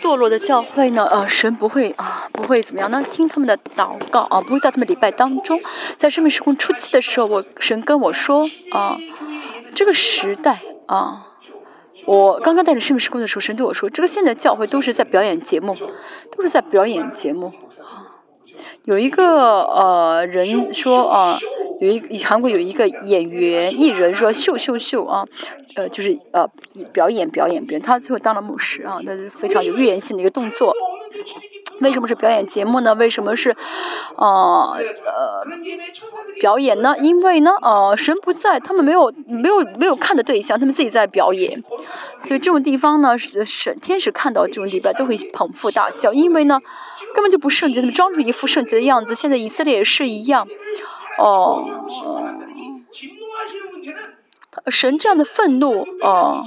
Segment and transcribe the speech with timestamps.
[0.00, 3.02] 堕落的教会呢，呃，神不会啊，不会怎么样呢？
[3.10, 5.60] 听他们的祷告啊，不会在他们礼拜当中，
[5.96, 8.96] 在生命时空初期的时候，我神跟我说啊，
[9.74, 11.26] 这个时代啊，
[12.06, 15.76] 我刚刚带着生命时空的时候，神对我说，这个现在教会都是在表演节目，
[16.36, 18.22] 都是在表演节目啊。
[18.84, 21.38] 有一个呃人说啊。
[21.80, 25.24] 有一韩国有一个演员艺人说秀秀秀啊，
[25.76, 26.48] 呃就是呃
[26.92, 30.74] 表演表演表演，他最后当了牧师啊，那是非常有预言性的一个动作。
[31.80, 32.92] 为什么是表演节目呢？
[32.96, 33.56] 为什么是，
[34.16, 34.76] 呃
[35.06, 35.44] 呃
[36.40, 36.96] 表演呢？
[36.98, 41.62] 因为呢呃神不在，他们没有没有没有看的对象，他们自己在表演。
[42.24, 46.60] 所以这种地方呢，神天使看到这种礼拜都会捧腹大笑，因为呢
[47.14, 49.14] 根本就不圣洁，他们装出一副圣洁的样子。
[49.14, 50.48] 现在以色列也是一样。
[51.18, 51.64] 哦，
[54.70, 56.42] 神这样的愤怒，哦，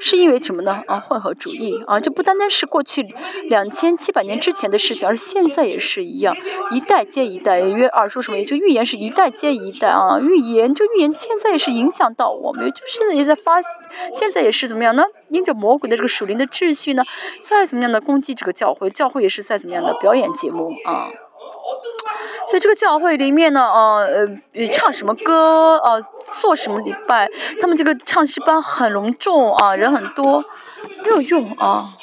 [0.00, 0.82] 是因为什么呢？
[0.86, 3.02] 啊，混合主义啊，这不单单是过去
[3.44, 6.36] 两千七百年之前的事情，而现在也是一样，
[6.72, 7.60] 一代接一代。
[7.60, 8.38] 约二说什么？
[8.38, 13.62] 也就预言是一代接一代啊，预言就预言现在也是影响到我们，就现在也在发，
[14.12, 15.04] 现在也是怎么样呢？
[15.28, 17.02] 因着魔鬼的这个属灵的秩序呢，
[17.44, 21.08] 再怎么样的攻击这个教会，教会也是再怎么样的表演节目啊。
[22.48, 26.00] 所以这个教会里面呢，呃呃，唱什么歌，呃，
[26.40, 27.28] 做什么礼拜，
[27.60, 30.42] 他们这个唱诗班很隆重啊，人很多，
[31.04, 31.94] 没有用啊，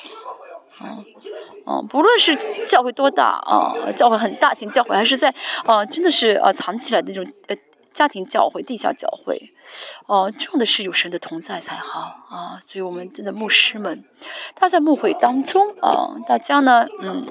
[0.77, 1.01] 啊，
[1.65, 2.35] 啊，不论是
[2.65, 5.33] 教会多大啊，教会很大型教会，还是在
[5.65, 7.55] 啊，真的是啊藏起来的那种呃
[7.91, 9.51] 家庭教会、地下教会，
[10.05, 14.03] 哦，重要的是有神的同在才好啊，所以我们真的牧师们，
[14.53, 17.25] 他在牧会当中啊，大家呢，嗯。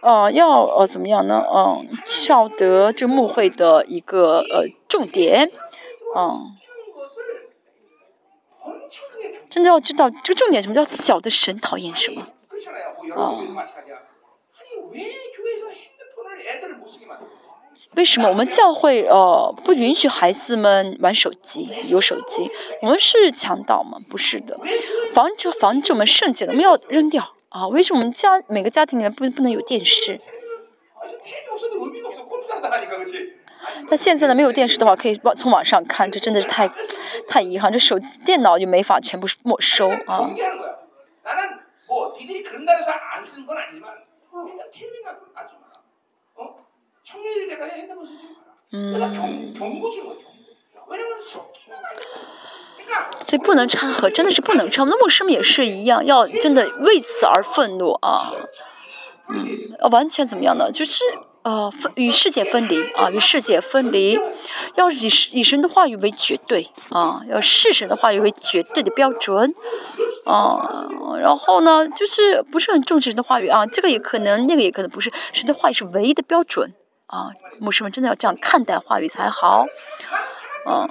[0.00, 1.44] 呃，要呃怎么样呢？
[1.52, 5.48] 嗯，晓得这牧会的一个呃重点，
[6.16, 6.54] 嗯，
[9.50, 12.22] 真的要知道这个重点什么叫晓得神讨厌什么，
[13.14, 13.40] 啊，
[17.94, 22.50] 为什么我们教会呃不允许孩子们玩手机有手机？
[22.82, 23.98] 我们是强盗吗？
[24.08, 24.58] 不是的，
[25.12, 27.34] 防止防止我们圣洁的，我们要扔掉。
[27.50, 30.20] 啊，为什么家每个家庭里面不不能有电视？
[33.88, 36.70] 但现在呢，没有电视的话，可以从网上看，这真的是太
[37.26, 37.72] 太遗憾。
[37.72, 40.30] 这手机、电脑就没法全部没收啊。
[48.72, 48.94] 嗯。
[53.24, 54.82] 所以不能掺和，真的是不能掺。
[54.82, 58.32] 我们的牧师们也是一样，要真的为此而愤怒啊！
[59.28, 60.72] 嗯，完全怎么样呢？
[60.72, 61.02] 就是
[61.42, 64.18] 呃，分与世界分离啊，与世界分离，
[64.76, 69.54] 要以以神的话语为绝对啊，要视神的话语为绝对的标准
[70.24, 70.88] 啊。
[71.20, 75.12] 然后呢，就是不是很重视神的话语啊，这个也可能，那个也可能不是。
[75.34, 76.72] 神的话语是唯一的标准
[77.06, 79.66] 啊，牧师们真的要这样看待话语才好
[80.68, 80.88] 啊。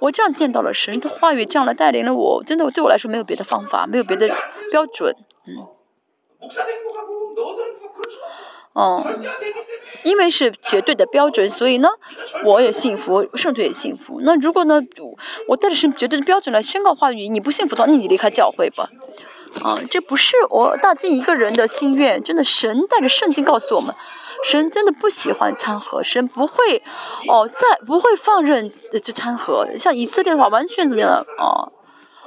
[0.00, 2.42] 我这样见到了神的话语，这样来带领了我。
[2.44, 4.28] 真的，对我来说没有别的方法，没有别的
[4.70, 5.14] 标准。
[5.46, 5.66] 嗯。
[8.74, 9.04] 哦，
[10.02, 11.88] 因为是绝对的标准，所以呢，
[12.44, 14.20] 我也幸福，圣徒也幸福。
[14.22, 14.80] 那如果呢，
[15.48, 18.88] 我带着是绝对的标准来宣告话语，你不幸福的话，那你离开教会吧。
[19.62, 23.94] 啊，这不是我大金一个人的心愿，真的，神带着圣经告诉我们。
[24.44, 26.82] 神真的不喜欢掺和，神不会，
[27.28, 29.68] 哦，在不会放任这掺和。
[29.76, 31.20] 像以色列的话，完全怎么样？
[31.38, 31.72] 哦，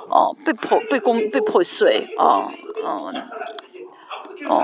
[0.10, 2.50] 哦，被破、被攻、被破碎，哦，
[2.84, 3.12] 哦，
[4.50, 4.64] 哦，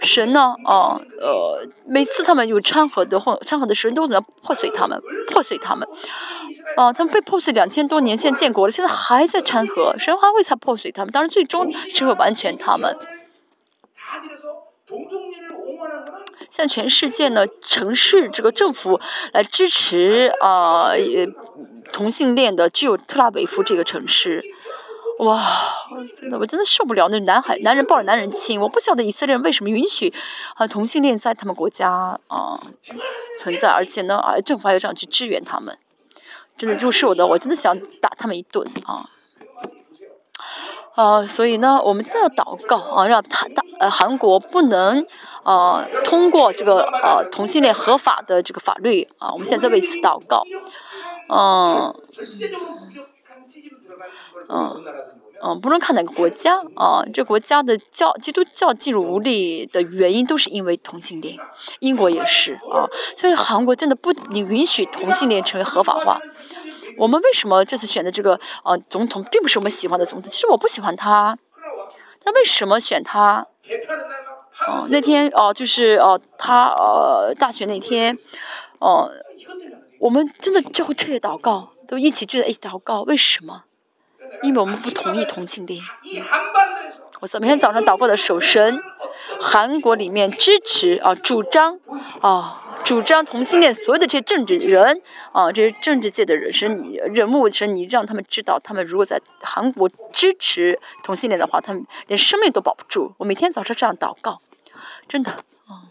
[0.00, 0.54] 神呢？
[0.64, 5.00] 哦，呃，每次他们有掺和的或掺和的神，都怎么破碎他们？
[5.30, 5.88] 破碎他们？
[6.76, 11.12] 哦，他们被破碎两千多年，现在建国了，现在还在掺和，神还会才破碎他们？
[11.12, 12.96] 当然，最终只会完全他们。
[16.50, 19.00] 现在全世界呢，城市这个政府
[19.32, 20.92] 来支持啊，
[21.92, 24.42] 同性恋的只有特拉维夫这个城市。
[25.20, 25.44] 哇，
[26.16, 28.60] 真的，我真的受不了那男孩男人抱着男人亲。
[28.60, 30.12] 我不晓得以色列人为什么允许
[30.56, 32.60] 啊同性恋在他们国家啊
[33.38, 35.78] 存在，而且呢啊政府还要这样去支援他们。
[36.56, 39.08] 真的，就是我的，我真的想打他们一顿啊。
[40.96, 45.04] 啊，所以呢，我们真的要祷告啊，让他大呃韩国不能
[45.44, 50.42] 呃通过这个呃同性恋合法的这个法律啊，我们现在为此祷告，
[51.28, 51.94] 嗯
[54.48, 54.84] 嗯
[55.42, 61.38] 嗯，不论看哪个国家啊，这国家的教基督教进入无力的原因都是因为同性恋，
[61.80, 66.18] 英国也是啊，所以韩国真的不你允许同性恋成为合法化。
[66.96, 70.30] 我们为什么这次选的这个呃总统并不是我们喜欢的总统？
[70.30, 71.36] 其实我不喜欢他，
[72.24, 73.46] 那为什么选他？
[74.66, 78.16] 哦，那天哦，就是哦，他呃大学那天，
[78.78, 79.10] 哦，
[79.98, 83.64] 我们真的就会彻夜祷告，都一起聚在一起祷告，为什么？
[84.42, 85.80] 因为我们不同意同性恋。
[87.32, 88.82] 我每天早上祷告的守神，
[89.40, 91.80] 韩国里面支持啊，主张
[92.20, 92.60] 啊。
[92.84, 95.00] 主张同性恋，所有的这些政治人
[95.32, 103.14] 啊，这些政治界的人是你人物，是你让他们知道，他们如果在韩国支持同性恋的话，他们连生命都保不住。
[103.16, 104.42] 我每天早上这样祷告，
[105.08, 105.34] 真的，
[105.70, 105.88] 嗯，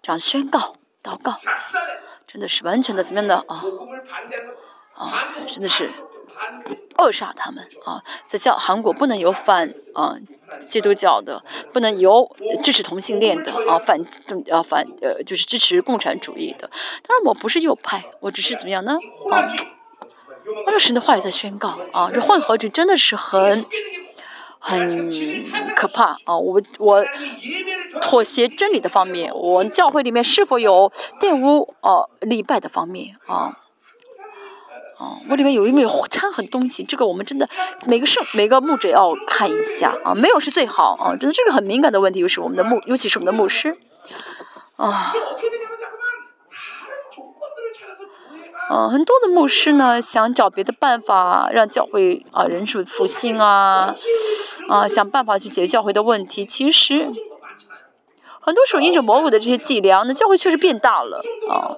[0.00, 1.34] 这样宣告祷告，
[2.26, 3.62] 真的是完全的怎么样的啊
[4.94, 5.12] 啊，
[5.46, 5.90] 真的是。
[6.96, 10.16] 扼杀他们啊，在教韩国不能有反啊
[10.68, 11.42] 基督教的，
[11.72, 12.30] 不能有
[12.62, 14.00] 支持同性恋的啊反
[14.50, 16.68] 啊反呃就是支持共产主义的。
[17.06, 18.98] 当然我不是右派，我只是怎么样呢？
[19.30, 19.46] 啊，
[20.66, 23.64] 按照神的话语在宣告啊，这混合主真的是很
[24.58, 25.10] 很
[25.74, 26.36] 可怕啊！
[26.36, 27.04] 我我
[28.02, 33.56] 妥协真理的方面，我教会里面是否有玷污哦礼拜的方面啊？
[35.00, 36.84] 哦，我里面有没有掺很东西？
[36.84, 37.48] 这个我们真的
[37.86, 43.78] 每个圣每个牧者要看一下啊，没有是最好啊，真的这个很敏感的问题，尤其是我们的牧，尤其是我们的牧师
[44.76, 45.10] 啊。
[48.70, 53.94] 嗯，很多的牧师呢想找别的办法让教会啊人数复兴啊，
[54.68, 56.44] 啊想办法去解决教会的问题。
[56.44, 57.10] 其实
[58.42, 61.74] 很多时候因着魔鬼的这些伎俩，那教会确实变大了啊。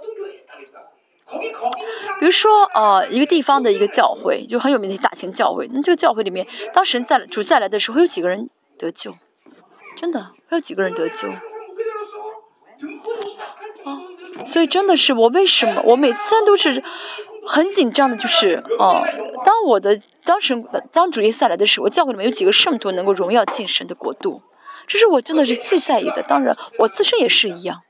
[2.18, 5.68] 比如说，呃，一个地方的一个教会，就很有名的大型教会。
[5.72, 8.48] 那这个教会里面，当神在主再来的时候，会有几个人
[8.78, 9.14] 得救？
[9.96, 11.28] 真的会有几个人得救？
[13.84, 14.00] 啊，
[14.46, 16.82] 所以真的是我为什么我每次都是
[17.46, 19.04] 很紧张的，就是哦，
[19.44, 20.62] 当我的当时
[20.92, 24.42] 当主耶稣来的时候，我教会里面有几个圣徒能够荣耀进神的国度，
[24.86, 26.22] 这是我真的是最在意的。
[26.22, 27.82] 当然，我自身也是一样。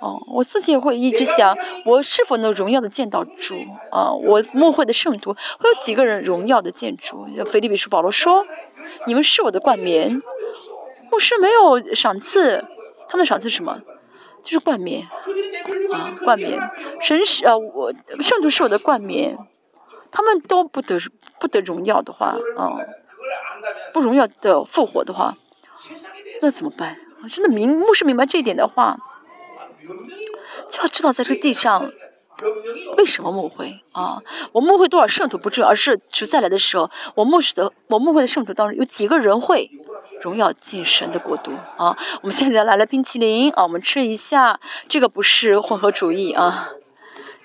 [0.00, 3.54] 哦，我自己也会一直想，我是否能荣耀的见到主
[3.90, 4.10] 啊？
[4.12, 7.26] 我牧会的圣徒会有几个人荣耀的见主？
[7.44, 8.46] 腓利比书保罗说
[9.06, 10.22] ：“你们是我的冠冕。”
[11.12, 12.64] 牧师没有赏赐，
[13.08, 13.78] 他们的赏赐是什么？
[14.42, 15.06] 就是冠冕
[15.92, 16.58] 啊，冠冕。
[17.02, 19.36] 神是呃，我圣徒是我的冠冕，
[20.10, 20.98] 他们都不得
[21.38, 22.78] 不得荣耀的话啊，
[23.92, 25.36] 不荣耀的复活的话，
[26.40, 26.96] 那怎么办？
[27.28, 28.96] 真的明牧师明白这一点的话。
[30.69, 31.91] 就要知道在这个地上
[32.97, 34.21] 为什么牧会啊？
[34.51, 39.71] 我牧会多少圣徒不重要，而是主再来的时候，我牧师的我牧会的圣徒当中有几个人会
[40.21, 41.97] 荣耀进神的国度啊？
[42.21, 44.59] 我们现在来了冰淇淋啊，我们吃一下，
[44.89, 46.71] 这个不是混合主义啊，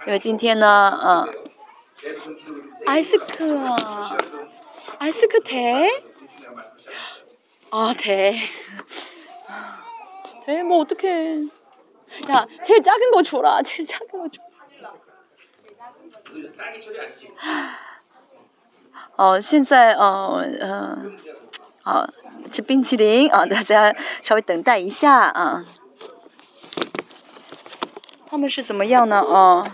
[0.07, 1.29] 因为今天呢，嗯，
[2.87, 3.77] 艾斯克，
[4.99, 5.89] 艾斯克泰，
[7.71, 8.35] 啊泰，
[10.45, 11.49] 泰么어떡해
[12.31, 13.63] 야, 제일 작은 거 줘라.
[13.63, 14.41] 제일 작은 거 줘.
[19.17, 21.17] 哦，现在嗯嗯，
[21.85, 22.07] 好，
[22.51, 25.65] 吃冰淇淋啊，大家稍微等待一下啊。
[28.27, 29.21] 他们是怎么样呢？
[29.21, 29.65] 哦，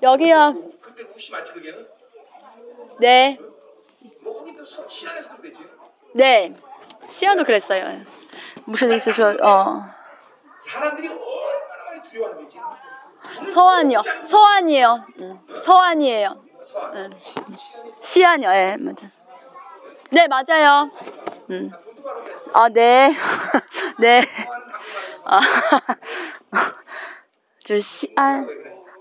[0.00, 0.54] 여기요。
[3.00, 3.38] 네.
[6.14, 6.54] 네.
[7.08, 8.04] 시안도 그랬어요.
[8.68, 9.36] 무슨 있으셔?
[9.42, 9.82] 어.
[13.52, 14.02] 서안이요.
[14.26, 15.04] 서안이에요.
[15.20, 15.40] 응.
[15.64, 16.44] 서안이에요.
[16.94, 17.10] 응.
[18.00, 18.50] 시안이요.
[18.54, 19.06] 예, 맞아.
[20.10, 20.90] 네, 맞아요.
[21.50, 21.70] 음.
[22.52, 23.12] 아, 네.
[23.98, 24.22] 네.
[25.24, 25.40] 아.
[27.64, 28.46] 就是西安。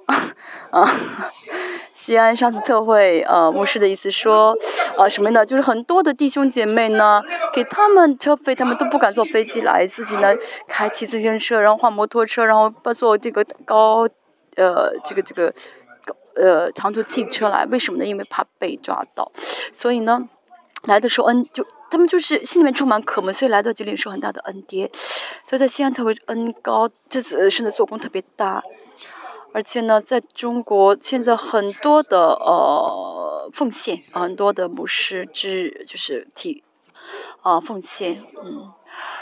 [0.70, 0.88] 啊，
[1.94, 4.56] 西安上次特会，呃，牧师的意思说，
[4.96, 5.44] 呃，什么呢？
[5.44, 7.22] 就是很多的弟兄姐妹呢，
[7.52, 10.34] 给他们车费，他们都不敢坐飞机来，自己呢
[10.66, 14.08] 开骑自行车，然后换摩托车，然后不坐这个高，
[14.56, 15.52] 呃，这个这个，
[16.34, 18.04] 呃，长途汽车来，为什么呢？
[18.06, 19.30] 因为怕被抓到，
[19.70, 20.28] 所以呢，
[20.84, 24.90] 来的时候恩就他们就是心里面充满渴慕，所以来到这里受很大的恩典，
[25.44, 28.62] 所以在西安特会恩高，这次甚至做工特别大。
[29.58, 36.62] 而且呢，在中国现在很多的呃奉献，很多的牧师之就是提
[37.42, 38.72] 啊奉献，嗯，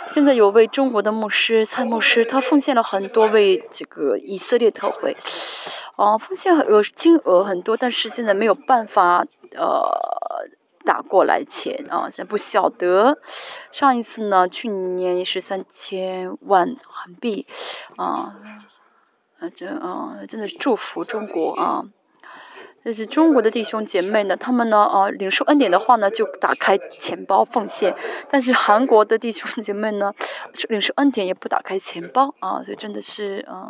[0.07, 5.17] 现在有位中国的牧师蔡牧师，他奉献了很多为这个以色列特会，
[5.97, 9.25] 啊，奉献额金额很多，但是现在没有办法
[9.57, 9.89] 呃
[10.85, 13.17] 打过来钱啊，现在不晓得。
[13.73, 17.47] 上一次呢，去年也是三千万韩币，
[17.97, 18.37] 啊。
[19.39, 21.85] 啊，这啊，真的是祝福中国啊！
[22.83, 27.93] 但是中国的弟兄姐妹呢，他们呢，啊，领受恩典的话呢，就打开钱包奉献；
[28.31, 30.13] 但是韩国的弟兄姐妹呢，
[30.69, 33.69] 领受恩典也不打开钱包啊，所以真的是啊。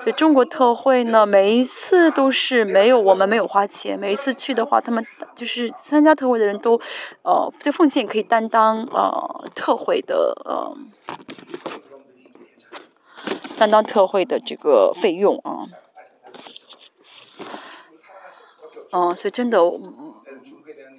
[0.00, 6.80] 所以中国特会呢，每一次都是没有我们没有花钱，每一次去的话，他们就是参加特会的人都，
[7.22, 10.74] 呃，这奉献可以担当呃特会的呃，
[13.56, 15.66] 担当特惠的这个费用啊。
[18.92, 19.58] 嗯，所以真的，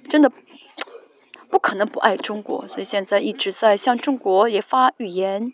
[0.08, 0.30] 真的
[1.48, 5.52] 不可能不爱中国，所以现在一直在向中国也发语言。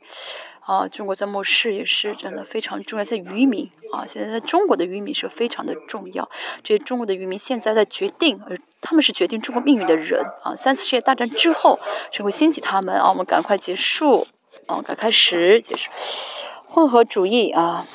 [0.65, 6.31] 啊，中国在末世也是真的非常重要，在渔民啊，现在在中国的渔民是非常的重要。
[6.63, 10.55] 这些中国的渔民现在在决定，而他们是决定中国命运的人啊。
[10.55, 11.81] 三次世界大战之后，
[12.13, 14.29] 是会兴起他们啊，我们赶快结束
[14.67, 15.91] 啊，赶快开始结束
[16.73, 17.87] 混合主义啊。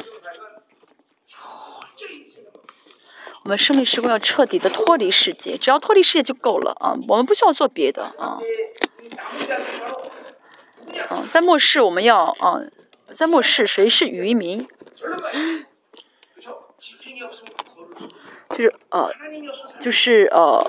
[3.43, 8.39] 我们生命时光要彻底的脱离世界，只要脱离世界就够了啊，我们不需要做别的啊。
[11.09, 12.61] 嗯，在末世我们要啊，
[13.09, 14.67] 在末世谁是渔民？
[18.49, 19.09] 就是呃，
[19.79, 20.61] 就是呃，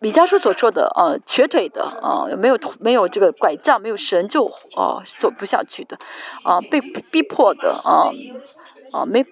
[0.00, 4.44] 李家书所说的呃，瘸腿的啊，没有没有这个拐杖，没有神就
[4.76, 5.98] 呃走不下去的
[6.44, 8.10] 啊，被逼迫的啊
[8.92, 9.24] 啊没。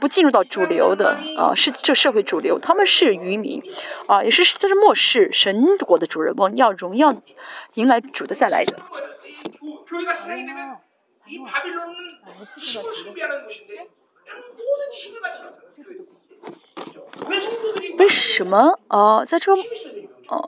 [0.00, 3.62] 不进入到主流的啊，是这社会主流，他们是渔民，
[4.08, 7.14] 啊，也是这是末世神国的主人翁，要荣耀
[7.74, 8.80] 迎来主的再来的。
[17.98, 19.24] 为什么啊？
[19.24, 19.56] 在这啊？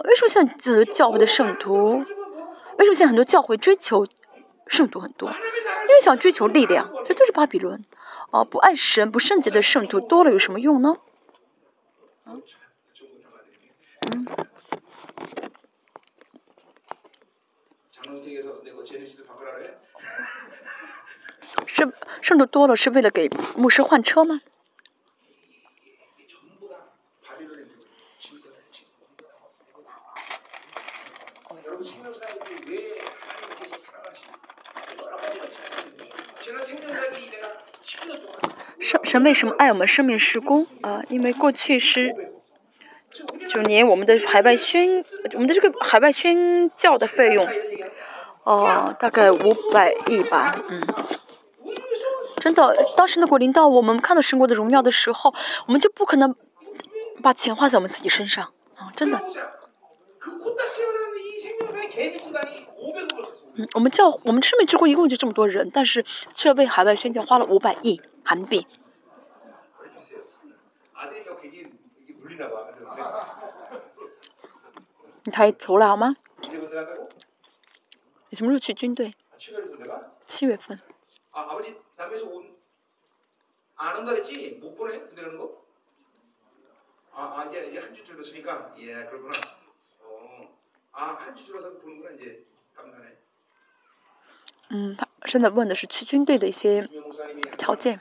[0.04, 2.04] 为什么现在这个教会的圣徒？
[2.78, 4.06] 为什么现在很多教会追求
[4.66, 5.30] 圣徒很多？
[5.30, 7.84] 因为想追求力量，这就是巴比伦。
[8.30, 10.96] 哦，不爱神、不圣洁的圣徒多了有什么用呢？
[12.24, 12.42] 嗯，
[21.66, 24.40] 是圣徒多了是为了给牧师换车吗？
[38.80, 41.02] 神神为什么爱我们生命施工啊？
[41.08, 42.14] 因为过去是
[43.48, 47.46] 九年，我们的海外宣，我们的这个海外宣教的费用，
[48.42, 50.82] 哦，大概五百亿吧，嗯，
[52.40, 55.32] 真的，当时那国领导，我们看到神国的荣耀的时候，
[55.66, 56.34] 我们就不可能
[57.22, 59.22] 把钱花在我们自己身上啊，真的。
[63.56, 68.66] 嗯，我们教我们生命之国一共就这么多人，但是却为海外宣教花了五百亿韩币。
[75.22, 76.16] 你抬头了好吗？
[78.28, 79.14] 你什么时候去军队？
[80.26, 80.80] 七月份。
[94.76, 96.88] 嗯，他现在问的是去军队的一些
[97.56, 98.00] 条件。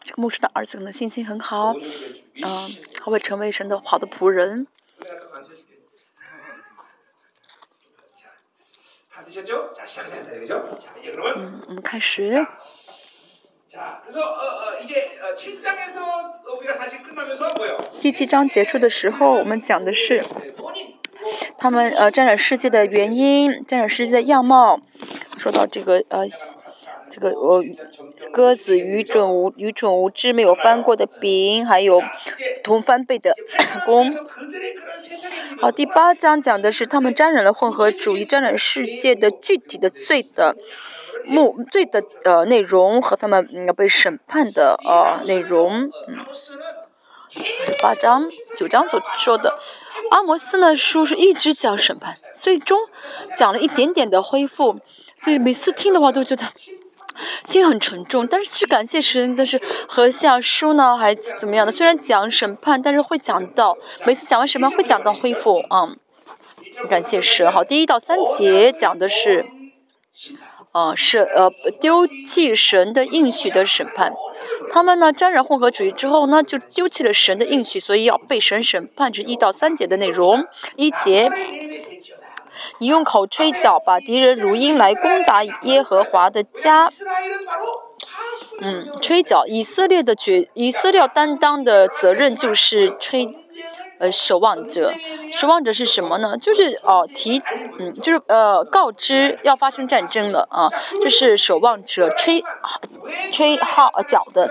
[0.00, 1.82] 这个牧师的儿子可能心情很好，嗯，
[2.94, 4.68] 他会成为神的好的仆人。
[11.36, 12.46] 嗯，我们开始。
[18.00, 20.24] 第七章结束的时候，我们讲的是
[21.56, 24.80] 他们呃沾染世界的原因，沾染世界的样貌。
[25.36, 26.26] 说到这个呃，
[27.10, 27.62] 这个呃
[28.32, 32.02] 鸽子愚蠢无愚蠢无知，没有翻过的饼，还有
[32.64, 33.34] 同翻倍的
[33.84, 34.12] 弓。
[35.60, 40.56] 好，第八章讲的是他们沾染了混合主义，沾染世界的具体的罪的。
[41.24, 46.24] 目罪的呃内容和他们要被审判的呃内容，嗯，
[47.82, 49.58] 八章九章所说的
[50.10, 52.78] 阿摩斯呢书是一直讲审判，最终
[53.36, 54.80] 讲了一点点的恢复，
[55.22, 56.44] 所以每次听的话都觉得
[57.44, 61.72] 心很沉重，但是去感谢神，但是和下书呢还怎么样的？
[61.72, 65.88] 虽然讲审判，但是会讲到每次讲完审判会讲到恢复啊，
[66.88, 67.50] 感谢神。
[67.50, 69.44] 好，第一到三节讲的是。
[70.72, 74.12] 啊，是呃丢弃神的应许的审判，
[74.70, 79.10] 他们呢沾染混合主义之后呢，就丢弃了神的应许，所以要被神审判。
[79.10, 80.44] 这一到三节的内容，
[80.76, 81.30] 一节
[82.78, 86.88] 你用口吹角，把敌人如鹰来攻打耶和华的家。
[88.60, 93.34] 嗯，吹角，以色列的决，以色列担当的责任就是吹。
[93.98, 94.92] 呃，守望者，
[95.32, 96.36] 守望者是什么呢？
[96.38, 97.40] 就是哦，提，
[97.78, 100.68] 嗯，就是呃，告知要发生战争了啊，
[101.02, 102.42] 就是守望者吹，
[103.32, 104.50] 吹号角的。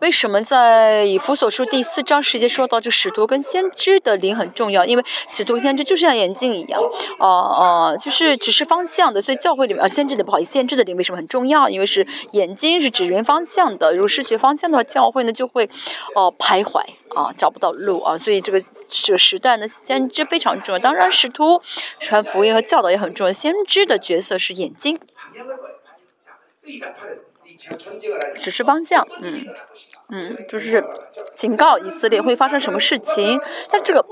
[0.00, 4.84] 为什么在以弗所书第四章直接说到这使徒跟先知的灵很重要？
[4.84, 6.80] 因为使徒先知就像眼镜一样，
[7.18, 9.20] 哦哦，就是只是方向的。
[9.22, 11.68] 所以教会里面啊，先知的不好意思，先知的灵为什么很重要？
[11.68, 13.92] 因为是眼睛是指人方向的。
[13.92, 15.68] 如果失去方向的话，教会呢就会
[16.14, 16.80] 哦徘徊
[17.14, 18.16] 啊，找不到路啊。
[18.16, 20.78] 所以这个这个时代呢，先知非常重要。
[20.78, 21.60] 当然，使徒
[22.00, 23.32] 传福音和教导也很重要。
[23.32, 24.98] 先知的角色是眼睛。
[28.34, 29.44] 指示方向，嗯，
[30.08, 30.84] 嗯，就是
[31.34, 33.40] 警告以色列会发生什么事情。
[33.70, 34.04] 但这个，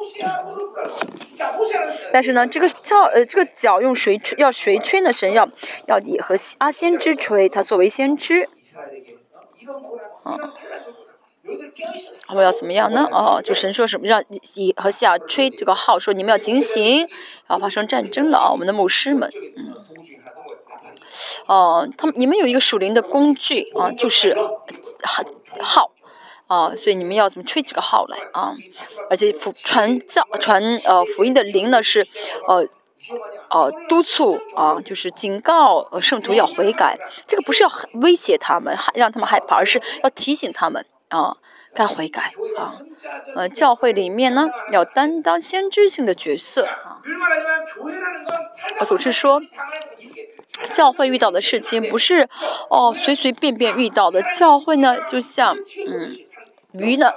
[2.12, 4.38] 但是呢，这个叫呃，这个脚用谁吹？
[4.38, 5.12] 要谁吹呢？
[5.12, 5.49] 神要
[5.87, 8.49] 要以和阿先知吹，他作为先知。
[10.23, 10.38] 啊，
[12.28, 13.09] 我们要怎么样呢？
[13.11, 14.23] 哦，就神说什么让
[14.54, 17.09] 以和西亚吹这个号，说你们要警醒，
[17.49, 18.50] 要发生战争了啊！
[18.52, 19.75] 我们的牧师们，嗯。
[21.47, 24.37] 哦，他们你们有一个属灵的工具啊，就是
[25.61, 25.91] 号
[26.47, 28.55] 啊，所以你们要怎么吹几个号来啊？
[29.09, 32.05] 而且福传教传呃福音的灵呢是
[32.47, 32.67] 呃
[33.50, 41.37] 呃督促啊，就是警告圣徒要悔改，这个不是要威胁他们，让他们害怕，而是要提醒他们啊
[41.75, 42.75] 该悔改啊。
[43.37, 47.00] 呃，教会里面呢要担当先知性的角色啊。
[48.81, 49.41] 我总是说。
[50.71, 52.28] 教会遇到的事情不是
[52.69, 56.11] 哦随随便便遇到的，教会呢就像嗯
[56.73, 57.12] 鱼呢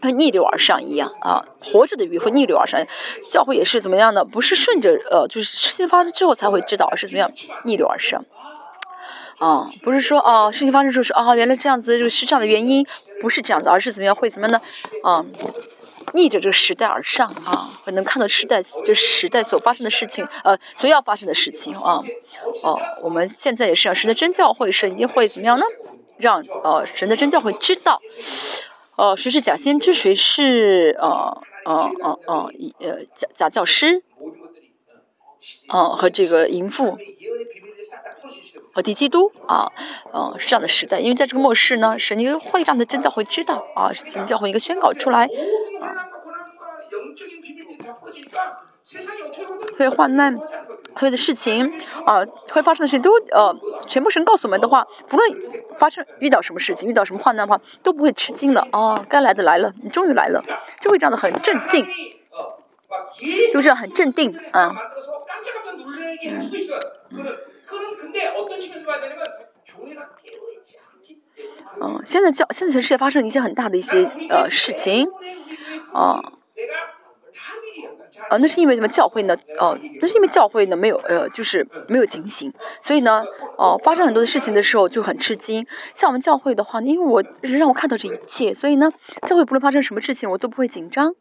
[0.00, 2.84] 它逆流而上一样啊，活着的鱼会逆流而上，
[3.28, 4.24] 教会也是怎么样的？
[4.24, 7.30] 不是顺着呃就是事情发生之后才会知道，而是怎么样
[7.64, 8.24] 逆流而上
[9.38, 9.68] 啊？
[9.82, 12.84] 不是说哦事情发生之后是啊原来这样子，就是这样的原因，
[13.20, 14.60] 不是这样子，而是怎么样会怎么样呢？
[15.04, 15.24] 啊？
[16.14, 22.02] 逆着这个时代而上啊，能看到时代这时代所发生的事情，呃，所要发生的事情啊，
[22.62, 25.64] 哦，我们现在也是要神的真教会，神一定会怎么样呢？
[26.18, 28.00] 让呃神的真教会知道，
[28.96, 34.02] 哦，谁是假先知，谁是呃呃呃呃呃假假教师，
[35.68, 36.98] 哦和这个淫妇。
[38.74, 39.70] 和敌基督啊，
[40.12, 45.28] 嗯，是这样的时代，因为在这个末世呢，神一会让的真教会知道啊，真教会一个宣告出来，
[49.76, 50.38] 会患难，
[50.94, 51.72] 会的事情
[52.06, 53.54] 啊，会发生的事情都呃，
[53.86, 55.30] 全部神告诉我们的话，不论
[55.78, 60.42] 发生遇到什么事情，遇到什么患难的话，都不会吃惊了啊，该来的来了，你终于来了，
[60.80, 61.86] 就会这样的很镇静，
[63.52, 64.74] 就是很镇定啊。
[67.10, 67.36] 嗯，
[72.04, 75.08] 现在教现在全世界发生一些很大的一些呃事情，
[75.92, 76.20] 啊，
[78.30, 78.88] 呃，那是因为什么？
[78.88, 79.36] 教会呢？
[79.58, 83.24] 哦，那是因为教会呢没有呃，就是没有警醒，所以呢，
[83.56, 85.66] 哦，发生很多的事情的时候就很吃惊。
[85.94, 88.92] 像我们教会的话，因为我让我看到这一切，所以呢，
[89.26, 91.14] 教会不论发生什么事情，我都不会紧张，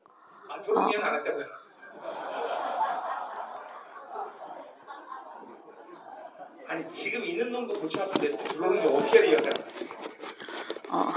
[10.89, 10.91] 啊。
[10.91, 11.13] 哦，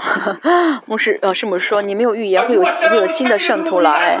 [0.85, 4.17] 牧师呃， 师母说你没有预言会有会有新的圣徒来。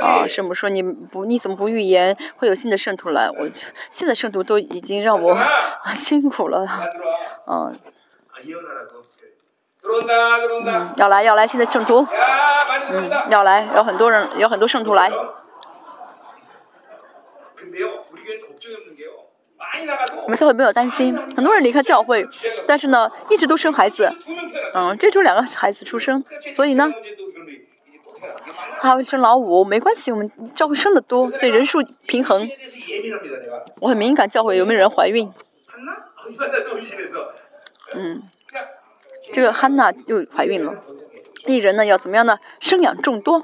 [0.00, 3.28] 啊，师母说你不你怎么不预言会有新的圣徒来？
[3.30, 3.46] 我
[3.90, 5.36] 现在圣徒都已经让我
[5.94, 6.66] 辛苦了。
[7.46, 7.78] 嗯。
[10.64, 12.06] 嗯，要来要来，现在圣徒。
[12.90, 15.10] 嗯，要来，有很多人，有很多圣徒来。
[20.24, 22.26] 我们教会没有担心，很多人离开教会，
[22.66, 24.10] 但是呢，一直都生孩子，
[24.74, 26.92] 嗯，这周两个孩子出生，所以呢，
[28.80, 32.48] 还会生老五，没关系，我们教会生的多，所以人数平衡。
[33.80, 35.32] 我很敏感，教会有没有人怀孕？
[37.94, 38.22] 嗯，
[39.32, 40.74] 这个汉娜又怀孕了，
[41.46, 42.38] 艺人呢要怎么样呢？
[42.58, 43.42] 生养众多。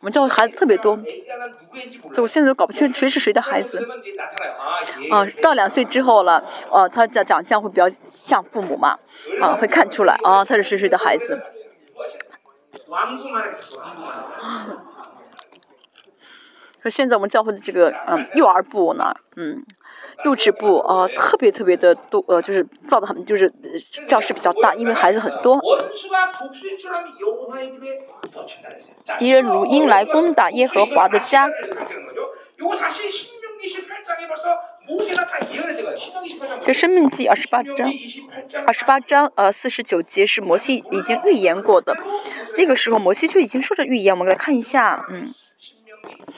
[0.00, 0.96] 我们教会孩子特别多，
[2.12, 3.84] 就我现在都搞不清谁是谁的孩子。
[5.10, 8.98] 啊，到两岁之后了，哦，他的长相会比较像父母嘛，
[9.40, 11.42] 啊，会看出来，啊，他是谁谁的孩子。
[16.80, 19.64] 说现在我们教会的这个嗯幼儿部呢，嗯，
[20.24, 23.52] 录制部啊，特别特别的多，呃，就是造的很，就是
[24.08, 25.60] 教室比较大，因为孩子很多。
[29.16, 31.48] 敌人如鹰来攻打耶和华的家。
[36.60, 37.92] 这《生命记》二十八章，
[38.66, 41.96] 二十八章呃四十九节是摩西已经预言过的，
[42.56, 45.32] 那个时候摩西就已经说着预言，我们来看一下，嗯。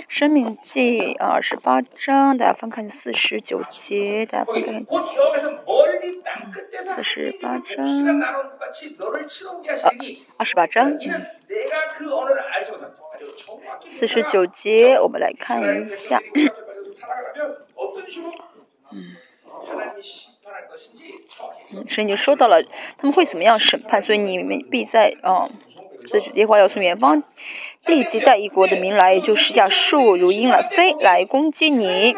[0.09, 4.85] 生命记二十八章，大家翻看四十九节，大家翻看。
[6.97, 7.87] 四十八章。
[10.37, 10.99] 二十八章。
[13.87, 16.23] 四十九节，我们来看一下。
[18.93, 19.17] 嗯。
[21.73, 22.63] 嗯，神已经说到了，
[22.97, 24.01] 他们会怎么样审判？
[24.03, 25.15] 所以你们必在
[26.19, 26.21] 啊。
[26.25, 27.23] 这句话要从远方
[27.85, 32.15] 地级带一国的民来，就施架树如鹰来飞来攻击你。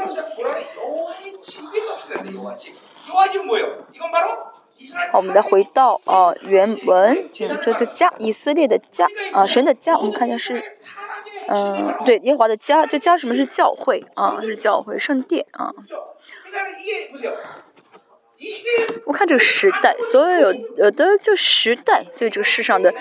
[5.13, 10.61] 好，我们再回到啊原文，这，这家以色列的家啊神的家，我们看一下是，
[11.47, 14.39] 嗯，对耶和华的家，这家什么是教会啊？
[14.41, 15.73] 是教会圣殿啊。
[19.07, 22.93] 我看这个时代， 所有有的就时代，所以这个世上的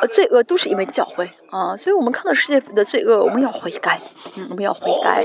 [0.00, 4.00] 呃罪恶都是因为教会啊，所以我们看到世界的罪恶，我们要悔改，
[4.36, 5.24] 嗯，我们要悔改，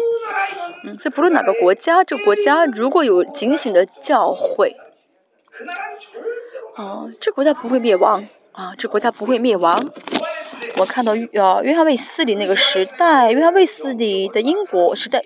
[0.84, 4.76] 嗯，所以不论哪个国家，这个国家如果有警醒的教会，
[6.76, 8.28] 啊，这国家不会灭亡。
[8.58, 9.88] 啊，这国家不会灭亡。
[10.78, 15.22] 我看到呃，约翰卫斯理那个时代，约翰卫斯理的英国时代，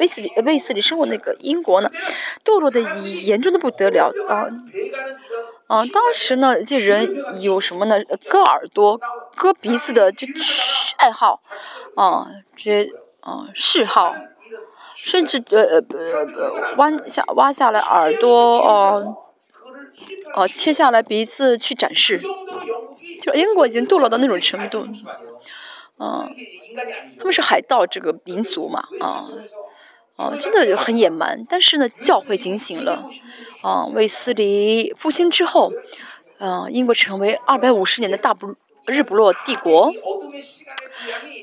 [0.00, 1.88] 卫斯理卫斯理生活那个英国呢，
[2.44, 4.48] 堕落的严重的不得了啊
[5.68, 5.86] 啊！
[5.86, 8.00] 当时呢，这人有什么呢？
[8.28, 9.00] 割耳朵、
[9.36, 10.26] 割鼻子的这
[10.98, 11.40] 爱好
[11.94, 12.90] 啊，这
[13.20, 14.12] 啊嗜好，
[14.96, 19.16] 甚至呃呃呃弯下挖下来耳朵啊。
[20.34, 22.18] 哦，切下来鼻子去展示，
[23.22, 24.84] 就英国已经堕落到那种程度，
[25.98, 26.28] 嗯，
[27.16, 29.30] 他们是海盗这个民族嘛，啊，
[30.16, 31.46] 啊，真的很野蛮。
[31.48, 33.08] 但是呢，教会警醒了，
[33.62, 35.72] 啊，卫斯理复兴之后，
[36.38, 38.56] 嗯，英国成为二百五十年的大不
[38.86, 39.92] 日不落帝国。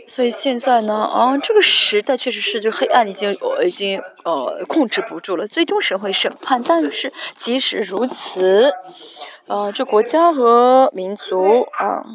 [0.07, 6.61] 所以现在呢，啊，这个时代确实是就黑暗已经已经呃控制不住了，最终神会审判。
[6.61, 8.73] 但是即使如此，
[9.49, 12.05] 呃，这国家和民族啊，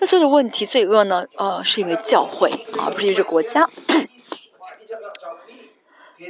[0.00, 3.70] 那所有的问题罪恶呢，呃，是因为教会啊，不是因为这国家。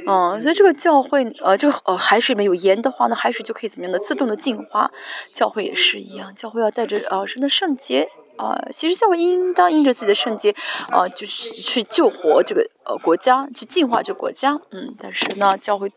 [0.05, 4.91] 嗯，所以这个教会，呃，这个呃海水里面有盐的话呢，海水就可以怎么样的自动的净化。
[5.33, 10.55] 教会也是一样，教会要带着呃神的圣洁啊，其实教会应当因着自己的圣洁
[10.91, 14.61] 啊，就是去救活这个呃国家，去净化这个国家。
[14.69, 15.91] 嗯，但是呢，教会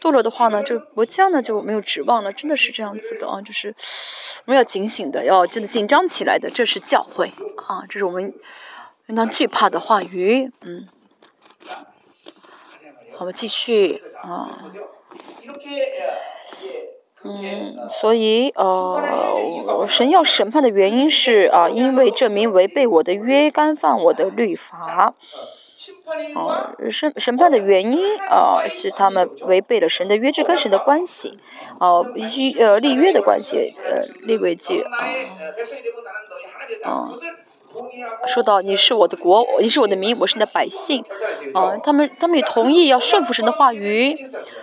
[0.00, 3.74] 堕落的话呢，这个国家呢就没有指望了，真的是这样子的啊，就是
[4.46, 7.30] 我们要警醒的，要真的紧张起来的，这是教会
[7.68, 8.34] 啊，这是我们
[9.06, 10.88] 应当惧怕的话语，嗯。
[13.18, 14.64] 我们继续啊，
[17.22, 25.12] 嗯，所以呃，神要审判的原因是啊，因为证明违背我的约，干犯我的律法。
[26.34, 31.38] 哦，审审判的原因啊，是他们违背了神的约，制跟神的关系。
[31.78, 35.08] 哦，必须呃立约的关系，呃立为记啊，
[36.84, 37.10] 啊。
[38.26, 41.04] 说到你是我的国，你是我的民，我是你的百姓，
[41.54, 44.14] 啊，他们他们也同意要顺服神的话语，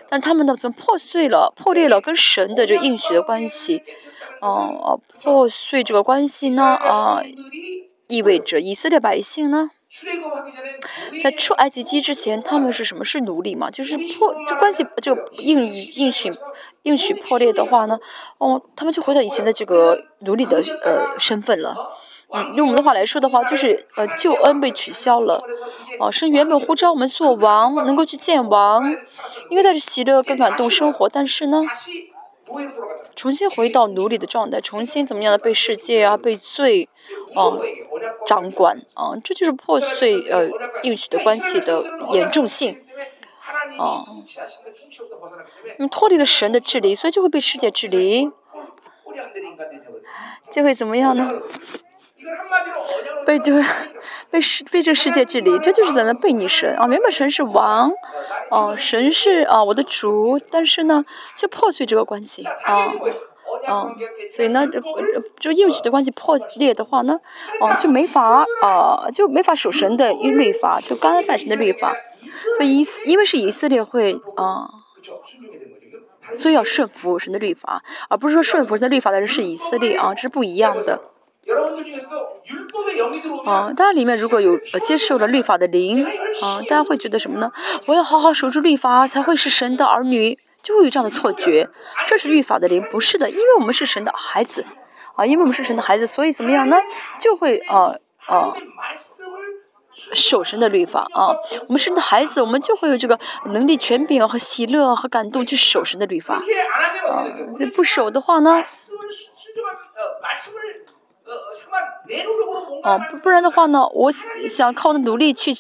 [0.10, 3.82] 但他们呢，怎么破碎了、破裂了跟神的这应许的关系？
[4.42, 6.64] 哦，破碎这个关系呢？
[6.64, 7.24] 啊，
[8.08, 9.72] 意味着以色列百姓呢，
[11.24, 13.04] 在出埃及记之前，他们是什么？
[13.04, 13.72] 是奴隶嘛？
[13.72, 16.32] 就是破这关系，就应应许
[16.84, 18.00] 应许破裂的话呢？
[18.38, 21.76] 哦，他们就回到以前的这个奴隶的呃身份了。
[22.30, 25.42] 嗯，用我们的话来说的话，就是呃，救恩被取消了。
[26.00, 28.84] 哦，是原本呼召我们做王，能够去见王，
[29.50, 31.08] 应该带着喜乐跟感动生活。
[31.08, 31.62] 但是呢，
[33.16, 36.88] 重新回到奴隶的状态，重新怎么样的被世界啊、被罪
[37.36, 37.58] 啊
[38.26, 40.50] 掌管啊，这就是破碎呃
[40.84, 41.84] 应许的关系的
[42.14, 42.84] 严重性。
[43.78, 44.04] 啊，
[45.80, 48.32] 嗯，脱离了神的治理，所以就会被世界治理，
[50.52, 51.32] 就会怎么样呢？
[53.28, 53.62] 被这
[54.30, 56.88] 被世被这个世界治理，这就是在那背逆神啊！
[56.88, 57.92] 原本神是王，
[58.50, 61.04] 哦，神是啊我的主，但是呢，
[61.36, 62.94] 就破碎这个关系啊，
[63.68, 63.94] 啊，
[64.32, 64.82] 所以呢，这
[65.38, 67.20] 这应许的关系破裂的话呢，
[67.60, 71.94] 哦，就没法啊，就没法守神的律法，就干犯神的律法。
[72.56, 74.70] 所以以因为是以色列会啊，
[76.38, 81.02] 所以要顺服神的律法，而不是说顺服神的律法的人是以色列啊，这是不一样的。
[83.46, 87.52] 啊，大家里面如果有接受了律法的灵，啊，大家会觉得什么呢？
[87.88, 91.70] 我要好好守住律法，才会是神的儿女，就会有这样的错觉。
[92.08, 94.66] 这是律法的灵，不是的，因为我们是神的孩子，
[95.16, 96.78] 啊，因为我们是神的孩子，所以怎么样呢？
[97.20, 98.54] 就会啊啊。
[100.14, 101.34] 守神的律法啊，
[101.68, 106.36] 我们神的孩子，我们就会有这个能力、权柄和喜乐和感动去守神的律法。
[107.10, 107.26] 啊，
[107.76, 108.62] 不守的话呢？
[112.84, 113.86] 哦，不不然的话呢？
[113.94, 114.10] 我
[114.48, 115.54] 想靠的努力去，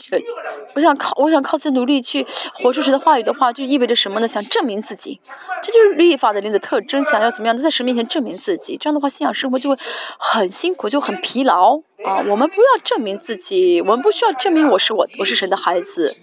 [0.75, 4.27] 我想靠，我想靠自己努力去活出神的话语的话，就意味着什么呢？
[4.27, 5.19] 想证明自己，
[5.61, 7.03] 这就是律法的灵的特征。
[7.03, 7.57] 想要怎么样？
[7.57, 9.75] 在神面前证明自己，这样的话，信仰生活就会
[10.17, 12.23] 很辛苦，就很疲劳啊！
[12.29, 16.15] 我们不要证明自己，我们不需要证明我是我，我是神的孩子。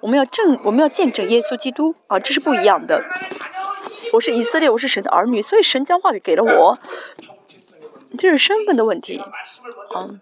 [0.00, 2.18] 我们要证，我们要见证耶稣基督啊！
[2.18, 3.02] 这是不一样的。
[4.14, 6.78] 我是以色列，我是神的儿女，所以神将话语给了我。
[8.18, 9.22] 这是身份的问题，
[9.94, 10.20] 嗯，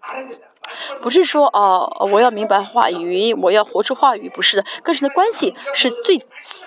[1.01, 6.21] 不是说哦，我要明白话语，我要活出话语，不是的，跟神的关系是最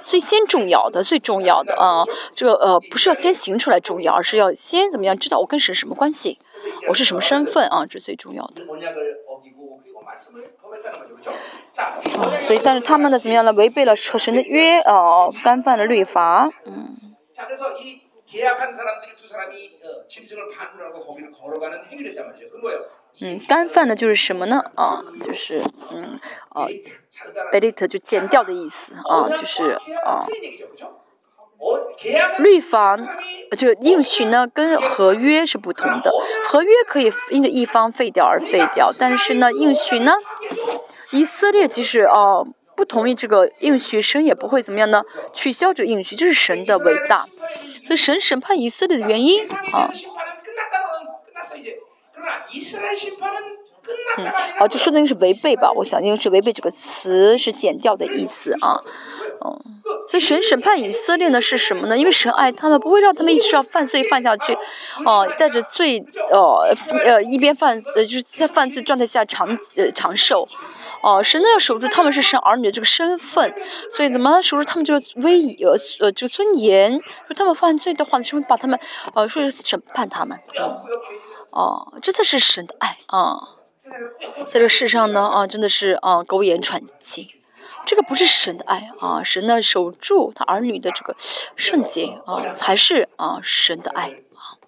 [0.07, 2.05] 最先重要的，最重要的啊，
[2.35, 6.39] 这个呃，不是要先行出来重要，而是要先怎么样知道我跟神什么关系，
[6.89, 8.63] 我是什么身份啊，这是最重要的。
[11.77, 13.53] 啊，所以但是他们呢，怎么样呢？
[13.53, 16.97] 违背了和神的约啊，干犯了律法，嗯。
[23.21, 24.63] 嗯，干饭呢就是什么呢？
[24.75, 25.61] 啊，就是
[25.91, 26.67] 嗯，啊
[27.51, 30.27] b e 特就减掉的意思啊，就是啊，
[32.39, 32.97] 律法
[33.57, 36.13] 这个应许呢跟合约是不同的，
[36.45, 40.13] 合约可以因着一方废掉而废掉，但是呢应许呢，
[41.11, 42.45] 以色列即使啊
[42.77, 45.03] 不同意这个应许，神也不会怎么样呢？
[45.33, 47.27] 取消这个应许，这是神的伟大。
[47.89, 49.41] 所以神审判以色列的原因
[49.73, 49.91] 啊，
[54.19, 55.73] 嗯，好，就说的应该是违背吧？
[55.75, 58.85] 我想应该是违背这个词是减掉的意思啊，
[59.43, 59.59] 嗯，
[60.07, 61.97] 所以神审判以色列呢是什么呢？
[61.97, 64.53] 因为神爱他们，不会让他们一直要犯罪犯下去，
[65.07, 66.71] 哦，带着罪，呃，
[67.07, 70.47] 呃，一边犯，呃，就是在犯罪状态下长，呃，长寿。
[71.09, 73.55] 哦，神呢要守住他们是神儿女的这个身份，
[73.91, 76.93] 所以怎么守住他们这个威呃呃这个尊严？
[77.27, 78.79] 说他们犯罪的话，神会把他们
[79.15, 80.39] 呃说是审判他们。
[81.51, 83.57] 哦，这才是神的爱啊！
[84.45, 87.29] 在这世上呢啊，真的是啊苟延喘气，
[87.87, 89.23] 这个不是神的爱啊！
[89.23, 91.17] 神呢守住他儿女的这个
[91.57, 94.61] 圣洁啊，才是啊神的爱啊。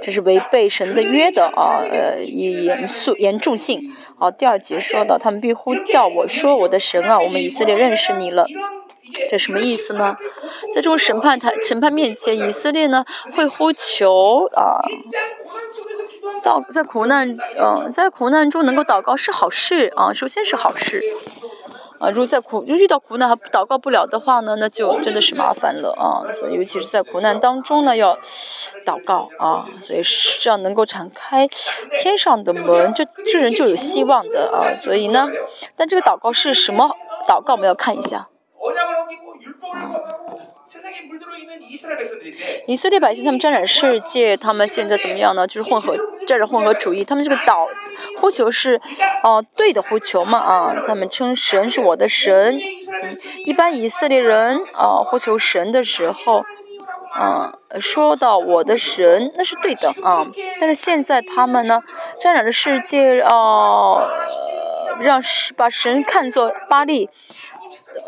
[0.00, 3.96] 这是违背神的约的啊，呃，严肃严重性。
[4.18, 8.46] 好，第二节说到，他们必呼叫我说：“我的神啊，我们以色列认识你了。”
[9.30, 10.16] 这什么意思呢？
[10.74, 13.04] 在这种审判台、审判面前，以色列呢
[13.36, 14.82] 会呼求啊，
[16.42, 21.02] 到在苦难，嗯，在苦难中能够祷告是好事啊，首先是好事。
[21.98, 26.30] 啊，如果在苦就遇到苦难还祷告不了的话呢，那就真的是麻烦了啊！
[26.32, 28.16] 所以尤其是在苦难当中呢，要
[28.86, 30.00] 祷告啊，所以
[30.40, 31.48] 这样能够敞开
[32.00, 34.74] 天上的门，这这人就有希望的啊！
[34.76, 35.28] 所以呢，
[35.76, 36.90] 但这个祷告是什么
[37.26, 37.54] 祷告？
[37.54, 38.28] 我们要看一下。
[42.66, 45.46] 以色列百姓他们沾染世界，他们现在怎么样呢？
[45.46, 47.66] 就是混合沾染混合主义，他们这个祷
[48.18, 48.78] 呼求是，
[49.22, 56.44] 哦，对的呼求嘛啊，他们称神是我的神，嗯，一般以色列人啊呼求神的时候，
[57.14, 60.26] 啊，说到我的神那是对的啊，
[60.60, 61.82] 但是现在他们呢
[62.20, 64.06] 沾染了世界哦，
[65.00, 65.22] 让
[65.56, 67.08] 把神看作巴利。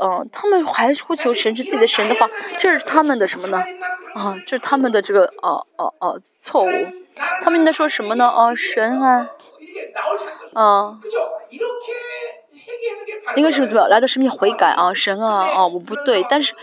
[0.00, 3.59] 嗯，他们还呼求神是自己的神的话，这是他们的什么呢？
[4.14, 6.70] 啊，这是他们的这个哦哦哦错误。
[7.42, 8.26] 他们应该说什么呢？
[8.26, 9.29] 啊，神啊，
[10.55, 10.98] 啊，
[13.37, 14.92] 应该是怎么来到神面前悔改啊？
[14.94, 16.55] 神啊啊，我不对，但是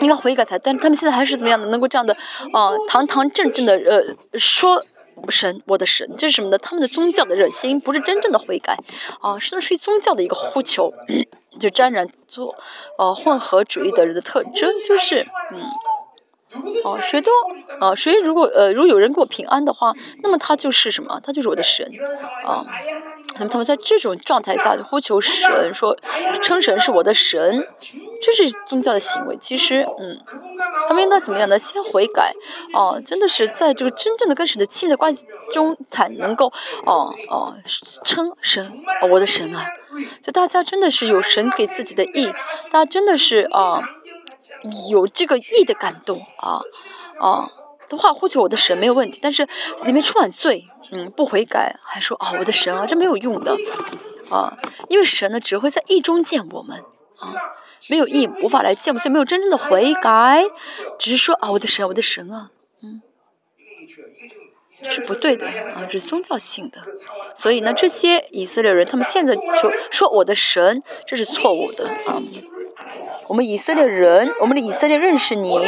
[0.00, 0.58] 应该悔改才。
[0.58, 1.66] 但是他们现在还是怎么样的？
[1.68, 2.14] 能够这样的
[2.52, 4.82] 啊，堂堂正正的呃说
[5.30, 6.58] 神，我的神，这是什么呢？
[6.58, 8.76] 他们的宗教的热心，不是真正的悔改
[9.20, 10.92] 啊，是属于宗教的一个呼求。
[11.58, 12.54] 就沾染做，
[12.98, 15.58] 呃，混合主义的人的特征就是，嗯，
[16.84, 17.30] 哦，谁都，
[17.78, 21.20] 啊，谁如果，呃，如果有人给我平安的话，那么他就是什么？
[21.22, 21.86] 他就是我的神，
[22.44, 22.64] 啊，
[23.34, 25.96] 那么他们在这种状态下呼求神，说
[26.42, 27.66] 称神是我的神，
[28.22, 29.36] 这是宗教的行为。
[29.40, 30.18] 其实，嗯，
[30.88, 31.58] 他们应该怎么样呢？
[31.58, 32.32] 先悔改，
[32.72, 36.52] 哦，真的是在这个真正的跟神的亲密关系中才能够，
[36.86, 37.54] 哦哦，
[38.04, 39.66] 称神，我的神啊。
[40.22, 42.32] 就大家真的是有神给自己的意，
[42.70, 43.80] 大家真的是啊，
[44.90, 46.60] 有这个意的感动啊
[47.20, 47.50] 啊
[47.88, 49.18] 的话，呼求我的神没有问题。
[49.22, 49.46] 但是
[49.86, 53.56] 里面充满罪，嗯，不悔改，还说啊我的神啊，这没有用的
[54.30, 54.58] 啊，
[54.88, 56.84] 因为神呢只会在意中见我们
[57.18, 57.34] 啊，
[57.88, 60.44] 没有意无法来见我们，所以没有真正的悔改，
[60.98, 62.50] 只是说啊我的神，我的神啊，
[62.82, 63.02] 嗯。
[64.70, 66.80] 是不对的啊，这是宗教性的，
[67.34, 72.22] 所以呢，这些以色列人他们现在求说我的神，这是错误的啊。
[73.28, 75.58] 我们以色列人，我们的以色列认识你，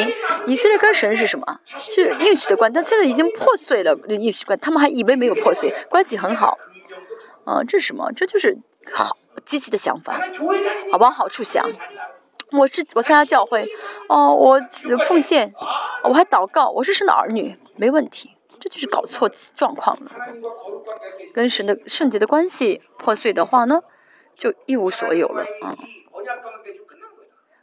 [0.46, 1.60] 以色列跟神是什么？
[1.64, 6.58] 是应许的关，但现在已经破碎了应许关，他们还以为没有破碎，关系很好
[7.44, 7.62] 啊。
[7.64, 8.10] 这是什么？
[8.12, 8.58] 这就是
[8.92, 10.20] 好积极的想法，
[10.90, 11.68] 好往好处想。
[12.52, 13.68] 我是我参加教会，
[14.08, 14.60] 哦，我
[15.06, 15.54] 奉献，
[16.02, 18.30] 我还祷告，我是神的儿女，没问题。
[18.58, 20.10] 这就是搞错状况了，
[21.32, 23.80] 跟神的圣洁的关系破碎的话呢，
[24.36, 25.76] 就一无所有了啊。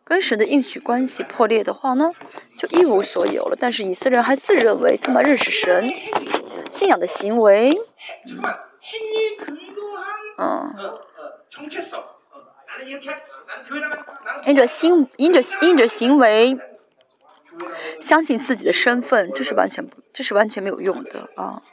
[0.07, 2.09] 跟神的应许关系破裂的话呢，
[2.57, 3.57] 就一无所有了。
[3.59, 5.91] 但是以色列人还自认为他们认识神，
[6.71, 7.77] 信仰的行为，
[10.37, 10.73] 嗯，
[14.45, 16.57] 因着心，因着因着行为。
[17.99, 21.63] 相信自己的身份，这是完全不，这是完全没有用的啊！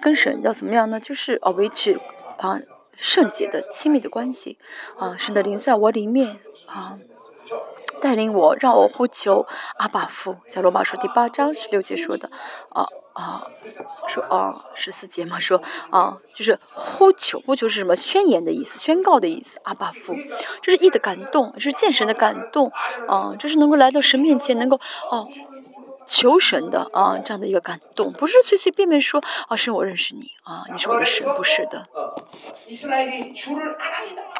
[0.00, 1.00] 跟神要怎么样呢？
[1.00, 1.98] 就是哦，维持
[2.38, 2.60] 啊
[2.98, 4.58] 圣洁的亲密的关系
[4.98, 6.98] 啊，神的灵在我里面啊。
[8.00, 9.44] 带领我，让我呼求
[9.76, 10.36] 阿爸父。
[10.46, 12.30] 小罗马书第八章十六节说的，
[12.70, 13.48] 啊啊，
[14.06, 17.96] 说啊十四节嘛，说啊就是呼求，呼求是什么？
[17.96, 19.58] 宣言的意思，宣告的意思。
[19.64, 20.14] 阿爸父，
[20.62, 22.70] 这是义的感动，这是见神的感动，
[23.08, 24.78] 啊，这是能够来到神面前，能够
[25.10, 25.26] 哦。
[26.08, 31.86] 求神的啊，这样的一个感动，不是随随便便说啊，神我认识你啊，你是我的神，不是的。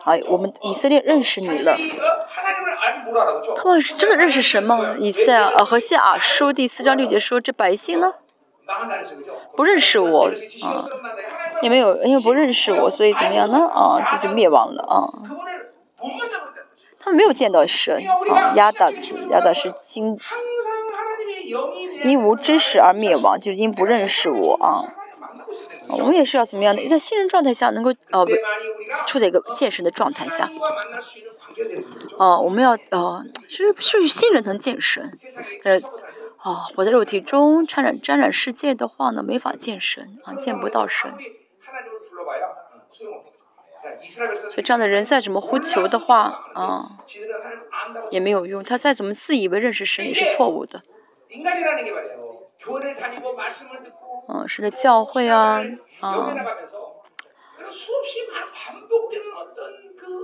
[0.05, 1.77] 哎，我们以色列认识你了。
[3.55, 4.97] 他们是真的认识神吗？
[4.99, 8.15] 以赛啊，和谢尔书第四章六节说，这百姓呢，
[9.55, 10.31] 不认识我
[10.65, 10.87] 啊，
[11.61, 13.67] 也没有，因为不认识我，所以怎么样呢？
[13.69, 15.13] 啊，这就灭亡了啊。
[16.99, 20.19] 他们没有见到神啊，亚达子，亚达是经。
[22.05, 24.95] 因无知识而灭亡，就是因不认识我啊。
[25.91, 28.27] 我们也是要怎么样的，在信任状态下能够呃，
[29.07, 30.51] 处在一个健身的状态下。
[32.19, 35.11] 哦，我们要呃，是是信任能健身，
[35.65, 35.87] 但是
[36.37, 41.11] 啊，活在肉体中沾染沾染世界的话呢，没法健身啊，见不到神。
[44.51, 46.99] 所以这样的人再怎么呼求的话啊，
[48.11, 48.63] 也没有用。
[48.63, 50.83] 他再怎么自以为认识神也是错误的。
[54.29, 55.63] 嗯，是在教会啊，
[56.01, 56.35] 啊，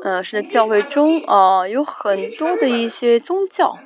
[0.03, 3.79] 嗯，是在教会中啊，有很多的一些宗教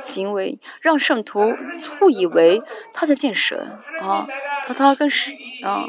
[0.00, 1.54] 行为，让圣徒
[2.02, 3.58] 误以为他在见神
[4.00, 4.26] 啊，
[4.64, 5.86] 他他跟神啊，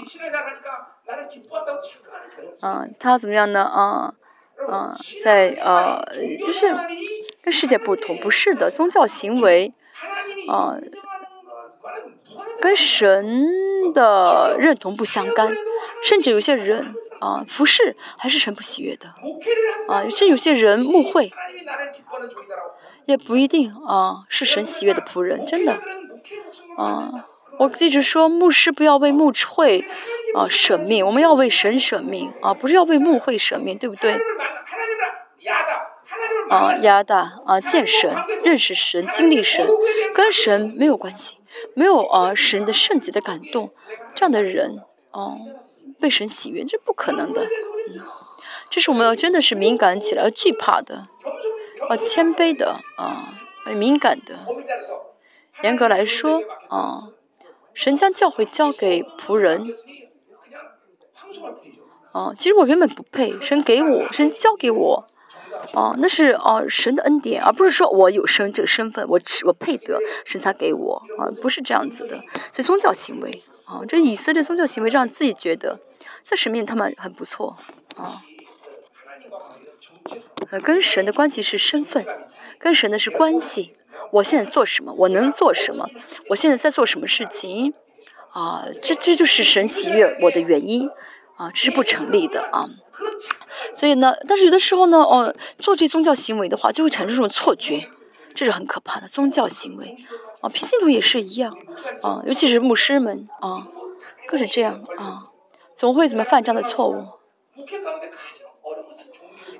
[2.62, 3.63] 嗯，他怎么样呢？
[3.63, 4.13] 啊，
[4.70, 6.02] 啊，在呃，
[6.39, 6.74] 就是
[7.42, 9.74] 跟世界不同，不是的，宗教行为。
[10.49, 10.77] 啊，
[12.62, 15.53] 跟神的认同不相干，
[16.03, 19.13] 甚至有些人啊，服饰还是神不喜悦的，
[19.88, 21.31] 啊，甚至有些人牧会，
[23.05, 25.73] 也不一定啊是神喜悦的仆人，真的，
[26.77, 27.25] 啊，
[27.57, 29.85] 我一直说牧师不要为牧会
[30.35, 34.17] 啊舍命，我们要为神舍命啊，不是要为牧会舍命，对不对？
[36.49, 38.12] 啊，压大啊，见神，
[38.43, 39.67] 认识神，经历神，
[40.15, 41.38] 跟神没有关系，
[41.75, 43.71] 没有啊神的圣洁的感动，
[44.15, 44.81] 这样的人，
[45.12, 45.38] 哦，
[45.99, 48.01] 被神喜悦，这是不可能的，嗯，
[48.69, 51.07] 这是我们要真的是敏感起来，要惧怕的，
[51.88, 53.39] 啊，谦卑的，啊，
[53.75, 54.39] 敏感的，
[55.62, 57.09] 严格来说，啊，
[57.75, 59.71] 神将教会交给仆人，
[62.12, 65.05] 啊，其实我原本不配，神给我，神交给我。
[65.74, 72.17] 哦，那是哦神的恩典，而不是说我有生这个身份，我我配得神才给我啊，不是这样子的。
[72.52, 73.29] 所以宗教行为
[73.67, 75.79] 啊，这以色列宗教行为让自己觉得
[76.23, 77.58] 在神面他们很不错
[77.96, 78.21] 啊。
[80.63, 82.04] 跟神的关系是身份，
[82.58, 83.75] 跟神的是关系。
[84.13, 84.94] 我现在做什么？
[84.94, 85.88] 我能做什么？
[86.29, 87.73] 我现在在做什么事情？
[88.31, 90.90] 啊，这这就是神喜悦我的原因
[91.36, 92.69] 啊，这是不成立的啊。
[93.73, 97.87] 所以呢，但是有的时候呢，哦，做这宗教行为的话，就会产生这种错觉，
[98.33, 99.95] 这是很可怕的宗教行为。
[100.41, 101.58] 啊，平信徒也是一样，
[102.02, 103.67] 啊，尤其是牧师们，啊，
[104.27, 105.27] 更是这样，啊，
[105.75, 107.06] 总会怎么犯这样的错误？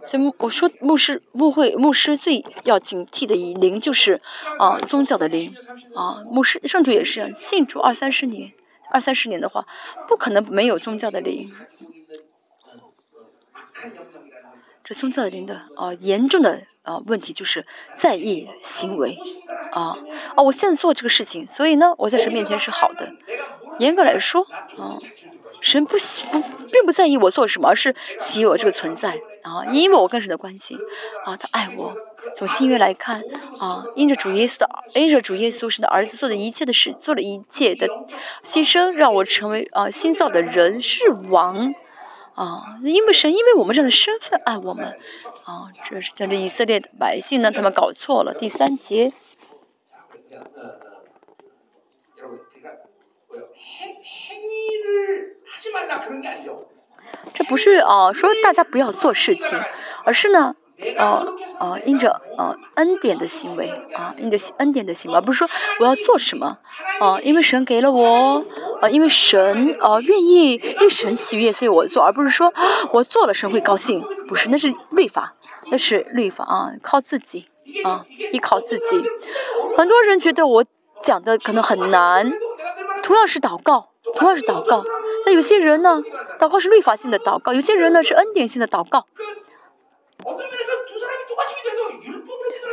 [0.05, 4.21] 所以我说牧师牧会牧师最要警惕的一灵就是
[4.57, 5.53] 啊宗教的灵
[5.93, 8.53] 啊牧师圣主也是信主二三十年
[8.89, 9.67] 二三十年的话
[10.07, 11.51] 不可能没有宗教的灵。
[14.84, 17.65] 这宗教的灵的啊严重的啊问题就是
[17.95, 19.17] 在意行为
[19.71, 19.97] 啊
[20.36, 23.13] 啊我现在做这个事情，所以呢我在神面前是好的。
[23.80, 24.45] 严格来说
[24.77, 24.97] 啊。
[25.61, 26.39] 神不喜不
[26.71, 30.77] 并不在意我做什么，而是喜我这个存在啊，因为我跟神的关系
[31.25, 31.93] 啊，他爱我。
[32.34, 33.21] 从新约来看
[33.59, 37.88] 啊，因着主耶稣的，因着主耶稣神的儿子做的一切的事，做了一切的
[38.41, 41.73] 牺牲，让我成为啊新造的人是王
[42.43, 42.79] 啊。
[42.83, 44.97] 因为神因为我们这样的身份爱我们
[45.43, 48.33] 啊，这是但是以色列的百姓呢，他们搞错了。
[48.33, 49.11] 第三节。
[57.33, 59.59] 这不是啊，说大家不要做事情，
[60.03, 60.55] 而是呢，
[60.97, 61.25] 呃
[61.59, 65.49] 呃，因着呃恩典的行为啊，因着恩典的行为，而不是说
[65.80, 66.57] 我要做什么
[66.99, 68.43] 啊，因为神给了我
[68.82, 72.53] 啊，因为神啊愿意，因为神喜悦，所以我做，而不是说
[72.91, 75.36] 我做了神会高兴，不是，那是律法，
[75.71, 77.47] 那是律法啊，靠自己
[77.84, 79.03] 啊，依靠自己。
[79.77, 80.65] 很多人觉得我
[81.01, 82.32] 讲的可能很难，
[83.03, 83.88] 同样是祷告。
[84.15, 84.84] 同样是祷告，
[85.27, 86.01] 那有些人呢，
[86.39, 89.05] 祷告是律法性的祷告；有些人呢是恩典性的祷告。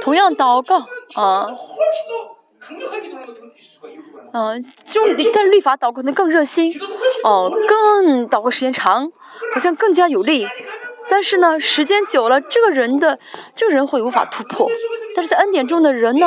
[0.01, 0.86] 同样祷告
[1.20, 1.49] 啊，
[4.32, 5.01] 嗯，就
[5.32, 6.72] 但是律法祷告可能更热心，
[7.24, 9.11] 哦，更祷告时间长，
[9.53, 10.47] 好像更加有力。
[11.09, 13.18] 但是呢，时间久了，这个人的
[13.55, 14.68] 这个人会无法突破。
[15.14, 16.26] 但是在恩典中的人呢？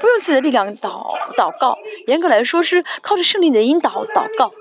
[0.00, 1.78] 不用自己的力量祷祷告，
[2.08, 4.52] 严格来说是靠着圣灵的引导祷告。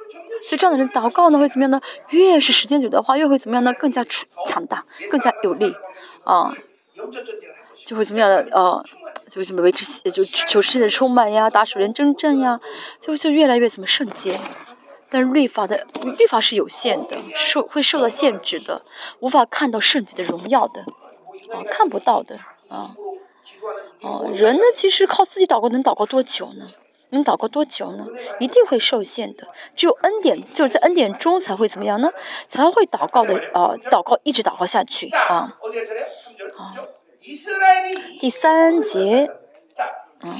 [0.44, 1.80] 所以这样的人祷告呢会怎么样呢？
[2.10, 3.72] 越是时间久的话，越会怎么样呢？
[3.74, 4.04] 更加
[4.48, 5.76] 强大，更加有力，
[6.24, 6.56] 啊，
[7.86, 8.48] 就会怎么样的？
[8.52, 8.84] 呃，
[9.30, 12.60] 就怎么维持，就求世界的充满呀，打属人征战呀，
[13.00, 14.40] 就就越来越怎么圣洁。
[15.10, 15.86] 但是律法的
[16.18, 18.82] 律法是有限的，受会受到限制的，
[19.20, 20.82] 无法看到圣洁的荣耀的，
[21.54, 22.40] 啊，看不到的，
[22.70, 22.96] 啊。
[24.02, 26.66] 哦，人呢，其实靠自己祷告能祷告多久呢？
[27.12, 28.06] 能祷告多久呢？
[28.40, 29.48] 一定会受限的。
[29.76, 32.10] 只有恩典，就是在恩典中才会怎么样呢？
[32.48, 35.58] 才会祷告的啊，祷告一直祷告下去啊。
[36.58, 36.76] 啊，
[38.20, 39.30] 第三节，
[40.22, 40.36] 嗯。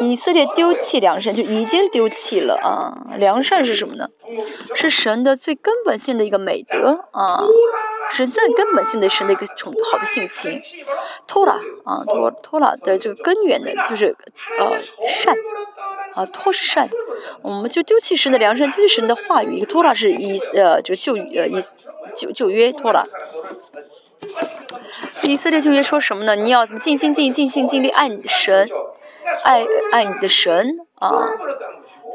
[0.00, 3.14] 以色列丢弃良善，就已经丢弃了啊！
[3.18, 4.08] 良善是什么呢？
[4.74, 7.44] 是神的最根本性的一个美德啊，
[8.10, 10.60] 神最根本性的神的一个宠好的性情。
[11.26, 11.54] 托拉
[11.84, 14.16] 啊，托托拉的这个根源的就是
[14.58, 15.34] 呃善
[16.14, 16.88] 啊，托是善，
[17.42, 19.56] 我们就丢弃神的良善，丢弃神的话语。
[19.56, 21.60] 一个托拉是以呃这个旧呃以
[22.14, 23.04] 旧旧约托拉。
[25.22, 26.34] 以色列旧约说什么呢？
[26.34, 28.68] 你要怎么尽心尽尽心尽力爱你的神？
[29.44, 31.28] 爱爱你的神啊，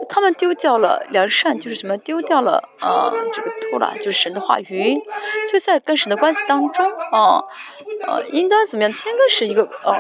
[0.06, 5.00] 他们丢掉了良善，就是什么丢掉了啊，这个托拉就是神的话语，
[5.52, 7.44] 就在跟神的关系当中啊，
[8.08, 8.92] 呃，应当怎么样？
[8.92, 10.00] 先跟神一个啊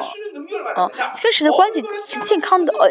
[0.75, 0.91] 啊，
[1.21, 2.89] 跟神的关系是健康的呃，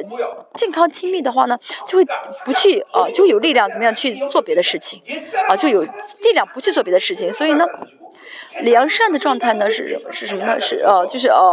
[0.55, 2.05] 健康亲密的话呢，就会
[2.45, 5.01] 不去啊，就会有力量怎么样去做别的事情
[5.49, 7.67] 啊，就有力量不去做别的事情，所以呢。
[8.63, 10.61] 良善的状态呢是是什么呢？
[10.61, 11.53] 是呃就是呃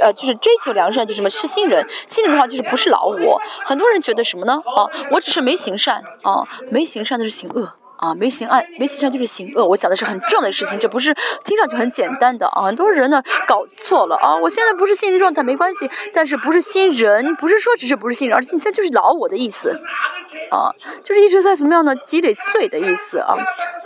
[0.00, 3.40] 呃就是追求良善，就什么是新人，新人的话就是不是老我。
[3.64, 4.54] 很多人觉得什么呢？
[4.54, 7.72] 啊，我只是没行善啊，没行善的是行恶。
[7.98, 9.66] 啊，没行爱，没行善就是行恶。
[9.66, 12.62] 我讲的是很重要的事情，这不是听上去很简单的啊。
[12.62, 14.36] 很多人呢搞错了啊。
[14.36, 19.74] 我现在不是新人状态没关系，但是不是新人，不是说只是不是新人，而且你现在就是老我的意思
[20.50, 20.70] 啊，
[21.02, 23.36] 就是一直在怎么样呢积累罪的意思啊。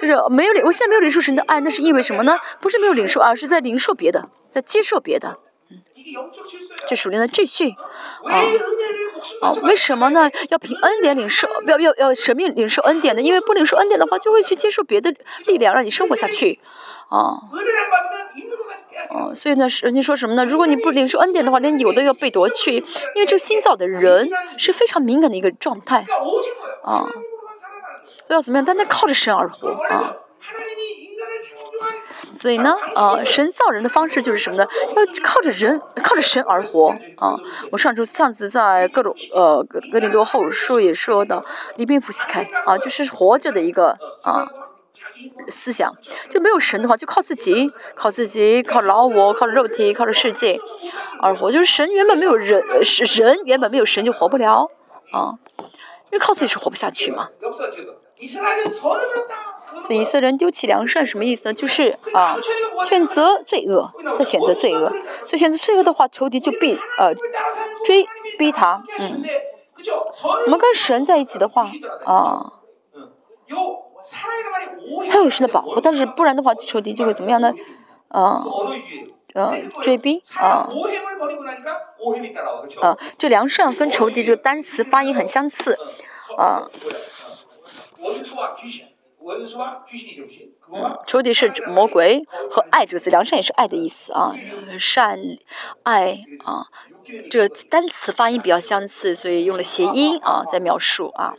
[0.01, 2.39] 就是没有领，我现在没有领受神的爱，那是因为什么呢？
[2.61, 5.39] 不是没有领受而是在领受别的，在接受别的。
[6.87, 7.71] 这属灵的秩序，
[8.25, 8.43] 啊。
[9.43, 10.31] 啊，为什么呢？
[10.49, 16.59] 要凭恩典领受，要要要神命领受恩典呢，因为不领受恩典的话，就会去接受别的力量，让你生活下去，
[17.11, 17.37] 啊，
[19.11, 20.45] 哦，所以呢，人家说什么呢？
[20.47, 26.07] 如果你不领受恩典的话，连有的要被夺去，因为这个新造的人是非常敏感的一个状态，
[26.83, 27.05] 啊，
[28.27, 28.65] 所以要怎么样？
[28.65, 30.17] 单单靠着神而活，啊。
[32.41, 34.67] 所以呢，呃，神造人的方式就是什么呢？
[34.97, 36.89] 要靠着人，靠着神而活
[37.19, 37.37] 啊！
[37.71, 41.45] 我上周上次在各种呃格格林多后书也说到，
[41.77, 44.49] 里边夫妻开啊，就是活着的一个啊
[45.49, 45.95] 思想，
[46.31, 50.59] 就没有神的话，就靠自己，靠自己，靠老我，靠肉体，靠着世界
[51.21, 51.51] 而活。
[51.51, 54.71] 就是神原本没有人，是人原本没有神就活不了
[55.13, 57.29] 啊，因为靠自己是活不下去嘛。
[59.89, 61.55] 以色列人丢弃良善什么意思呢？
[61.55, 62.37] 就是啊，
[62.89, 64.89] 选择罪恶，再选择罪恶，
[65.27, 67.13] 所以选择罪恶的话，仇敌就必呃
[67.85, 68.07] 追
[68.39, 69.23] 逼他，嗯。
[70.45, 71.67] 我们跟神在一起的话
[72.05, 72.53] 啊，
[75.11, 77.51] 他有神的保护，但是不然的话，仇敌就会怎么样呢？
[78.09, 78.45] 啊，
[79.33, 80.69] 呃，追逼啊，
[82.83, 85.79] 啊，这良善跟仇敌这个单词发音很相似，
[86.37, 86.69] 啊。
[91.07, 94.35] 仇敌是魔鬼和爱这个字，良善也是爱的意思啊，
[94.79, 95.19] 善
[95.83, 96.67] 爱啊，
[97.31, 101.35] 这个单词发音比较相似，所以用了谐音啊，在描述啊，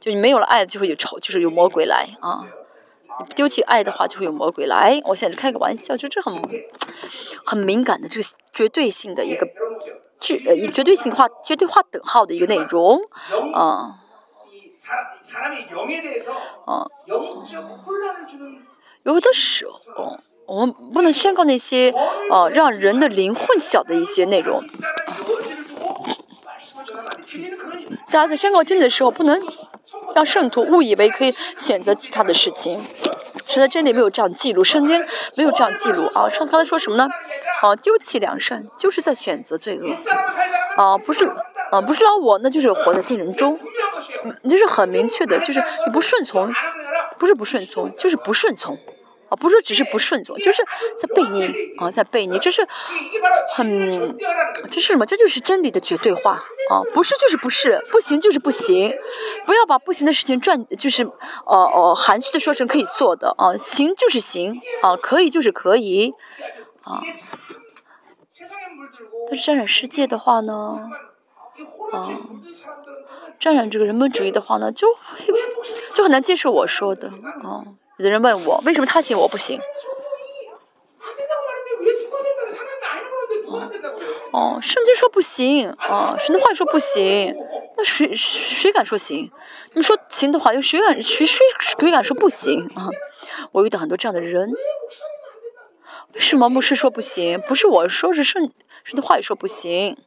[0.00, 2.46] 就你没有了爱，就会有仇，就是有魔鬼来啊。
[3.20, 4.98] 你丢弃爱的话，就会有魔鬼来。
[5.04, 6.34] 我现在开个玩笑，就这很
[7.44, 9.46] 很敏感的这个绝对性的一个
[10.18, 12.98] 绝呃以绝对性画绝对画等号的一个内容
[13.52, 13.98] 啊。
[16.66, 16.86] 啊，
[19.04, 21.92] 有的时候，我们不能宣告那些
[22.30, 24.62] 呃让人的灵混淆的一些内容。
[28.06, 29.40] 大家在宣告真理的时候，不能
[30.14, 32.80] 让圣徒误以为可以选择其他的事情。
[33.52, 35.04] 神的真理没有这样记录，圣经
[35.36, 36.26] 没有这样记录啊。
[36.30, 37.06] 上刚才说什么呢？
[37.60, 40.82] 啊，丢弃良善，就是在选择罪恶。
[40.82, 41.30] 啊，不是。
[41.70, 43.58] 啊，不是老我，那就是活在信人中，
[44.24, 46.52] 嗯，就是很明确的，就是你不顺从，
[47.18, 48.78] 不是不顺从，就是不顺从，
[49.32, 50.62] 啊，不是只是不顺从，就是
[50.98, 52.68] 在背逆，啊，在背逆，这是
[53.48, 54.18] 很，
[54.70, 55.06] 这是什么？
[55.06, 56.32] 这就是真理的绝对化，
[56.68, 58.94] 啊，不是就是不是，不行就是不行，
[59.46, 61.04] 不要把不行的事情转，就是，
[61.46, 66.12] 呃呃，含蓄的说成可以做的，啊，行就是行，啊，可以就是可以，
[66.82, 67.00] 啊，
[69.28, 70.90] 但是沾染世界的话呢？
[71.92, 72.08] 啊，
[73.40, 75.24] 沾染这个人本主义的话呢，就会
[75.94, 77.08] 就很难接受我说的。
[77.42, 77.64] 啊，
[77.98, 79.60] 有的人问我，为什么他行我不行？
[84.32, 87.34] 哦，圣经说不行，啊，神的话说不行，
[87.76, 89.30] 那谁谁敢说行？
[89.74, 92.66] 你说行的话，又谁敢谁谁谁敢说不行？
[92.74, 92.88] 啊，
[93.52, 94.50] 我遇到很多这样的人，
[96.14, 97.38] 为什么牧师说不行？
[97.42, 98.50] 不是我说，是圣
[98.84, 99.98] 神的话也说不行。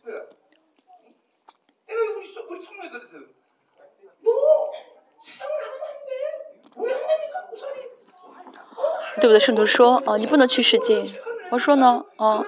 [9.16, 9.40] 对不对？
[9.40, 11.04] 圣徒说：“哦，你不能去世界。”
[11.52, 12.46] 我说呢：“哦，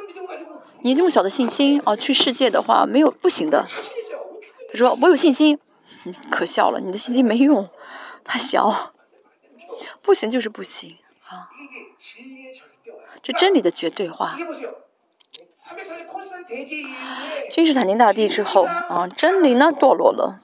[0.82, 3.64] 你这么小的信心，哦，去世界的话没有不行的。”
[4.70, 5.60] 他说：“我有信心。”
[6.32, 7.70] 可笑了，你的信心没用，
[8.24, 8.94] 太小，
[10.02, 10.96] 不行就是不行
[11.28, 11.50] 啊！
[13.22, 14.38] 这真理的绝对化。
[17.50, 20.40] 君士坦丁大帝之后啊，真理呢堕落了，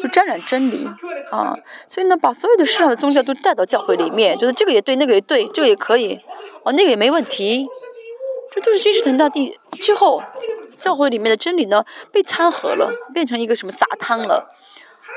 [0.00, 0.86] 就沾染真理
[1.32, 1.56] 啊，
[1.88, 6.16] 所以呢，把所有的世上的宗教都带到教会里面，觉得这个也对，那个也对，这个也可以，
[6.62, 7.66] 哦，那个也没问题，
[8.54, 10.22] 这都是君士坦丁大帝之后，
[10.76, 14.48] 教会里面的真理呢被掺和了，变成一个什么杂汤了，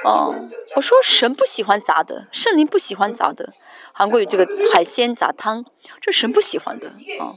[0.03, 0.33] 哦，
[0.75, 3.53] 我说神不喜欢杂的，圣灵不喜欢杂的，
[3.93, 5.63] 韩国有这个海鲜杂汤，
[6.01, 6.87] 这神不喜欢的
[7.19, 7.35] 啊。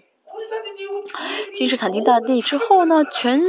[1.54, 3.40] 君士坦丁大帝之后呢，全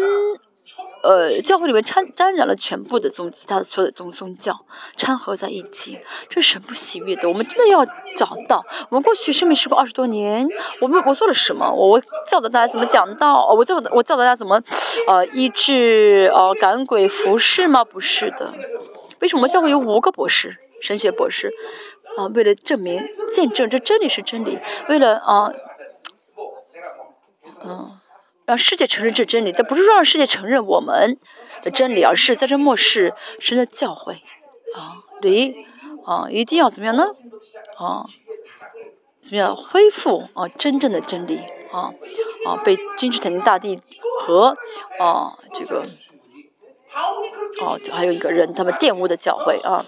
[1.02, 4.66] 呃教会里面掺沾染了全部的宗其他的所有的宗宗教
[4.98, 5.98] 掺合在一起，
[6.30, 7.28] 这神不喜悦的。
[7.28, 7.86] 我们真的要
[8.16, 10.48] 找到，我们过去生命时过二十多年，
[10.82, 11.70] 我们我做了什么？
[11.72, 13.54] 我我教导大家怎么讲道？
[13.54, 14.62] 我教我教导大家怎么
[15.08, 17.84] 呃医治呃赶鬼服侍吗？
[17.84, 18.54] 不是的。
[19.20, 21.52] 为什么教会有五个博士，神学博士
[22.18, 22.28] 啊？
[22.34, 23.02] 为了证明
[23.32, 25.52] 见证这真理是真理，为了啊。
[27.64, 27.98] 嗯，
[28.46, 31.18] 让世界承认这真理，但不是说让世界承认我们
[31.64, 34.14] 的真理，而是在这末世，神的教诲
[34.76, 35.66] 啊，对，
[36.06, 37.06] 啊，一定要怎么样呢？
[37.78, 38.06] 啊，
[39.22, 41.40] 怎么样恢复啊真正的真理
[41.72, 41.94] 啊
[42.46, 43.80] 啊，被君士坦丁大帝
[44.22, 44.58] 和
[45.00, 45.86] 啊这个
[47.62, 49.86] 哦，还有一个人他们玷污的教诲啊，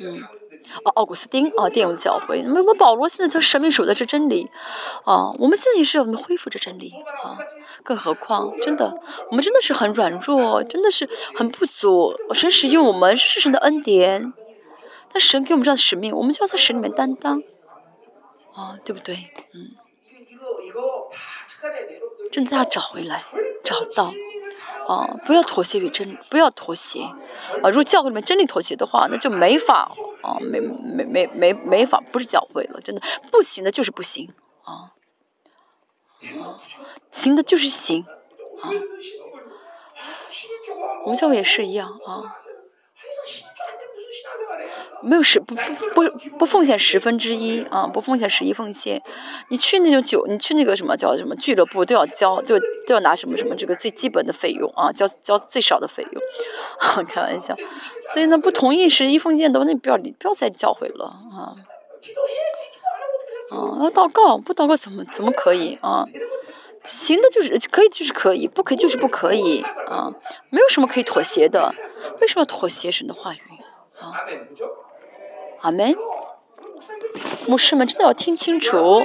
[0.00, 0.22] 嗯。
[0.84, 2.42] 啊，奥古斯丁啊，电影教诲。
[2.44, 4.50] 那么保罗现在他神明守的是真理，
[5.04, 6.92] 啊，我们现在也是我们恢复这真理
[7.22, 7.38] 啊。
[7.82, 9.00] 更何况，真的，
[9.30, 12.14] 我们真的是很软弱，真的是很不足。
[12.32, 14.32] 神使用我们是神的恩典，
[15.12, 17.42] 但神给我们这样的使命，我们就要在神里面担当，
[18.54, 19.30] 啊，对不对？
[19.54, 19.76] 嗯，
[22.30, 23.22] 真的要找回来，
[23.64, 24.12] 找到。
[24.88, 27.08] 啊，不要妥协于真，不要妥协。
[27.62, 29.90] 啊，如果教会里面真理妥协的话，那就没法
[30.22, 34.32] 啊，没没没没没法，不是教会了，真的不行的，就是不行
[34.64, 34.92] 啊。
[37.10, 38.06] 行的就是行
[38.60, 38.70] 啊。
[41.04, 42.36] 我们教会也是一样啊。
[45.02, 45.62] 没有十不不
[45.94, 49.02] 不不奉献十分之一啊，不奉献十一奉献。
[49.48, 56.22] 你去那种酒，你去那个什么叫什么俱乐部都要交，就都要拿什么什么这个最基本的费用啊，交交最少的费用。
[57.06, 57.56] 开玩笑，
[58.12, 61.54] 所以呢，不同意十一奉献的，那不要不要再教会了啊。
[63.50, 66.04] 啊，要祷告，不祷告怎么怎么可以啊？
[66.84, 70.12] 行的就是可以，就是可以；不可以就是不可以啊！
[70.50, 71.72] 没有什么可以妥协的。
[72.20, 73.38] 为什么要妥协神的话语
[74.00, 74.18] 啊？
[75.62, 75.96] 阿门。
[77.46, 79.02] 牧师们真的要听清楚，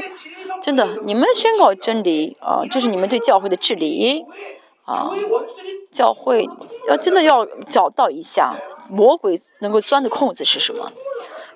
[0.62, 4.26] 真的，你们宣告真理啊，这是你们对教会的治理
[4.84, 5.12] 啊。
[5.92, 6.48] 教会
[6.88, 8.56] 要真的要找到一下
[8.90, 10.92] 魔鬼能够钻的空子是什么。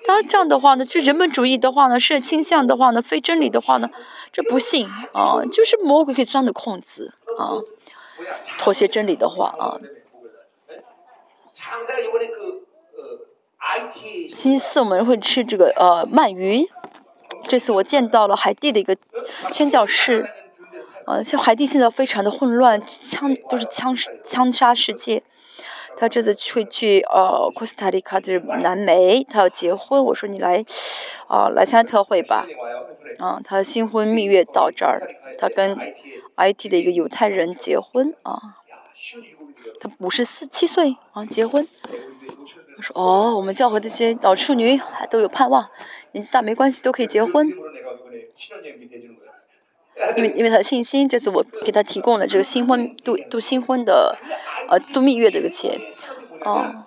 [0.04, 3.88] 他这样的话呢，就人本主义的话呢，是倾向的话呢，非真理的话呢，
[4.32, 7.58] 这不信啊，就是魔鬼可以钻的空子啊，
[8.58, 9.80] 妥协真理的话啊。
[14.34, 16.68] 星期四我们会吃这个呃鳗鱼，
[17.44, 18.96] 这次我见到了海地的一个
[19.50, 20.28] 宣教士，
[21.06, 25.22] 啊，像海地现在非常的混乱，枪都是枪枪杀世界。
[25.96, 30.02] 他这次会去呃，库斯塔利卡就是南美，他要结婚。
[30.04, 30.64] 我说你来，
[31.28, 32.46] 啊，来参加特会吧。
[33.18, 35.00] 啊，他新婚蜜月到这儿，
[35.38, 35.76] 他跟
[36.36, 38.56] IT 的一个犹太人结婚啊。
[39.80, 41.68] 他五十四七岁啊，结婚。
[42.82, 45.68] 说哦，我们教会这些老处女还都有盼望，
[46.12, 47.48] 年纪大没关系，都可以结婚。
[50.16, 54.16] 因为因为他的信心，这次我给他提供了这个新婚度度新婚的，
[54.68, 55.80] 呃度蜜月的一个钱，
[56.44, 56.84] 哦。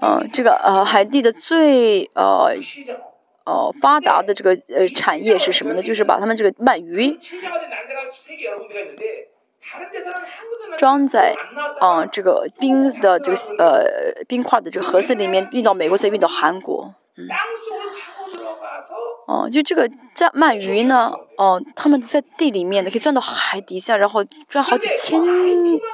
[0.00, 2.54] 嗯，这个呃海地的最呃
[3.44, 5.82] 呃发达的这个呃产业是什么呢？
[5.82, 7.18] 就是把他们这个鳗鱼。
[10.76, 11.34] 装在
[11.78, 17.28] 啊这个冰的这个呃冰块的这个盒子里面运到美国再运到韩国，嗯，
[19.28, 25.20] 哦，就这个这鳗鱼呢，哦，他们在地里面的可以钻到海底下，然后钻好几千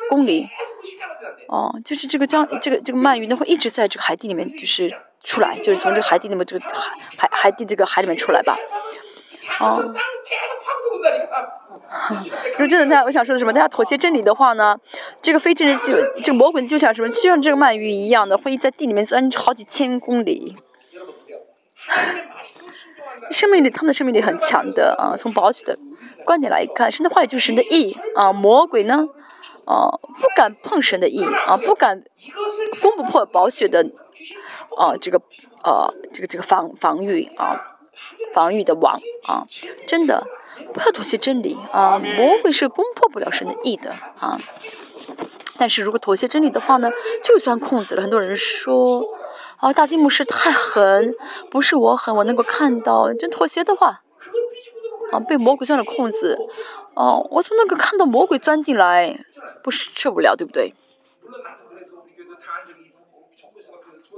[0.09, 0.49] 公里，
[1.49, 4.95] 哦，就是这个这样这个这个鳗鱼呢会一直在这个海底里面就是
[5.29, 8.57] 出来，就是从这个海底里面这个海海海底这个海里面出来吧，
[9.61, 9.95] 哦。
[12.57, 13.53] 就真的，大家我想说的什么？
[13.53, 14.79] 大家妥协真理的话呢，
[15.21, 17.09] 这个非真理就这个魔鬼就像什么？
[17.11, 20.57] 就像这个鳗鱼一样的，会在地里面钻好几千公里。
[23.31, 25.17] 生命力，他们的生命力很强的啊！
[25.17, 25.79] 从保守的
[26.25, 28.33] 观点来看，神的话语就是神的意啊。
[28.33, 29.07] 魔鬼呢，
[29.69, 32.03] 啊，不敢碰神的意啊，不敢
[32.81, 33.87] 攻不破宝血的
[34.79, 35.21] 啊，这个
[35.63, 37.77] 呃，这个这个防防御啊，
[38.33, 38.99] 防御的网
[39.29, 39.45] 啊，
[39.87, 40.27] 真的。
[40.75, 41.99] 不要妥协真理啊！
[41.99, 44.39] 魔鬼是攻破不了神的意的啊！
[45.57, 46.91] 但是如果妥协真理的话呢，
[47.23, 48.03] 就钻空子了。
[48.03, 49.05] 很多人说
[49.59, 51.15] 啊，大金牧师太狠，
[51.49, 53.15] 不是我狠，我能够看到。
[53.15, 54.03] 真妥协的话
[55.13, 56.37] 啊，被魔鬼钻了空子
[56.99, 59.21] 哦，我从那个看到魔鬼钻进来？
[59.63, 60.75] 不是受不了，对不对？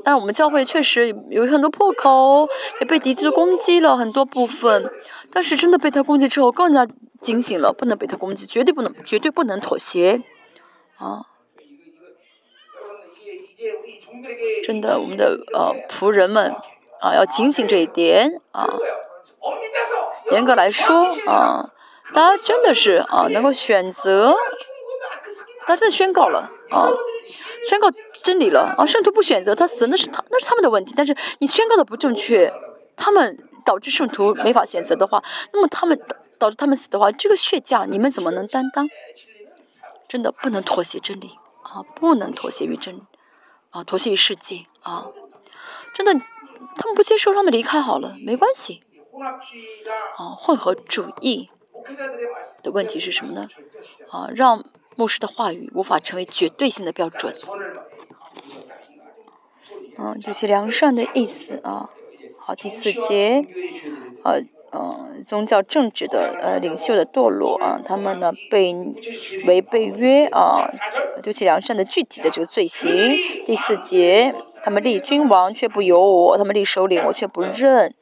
[0.03, 2.49] 但是我们教会确实有很多破口，
[2.81, 4.91] 也被敌基攻击了很多部分。
[5.31, 6.89] 但是真的被他攻击之后，更加
[7.21, 10.23] 警醒了，不能被他攻击，绝对不能，绝对不能妥协，
[10.97, 11.27] 啊！
[14.65, 16.55] 真的，我们的呃仆人们
[17.03, 18.67] 啊，要警醒这一点啊。
[20.31, 21.75] 严格来说啊，
[22.13, 24.35] 他真的是啊，能够选择，
[25.67, 26.89] 他真的宣告了啊，
[27.69, 27.89] 宣告
[28.23, 28.87] 真理了啊。
[28.87, 30.95] 圣徒不选择他死，那是他那是他们的问题。
[30.97, 32.53] 但是你宣告的不正确，
[32.97, 33.47] 他们。
[33.63, 36.01] 导致圣徒没法选择的话，那么他们
[36.39, 38.89] 导致他们死的话，这个血价你们怎么能担当？
[40.09, 43.03] 真的不能妥协真理啊，不能妥协于真
[43.69, 45.09] 啊，妥协于世界啊！
[45.93, 46.15] 真的，
[46.79, 48.83] 他们不接受，他们离开好了，没关系
[50.17, 50.31] 啊。
[50.39, 51.51] 混合主义
[52.63, 53.49] 的问题是什么呢？
[54.11, 54.65] 啊，让
[54.97, 57.35] 牧师的话语无法成为绝对性的标准。
[59.99, 61.91] 嗯，就是良善的意思啊。
[62.39, 63.45] 好，第四节，
[64.25, 64.41] 呃，
[64.73, 68.75] 呃，宗教政治的呃领袖的堕落啊，他们呢被
[69.47, 70.67] 违背约啊，
[71.23, 72.91] 丢弃良善的具体的这个罪行。
[73.45, 77.95] 第四节，他们立君王却不由我，他们立首领我却不认。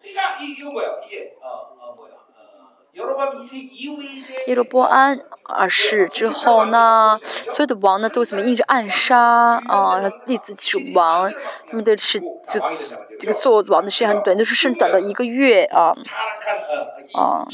[4.47, 9.19] 耶罗波安二世之后呢，所有的王呢都怎么印着暗杀
[9.69, 11.33] 啊，立自己是王，
[11.69, 12.61] 他们的是就
[13.21, 15.95] 这个做王的时间很短，都是剩短到一个月啊
[17.15, 17.47] 啊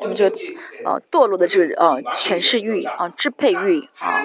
[0.00, 0.36] 他们这个
[0.84, 4.22] 啊堕落的这个啊权势欲啊支配欲啊，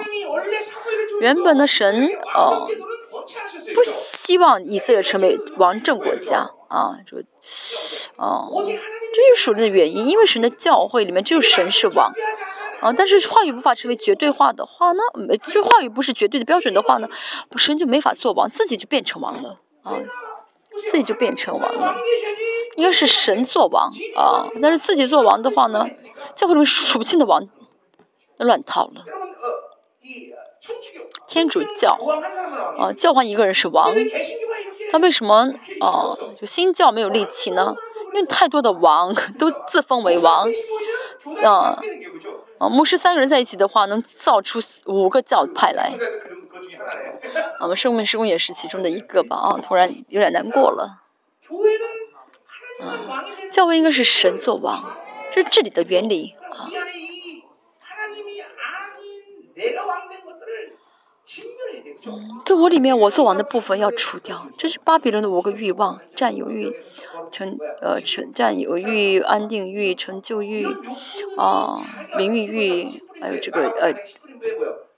[1.20, 2.64] 原本的神啊
[3.74, 7.24] 不希望以色列成为王政国家啊，这
[8.16, 12.12] 个啊这是属灵的原因，因为神的教会里面只有神是王
[12.80, 15.02] 啊，但是话语无法成为绝对化的话呢，
[15.52, 17.08] 就话语不是绝对的标准的话呢，
[17.56, 19.98] 神就没法做王，自己就变成王了啊，
[20.90, 21.96] 自己就变成王了。
[22.76, 25.84] 应该是神做王啊，但是自己做王的话呢，
[26.36, 27.48] 教会里面数不清的王，
[28.36, 29.04] 乱套了。
[31.26, 31.98] 天主教
[32.78, 33.92] 啊，教皇一个人是王，
[34.90, 36.14] 他为什么啊？
[36.40, 37.74] 就新教没有力气呢？
[38.14, 40.48] 因为太多的王 都自封为王
[41.44, 41.78] 啊
[42.58, 42.68] 啊！
[42.68, 45.92] 牧师三个人在一起的话，能造出五个教派来。
[47.60, 49.58] 我们圣命施工也是其中的一个吧啊！
[49.62, 51.02] 突然有点难过了。
[53.52, 54.96] 教会应该是神作王，
[55.30, 56.70] 这是治理的原理啊。
[62.44, 66.72] 在我里面，我做王的部分要除掉，这是巴比伦的五个欲望：占有欲、
[67.30, 70.66] 成呃成占有欲、安定欲、成就欲
[71.36, 71.74] 啊、
[72.16, 72.86] 名誉欲，
[73.20, 73.92] 还有这个呃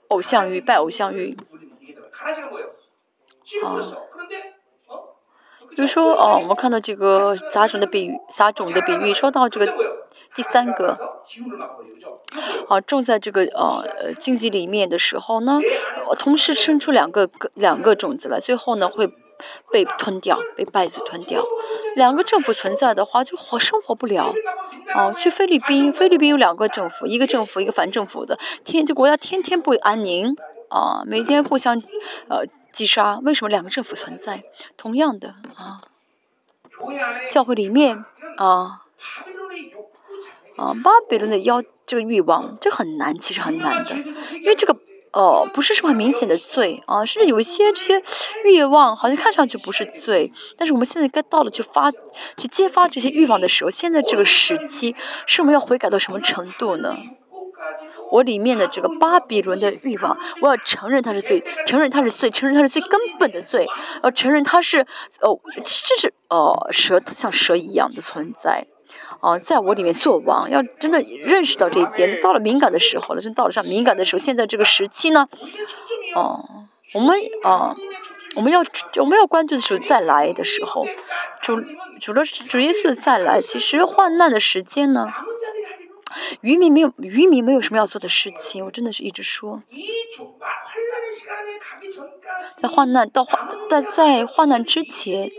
[0.07, 1.37] 偶像欲、拜偶像欲
[3.63, 3.79] 啊。
[5.75, 9.65] 比如说，哦，我们看到这个撒种的比喻，撒种的比喻，说到这个
[10.35, 10.97] 第三个，
[12.67, 15.59] 啊，种在这个呃荆棘里面的时候呢，
[16.17, 19.07] 同时生出两个两个种子来，最后呢会
[19.71, 21.43] 被吞掉，被稗子吞掉。
[21.95, 24.33] 两个政府存在的话，就活生活不了。
[24.95, 30.35] 哦，去菲律宾，菲律宾有两个政府，一个政府，一个反政府的，天这国家天天不安宁，
[30.69, 31.81] 啊，每天互相，
[32.27, 32.45] 呃。
[32.73, 33.19] 击杀？
[33.21, 34.45] 为什么两个政府存在？
[34.77, 35.75] 同样的啊，
[37.29, 38.05] 教会里面
[38.37, 38.83] 啊
[40.61, 43.95] 啊，巴比伦的妖这个欲望，这很难，其实很难的，
[44.41, 44.77] 因为这个
[45.11, 48.01] 哦，不是什么很明显的罪啊，甚至有一些这些
[48.45, 54.95] 欲望好像看上去不是罪，但是我们现在该到了去发去揭发这些欲望的时候，现在这个时机
[55.25, 56.95] 是我们要悔改到什么程度呢？
[58.11, 63.65] 我里面的这个巴比伦的欲望，我要承认它是罪，承认它是罪，承认它是最根本的罪，
[64.03, 64.85] 要承认它是
[65.21, 68.67] 哦，这是哦蛇像蛇一样的存在，
[69.19, 75.27] 哦，在我里面做王，要真的认识到这一点，就到了敏感的时候了，真到了上敏感的时候，现在这个时期呢，
[76.15, 76.43] 哦，
[76.95, 77.75] 我们啊，
[78.35, 78.63] 我们要
[78.95, 80.87] 我们要关注的时候再来的时候，
[81.41, 81.61] 主
[81.99, 85.07] 主了主耶稣再来，其实患难的时间呢？
[86.41, 88.65] 渔民没有，渔民没有什么要做的事情。
[88.65, 89.63] 我真的是一直说，
[92.59, 95.31] 在患难到患，但在患难之前，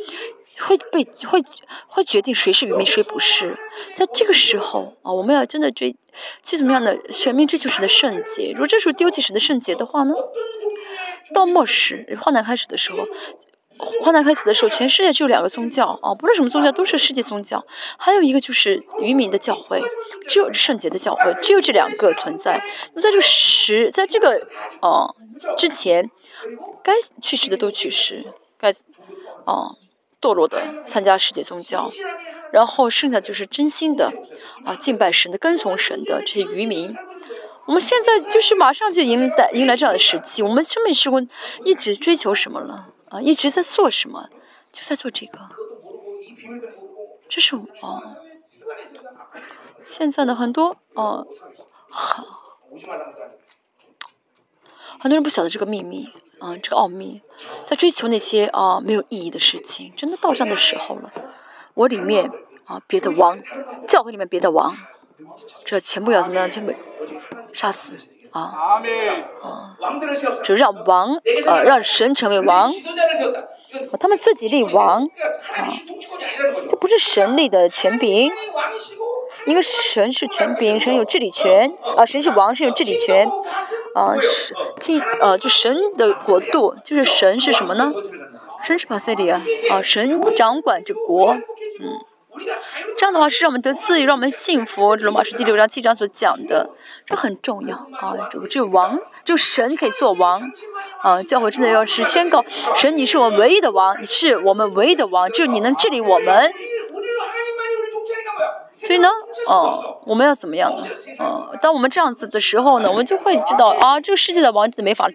[0.59, 1.43] 会被会
[1.87, 3.59] 会决定谁是渔民，谁不是。
[3.95, 5.95] 在这个时候啊，我们要真的追，
[6.43, 8.53] 去怎么样的全面追求神的圣洁。
[8.53, 10.15] 如果这时候丢弃神的圣洁的话呢？
[11.35, 13.07] 到末时患难开始的时候。
[14.03, 17.65] 患难开始的时候，全世界只有两个宗教啊，不论什么宗教都是世界宗教。
[17.97, 19.81] 还有一个就是渔民的教会，
[20.29, 22.63] 只有圣洁的教会，只有这两个存在。
[22.93, 24.47] 那在这个时，在这个
[24.83, 25.09] 啊
[25.57, 26.11] 之前，
[26.83, 26.93] 该
[27.23, 28.27] 去世的都去世，
[28.59, 28.69] 该
[29.47, 29.75] 啊
[30.23, 31.91] 堕落的参加世界宗教，
[32.53, 34.11] 然后剩下就是真心的
[34.65, 36.97] 啊敬拜神的、跟从神的这些渔民。
[37.67, 41.29] 我们现在就是马上就迎来迎来这样的时期，我们生命时光
[41.65, 42.89] 一直追求什么了？
[43.09, 44.31] 啊，一直在做什么？
[44.73, 45.39] 就在做这个。
[47.29, 48.17] 这是哦，
[49.85, 51.27] 现在的很多哦，
[51.89, 52.25] 好，
[54.99, 56.13] 很多人不晓得这个秘密
[56.43, 57.23] 啊，这个奥秘，
[57.67, 59.93] 在追求那些啊没有意义的事情。
[59.97, 61.13] 真的到这样的时候了，
[61.75, 62.31] 我里面
[62.65, 63.39] 啊别的王，
[63.87, 64.77] 教会里面别的王，
[65.65, 66.51] 这全部要怎么样？
[66.51, 66.75] 全部
[67.53, 68.09] 杀死。
[68.33, 68.57] 啊，
[69.43, 69.77] 啊，
[70.43, 72.73] 就让王，呃，让神成为王，
[74.01, 75.69] 他们自己立王，啊，
[76.67, 78.33] 这不是神立的权柄，
[79.47, 83.29] 一个神是权柄，神有治理权，啊，神是王，是有治理权，
[83.95, 87.93] 啊，是听，呃，就神的国度，就是神是什么呢？
[88.63, 89.41] 神是巴塞利亚，
[89.71, 91.35] 啊，神掌管这国，
[91.81, 92.01] 嗯。
[92.97, 94.97] 这样的话是让我们得自由，让我们幸福。
[94.97, 96.71] 罗马书第六章七章所讲的，
[97.05, 98.17] 这很重要啊！
[98.31, 100.51] 这个只有王，就神可以做王
[101.03, 101.23] 啊！
[101.23, 102.43] 教会真的要是宣告，
[102.75, 106.51] 神你是我们唯一的王，你是我们唯一的王，只有你能治理我们。
[108.87, 109.09] 所以呢，
[109.47, 110.85] 哦，我们要怎么样呢？
[111.21, 115.09] 哦，当我们这样子的时候呢，我们就会知道啊，这个世界的王真的没法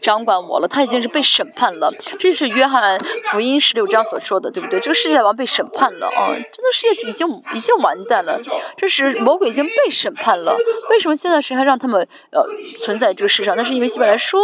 [0.00, 1.92] 掌管我了，他已经是被审判了。
[2.18, 2.98] 这是约翰
[3.30, 4.80] 福音十六章所说的，对不对？
[4.80, 8.40] 这个世界的王被审判了啊，这个世界已经已经完蛋了，
[8.76, 10.56] 这是魔鬼已经被审判了。
[10.88, 12.42] 为什么现在神还让他们呃
[12.80, 13.54] 存在这个世上？
[13.56, 14.40] 那是因为希伯来说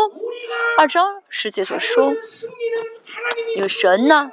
[0.79, 2.13] 二章十节所说，
[3.57, 4.31] 因为神呢。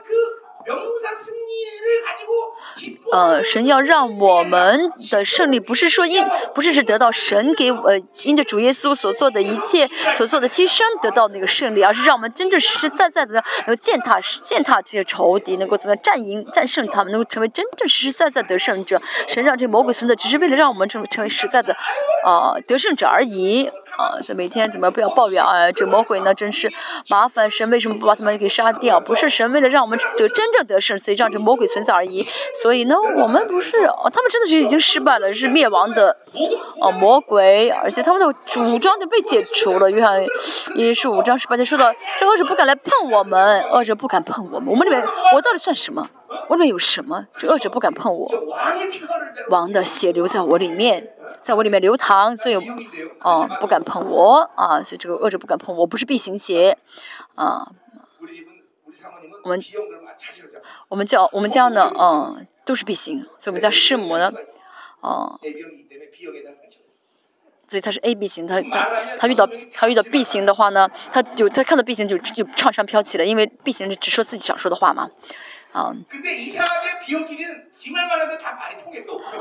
[3.11, 19.01] 呃，神要让我们的胜利，不是说因，不是是得到神给呃因着主耶稣所做的一切所做的牺牲得到那个胜利，而是让我们真正实实在在的能践踏践踏这些仇敌，能够怎么样战赢战胜他们，能够成为真正实实在在得胜者。
[19.27, 21.75] 神让这魔鬼存在，只是为了让我们成为成为实在的
[22.25, 23.69] 啊得胜者而已。
[23.97, 25.71] 啊，这每天怎么不要抱怨啊？
[25.71, 26.71] 这魔鬼呢，真是
[27.09, 27.49] 麻烦。
[27.49, 28.99] 神为什么不把他们给杀掉？
[28.99, 32.27] 不是神为了让我们得真正得胜，所以让这魔鬼存在而已。
[32.61, 36.17] 所以呢，我们不是哦，他们真的是已经失败了，是灭亡的
[36.81, 39.91] 哦魔鬼，而且他们的主张就被解除了。
[39.91, 40.25] 约翰
[40.75, 44.69] 一是五章十八节说到，这恶者不敢来碰我们，恶者不敢碰我们。
[44.69, 45.03] 我们里面，
[45.35, 46.09] 我到底算什么？
[46.49, 47.27] 我里面有什么？
[47.33, 48.27] 这恶者不敢碰我，
[49.49, 52.55] 王的血流在我里面，在我里面流淌，所以
[53.21, 56.77] 哦不敢碰我啊，所以这个恶者不敢碰我，不是 B 型血
[57.35, 57.71] 啊。
[59.43, 59.59] 我们
[60.87, 64.31] 我们叫我们家呢，嗯，都是 B 型，所以我们家师母呢，
[65.01, 65.37] 哦，
[67.67, 75.09] 所以他是 A B 型，他他他遇到他遇到 B 型的话呢，他就他看到 B 型就就创伤飘起了，因为 B 型是只说自己想说的话嘛。
[75.73, 75.93] 啊。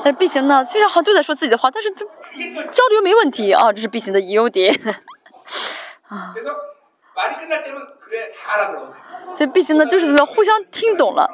[0.03, 2.05] 但是 B 型呢，虽然好像都在说自己的话，但是这
[2.73, 4.75] 交流没问题啊，这是 B 型的优点。
[6.09, 6.35] 啊。
[9.35, 11.31] 所以 B 型呢，就是互相听懂了，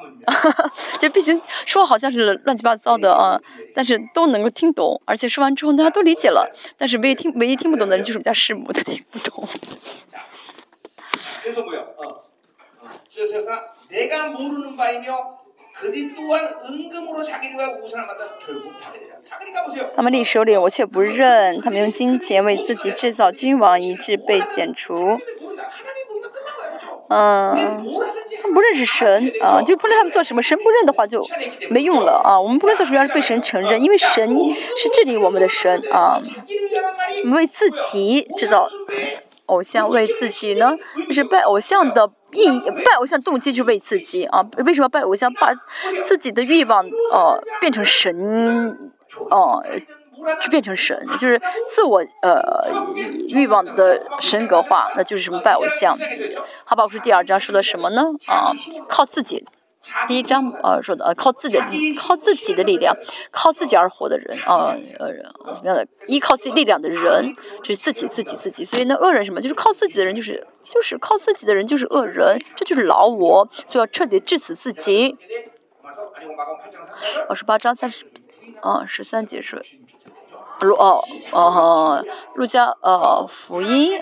[1.01, 3.41] 就 B 型说好像是乱七八糟的啊，
[3.75, 6.49] 但是都能够听懂，而且说完之后大家都理解了。
[6.77, 9.49] 但是唯一听唯一听不懂的人就是我们家师母，他听不懂。
[19.95, 21.61] 他们立首领，我却不认。
[21.61, 25.19] 他们用金钱为自己制造君王，以致被剪除。
[27.09, 27.57] 嗯，
[28.43, 31.25] 他们不认识神啊，就不论他们做什么，神不认的话就
[31.71, 32.39] 没用了啊。
[32.39, 34.29] 我们不论做什么，要是被神承认，因为神
[34.77, 36.21] 是治理我们的神啊。
[37.33, 38.69] 为自己制造
[39.47, 40.77] 偶像，为自己呢，
[41.07, 42.11] 就是拜偶像的。
[42.33, 44.45] 意拜偶像动机就为自己啊？
[44.65, 45.33] 为什么拜偶像？
[45.35, 45.53] 把
[46.05, 48.79] 自己的欲望呃变成神
[49.31, 49.65] 哦，
[50.43, 51.41] 就变成神，就是
[51.75, 52.71] 自我呃
[53.29, 55.97] 欲望的神格化，那就是什么拜偶像？
[56.65, 58.03] 好吧，我说第二章说的什么呢？
[58.27, 58.53] 啊，
[58.89, 59.45] 靠自己。
[60.09, 61.65] 第一章呃说的呃靠自己的
[61.97, 62.97] 靠自己的力量
[63.31, 65.09] 靠自己而活的人啊呃
[65.55, 75.17] 怎么样的依靠自己力量的人就是自己自己自己所以呢恶人什么就是靠自己的人就是就是靠自己的人就是恶人这就是老我就要彻底治死自己。
[77.29, 78.07] 二十八章三十
[78.61, 79.63] 啊十三节是
[80.61, 81.03] 路哦
[81.33, 82.05] 哦
[82.35, 83.99] 路加呃福音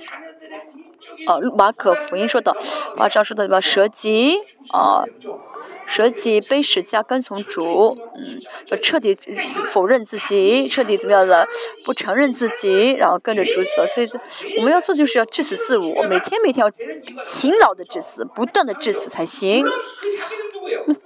[1.26, 2.56] 呃马可福音说的
[2.96, 4.38] 马上说的什么蛇精
[4.72, 5.04] 啊。
[5.86, 9.16] 舍己背十家跟从主，嗯，要彻底
[9.72, 11.46] 否认自己，彻底怎么样的
[11.84, 13.86] 不承认自己，然后跟着主走。
[13.86, 14.08] 所以
[14.58, 16.70] 我们要做就是要致死自我，每天每天要
[17.24, 19.64] 勤劳的致死，不断的致死才行。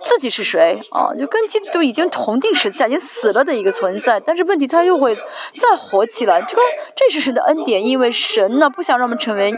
[0.02, 1.12] 自己是谁啊？
[1.16, 4.18] 就跟基督已经同定时在，已经死了的一个存在。
[4.20, 6.62] 但是问题他又会再活起来，这个
[6.96, 9.54] 这是神的恩典，因为神呢不想让我们成为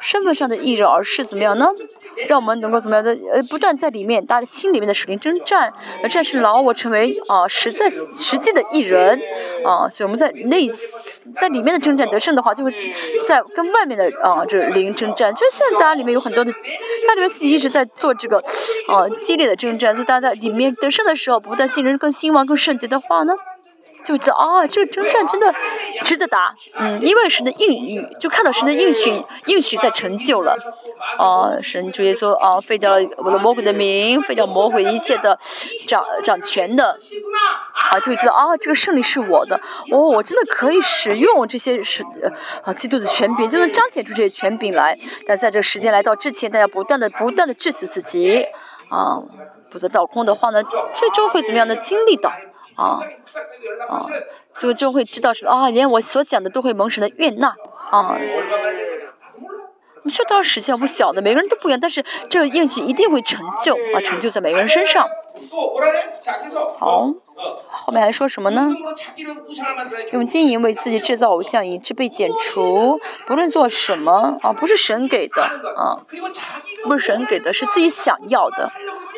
[0.00, 1.68] 身份上的艺人，而是怎么样呢？
[2.28, 5.72] 让我们能够怎么样的呃不断在里面大家心里面的使灵征战，
[6.10, 9.18] 战胜老我，成为啊实在实际的艺人
[9.64, 9.88] 啊。
[9.88, 10.68] 所以我们在内
[11.40, 12.70] 在里面的征战得胜的话，就会
[13.26, 15.34] 在跟外面的啊这灵征战。
[15.34, 16.52] 就是现在大家里面有很多的，
[17.08, 18.36] 它里面自己一直在做这个
[18.88, 23.34] 啊激烈的征战，所以大家在里面得胜的时候，不断信任更兴旺更圣洁的话呢？
[24.04, 25.54] 就知道啊，这个征战真的
[26.02, 30.56] 值得打，嗯，因为神的应许，就看到神的应许，应许在成就了，
[31.18, 35.38] 啊，神主耶稣啊，废掉了我的魔鬼的名，废掉魔鬼一切的
[35.86, 36.96] 掌掌权的，
[37.92, 39.60] 啊，就会知道啊，这个胜利是我的，
[39.92, 42.04] 哦，我真的可以使用这些是
[42.64, 44.98] 啊基督的权柄，就能彰显出这些权柄来。
[45.28, 48.46] 但在这个时间来到之前，大家不断的不断的致死自己，
[48.88, 49.22] 啊，
[49.72, 52.30] 不得倒空的话呢，最终会怎么样的经历到？
[52.76, 53.00] 啊
[53.88, 54.06] 啊，
[54.54, 57.54] 就就会知道是啊，连我所讲的都会蒙神的悦纳
[57.90, 58.14] 啊。
[60.04, 65.08] 你说到实现不小的，每个人都不一样，但是这个应许一定会成就啊，成就在每个人身上。
[66.78, 67.12] 好，
[67.70, 68.68] 后面还说什么呢？
[70.12, 73.00] 用金银为自己制造偶像，以致被剪除。
[73.26, 76.04] 不论做什么啊，不是神给的啊，
[76.84, 78.70] 不是神给的，是自己想要的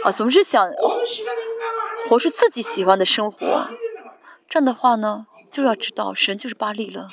[0.04, 0.70] 啊，总是想
[2.08, 3.68] 活出自己喜欢的生活。
[4.48, 7.06] 这样的话呢，就要知道神就是巴利了。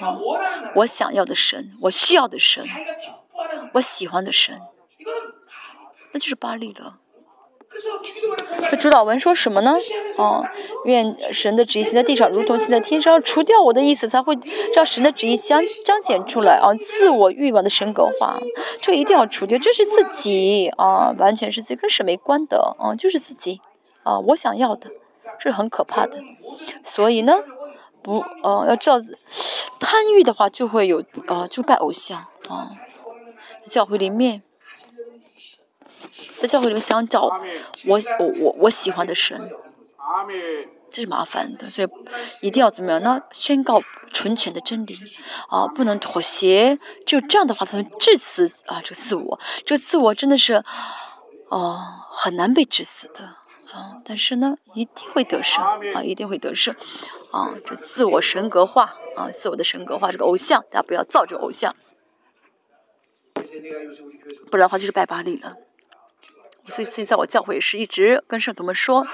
[0.00, 0.18] 啊，
[0.74, 2.62] 我想要的神，我需要的神，
[3.72, 4.60] 我喜欢的神，
[6.12, 6.98] 那就是巴利了。
[8.70, 9.76] 这主导文说什么呢？
[10.16, 10.44] 哦，
[10.84, 13.22] 愿神的旨意行在地上，如同行在天上。
[13.22, 14.36] 除掉我的意思，才会
[14.74, 16.74] 让神的旨意彰彰显出来啊！
[16.74, 18.40] 自我欲望的神格化，
[18.78, 19.58] 这个一定要除掉。
[19.58, 23.60] 这是自己啊，完全是自己跟神没关的啊，就是自己
[24.02, 24.90] 啊，我想要的，
[25.38, 26.18] 这是很可怕的。
[26.82, 27.44] 所以呢，
[28.02, 28.98] 不，呃，要知道
[29.78, 32.68] 贪欲的话，就会有啊，就拜偶像啊，
[33.66, 34.42] 教会里面。
[36.40, 37.24] 在教会里面想找
[37.86, 39.50] 我我我我喜欢的神，
[40.88, 41.88] 这是麻烦的，所以
[42.40, 43.20] 一定要怎么样呢？
[43.32, 44.96] 宣告纯全的真理
[45.48, 50.62] 啊，不能妥协，只有这样的话才能致死啊这个自我，这个自我真的是
[51.48, 53.34] 啊很难被致死的
[54.04, 55.64] 但是呢一定会得胜
[55.94, 56.74] 啊，一定会得胜
[57.30, 61.74] 啊，这自我神格化啊，自我的神格化，这个偶像大家不要造这个偶像，
[64.50, 65.56] 不然的话就是拜巴利了。
[66.66, 69.06] 所以，现在我教会也是一直跟圣徒们说，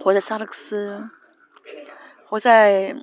[0.00, 1.08] 活在萨勒克斯，
[2.24, 2.96] 活在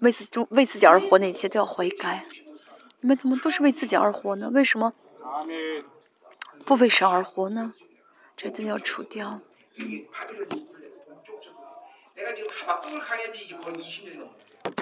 [0.00, 2.26] 为自中为自己而活那些都要悔改。
[3.00, 4.50] 你们怎么都是为自己而活呢？
[4.52, 4.92] 为什么
[6.64, 7.74] 不为神而活呢？
[8.36, 9.40] 这真的要除掉。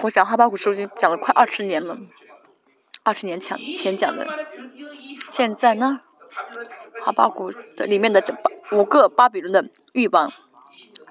[0.03, 1.97] 我讲哈巴古书已经讲了快二十年了，
[3.05, 4.27] 二十年前前讲的，
[5.31, 6.01] 现在呢？
[7.03, 8.23] 哈巴谷的里面的
[8.73, 10.33] 五个巴比伦的欲望，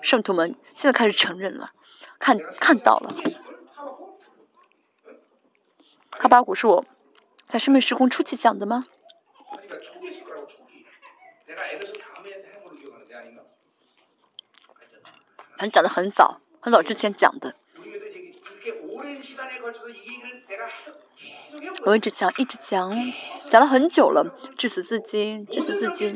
[0.01, 1.71] 圣徒们现在开始承认了，
[2.19, 3.15] 看看到了。
[6.09, 6.85] 哈巴谷是我
[7.47, 8.85] 在生命时空初期讲的吗？
[15.70, 17.55] 讲的很早，很早之前讲的。
[21.86, 22.91] 我一直讲，一直讲，
[23.49, 24.36] 讲了很久了。
[24.57, 26.14] 至死至今，至死至今，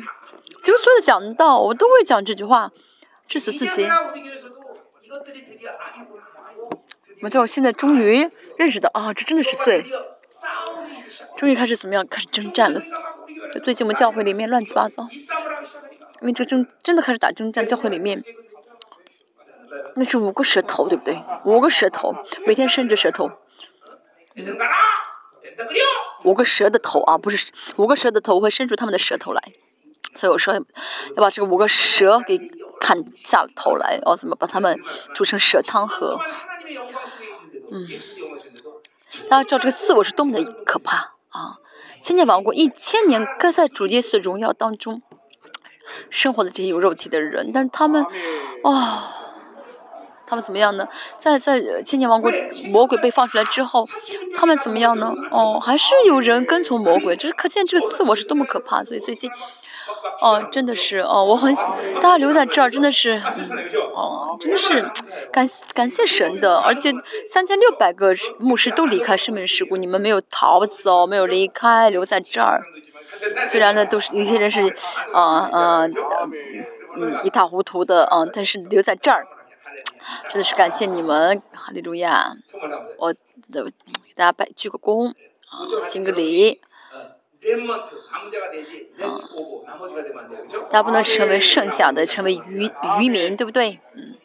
[0.64, 2.72] 就所有讲到，我都会讲这句话。
[3.28, 3.90] 至死至今，
[7.22, 9.84] 我叫我现在终于认识到啊，这真的是罪。
[11.36, 12.08] 终于开始怎么样？
[12.08, 12.80] 开始征战了。
[13.52, 15.08] 在最近我们教会里面乱七八糟，
[16.22, 17.66] 因为这真真的开始打征战。
[17.66, 18.24] 教会里面
[19.96, 21.24] 那是五个舌头，对不对？
[21.46, 22.14] 五个舌头，
[22.46, 23.32] 每天伸着舌头。
[26.24, 27.48] 五个蛇的头啊，不是
[27.78, 29.42] 五个蛇的头会伸出他们的舌头来，
[30.16, 30.62] 所以我说要
[31.16, 32.38] 把这个五个蛇给
[32.80, 34.80] 砍下头来，哦，怎么把他们
[35.16, 36.20] 煮成蛇汤喝？
[37.72, 37.88] 嗯，
[39.30, 41.58] 大家知道这个自我是多么的可怕啊！
[42.02, 45.02] 千年王国一千年，该在主耶稣的荣耀当中
[46.12, 48.06] 生活的这些有肉体的人，但是他们，
[48.64, 49.24] 哦。
[50.28, 50.86] 他们怎么样呢？
[51.18, 52.30] 在在千年王国
[52.70, 53.82] 魔鬼被放出来之后，
[54.36, 55.14] 他们怎么样呢？
[55.32, 58.84] 哦，还是有人跟从魔鬼，这是可见这个自我是多么可怕。
[58.84, 59.32] 所以最近，
[60.22, 61.56] 哦，真的是哦，我很
[62.02, 63.22] 大家留在这儿，真的是，
[63.96, 64.86] 哦，真的是
[65.32, 66.58] 感感谢神的。
[66.58, 66.92] 而且
[67.32, 72.62] 三千六百个牧师都离开生命事故，你们没有逃走，没有离开，留在这儿。
[73.48, 74.62] 虽然呢，都是有些人是，
[75.14, 75.88] 啊啊，
[76.98, 79.26] 嗯，一塌糊涂的啊，但是留在这儿。
[80.30, 82.34] 真的是感谢你们，哈利路亚！
[82.98, 83.62] 我给
[84.16, 85.10] 大家拜鞠个躬，
[85.50, 86.60] 啊，行个礼。
[90.70, 93.80] 大家不能成为剩下的，成为渔渔民，对不对？
[93.94, 94.17] 嗯。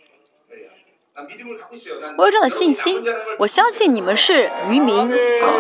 [2.16, 3.02] 我有这样的信心，
[3.38, 5.58] 我相信你们是渔民啊。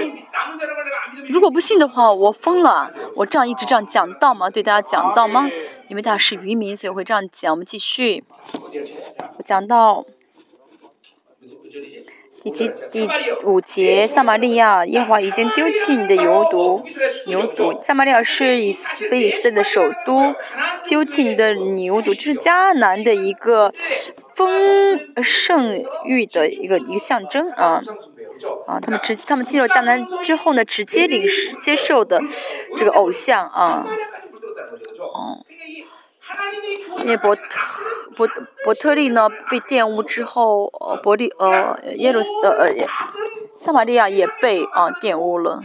[1.28, 2.90] 如果不信的话，我疯了！
[3.14, 4.48] 我这样一直这样讲道吗？
[4.48, 5.50] 对大家讲道吗？
[5.88, 7.52] 因为大家是渔民，所以会这样讲。
[7.52, 8.24] 我们继续，
[9.36, 10.04] 我讲到
[12.42, 13.08] 第几第
[13.44, 16.82] 五节，撒玛利亚，耶和华已经丢弃你的油毒，
[17.28, 17.80] 牛犊。
[17.80, 20.34] 撒玛利亚是以色列的首都，
[20.88, 23.72] 丢弃你的牛犊，这是迦南的一个
[24.34, 25.72] 丰盛
[26.04, 27.80] 欲的一个一个象征啊
[28.66, 28.80] 啊！
[28.80, 31.24] 他们直他们进入迦南之后呢，直接领
[31.60, 32.20] 接受的
[32.76, 33.86] 这个偶像啊。
[34.98, 35.44] 哦，
[37.04, 37.42] 那伯特
[38.16, 38.28] 伯
[38.64, 42.74] 伯特利呢被玷污之后，呃伯利呃耶路呃呃
[43.56, 45.62] 撒玛利亚也被啊玷污了。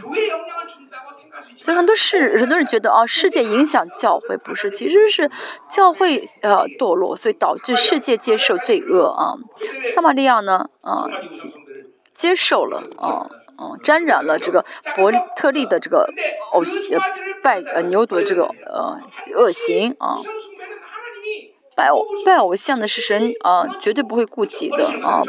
[1.56, 5.30] 所以很多事，很多人觉得啊，世界影响教会不是，其实是
[5.68, 9.34] 教会呃堕落，所以导致世界接受罪恶啊。
[9.94, 11.50] 撒玛利亚呢啊接
[12.14, 13.28] 接受了啊
[13.58, 16.08] 啊沾染了这个伯特利的这个
[16.52, 16.62] 偶
[17.42, 18.98] 拜呃牛犊的这个呃
[19.36, 20.16] 恶行啊。
[21.76, 25.22] 拜偶拜偶像的是神啊，绝对不会顾及的啊，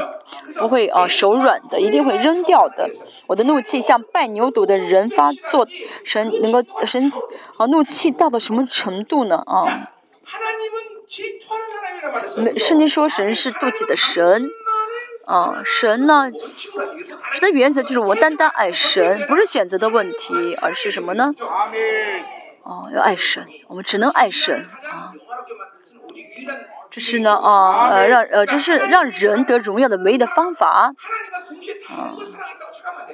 [0.58, 2.90] 不会啊手软的，一定会扔掉的。
[3.28, 5.68] 我的怒气向拜牛犊的人发作，
[6.04, 7.12] 神能够神
[7.58, 9.92] 啊怒气大到什么程度呢啊？
[12.58, 14.50] 圣经说神是妒忌的神
[15.28, 16.32] 啊，神呢，
[17.32, 21.34] 神的原则就是我单单爱神，不是选择的问题，而是什么呢？
[22.64, 25.14] 哦，要爱神，我们只能爱神啊。
[26.92, 30.92] 这是呢啊呃让呃这是让人得荣耀的唯一的方法
[31.90, 32.16] 啊！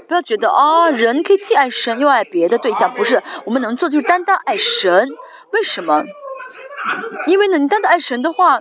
[0.07, 5.09] 不要觉得啊人可以既爱神又爱别的对象，不是我们能做就是单单爱神。
[5.51, 6.05] 为什么？
[7.27, 8.59] 因为呢你单单爱神的话，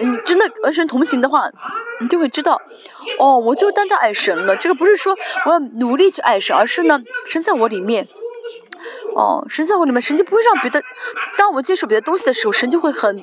[0.00, 1.50] 你你真的和神同行的话，
[2.00, 2.60] 你就会知道
[3.18, 4.56] 哦我就单单爱神了。
[4.56, 5.16] 这个不是说
[5.46, 8.06] 我要努力去爱神，而是呢神在我里面。
[9.14, 10.82] 哦，神在我里面，神就不会让别的。
[11.38, 13.16] 当我们接触别的东西的时候，神就会很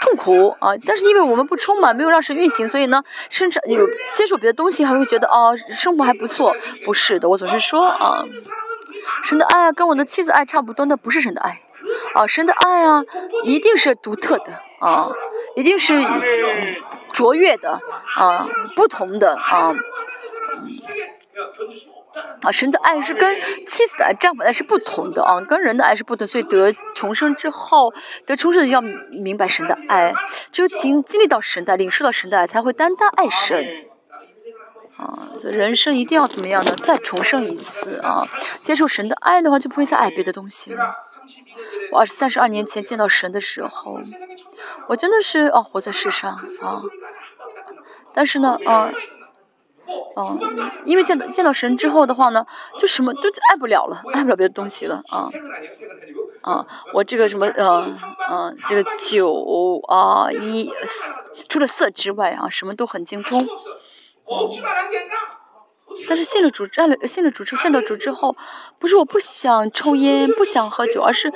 [0.00, 0.70] 痛苦啊。
[0.86, 6.56] 但是因为我们不充满，没有让神运行，所以呢，甚至有接触别的东西，还会觉得哦，生活还不错。
[6.86, 8.24] 不是的，我总是说啊，
[9.24, 11.60] 神的爱啊，跟我的妻子爱差不多，那不是神的爱。
[12.14, 13.02] 啊，神的爱啊，
[13.44, 15.10] 一定是独特的啊，
[15.54, 16.02] 一定是
[17.12, 17.80] 卓越的
[18.14, 19.74] 啊，不同的啊。
[22.42, 27.92] 啊，神的爱是跟妻子的爱、丈夫的爱是不同的啊，跟人的爱是不同，所以得重生之后，
[28.24, 30.14] 得重生要明白神的爱，
[30.50, 33.66] 只有经经历到神的、领受到神的爱，才会单单爱神。
[34.96, 36.74] 啊，人生一定要怎么样呢？
[36.76, 38.26] 再重生一次啊！
[38.62, 40.96] 接受神的爱的话，就不会再爱别的东西了。
[41.92, 44.00] 我二十三十二年前见到神的时候，
[44.88, 46.30] 我真的是哦，活在世上
[46.60, 46.82] 啊，
[48.12, 48.90] 但是呢，啊。
[50.16, 50.36] 哦，
[50.84, 52.44] 因为见到见到神之后的话呢，
[52.80, 55.28] 就什么都爱不了了，爱不了别的东西了啊
[56.40, 56.66] 啊！
[56.92, 57.96] 我这个什么呃
[58.28, 60.72] 呃，这个酒啊一
[61.48, 63.46] 除了色之外啊，什么都很精通。
[66.08, 68.36] 但是信了主，站了信了主之后，见到主之后，
[68.78, 71.32] 不是我不想抽烟，不想喝酒，而是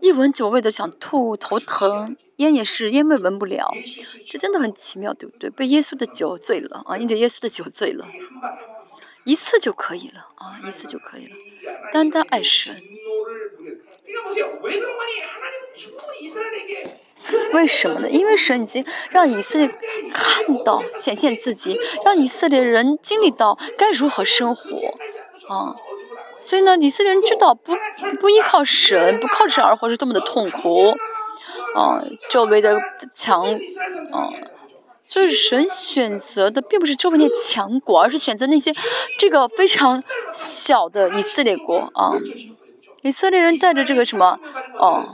[0.00, 2.16] 一闻酒味都想吐，头疼。
[2.36, 3.72] 烟也是，烟味闻不了，
[4.26, 5.48] 这真的很奇妙，对不对？
[5.50, 8.04] 被耶稣的酒醉了啊，因着耶稣的酒醉了，
[9.24, 11.36] 一次就可以了啊，一次就可以了，
[11.92, 12.74] 单单爱神。
[17.52, 18.08] 为什么呢？
[18.10, 19.68] 因为神已经让以色列
[20.12, 24.76] 看到、显现自己，让以色列人经历到该如何生活
[25.48, 25.74] 啊。
[26.40, 27.74] 所以呢，以色列人知道不
[28.20, 30.94] 不依靠神，不靠神而活是多么的痛苦。
[31.74, 31.98] 啊，
[32.30, 32.80] 周围的
[33.14, 33.40] 强，
[34.12, 34.30] 啊，
[35.08, 38.70] 所以神选择的并不是周围那些强国，而是选择那些
[39.18, 42.12] 这个非常小的以色列国啊。
[43.02, 44.38] 以色列人带着这个什么，
[44.78, 45.04] 哦，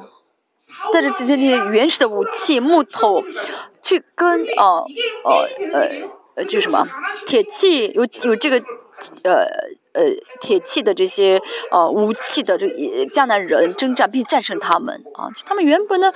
[0.92, 3.24] 带着这些那些原始的武器、木头，
[3.82, 4.84] 去跟啊，
[5.24, 5.88] 呃呃
[6.36, 6.86] 呃，就什么
[7.26, 8.62] 铁器，有有这个，
[9.24, 9.46] 呃。
[9.92, 10.04] 呃，
[10.40, 11.42] 铁器的这些
[11.72, 12.64] 呃武器的这
[13.12, 16.12] 迦南人征战并战胜他们啊，他们原本呢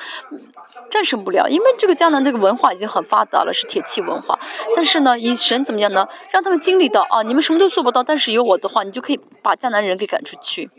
[0.89, 4.39] 战胜不了，因为这个迦南这个文化已经很发达了，是铁器文化。
[4.77, 6.07] 但是呢，以神怎么样呢？
[6.31, 10.71] 让他们经历到啊，你们什么都做不到，但是有我的话，你就可以把迦南人给赶出去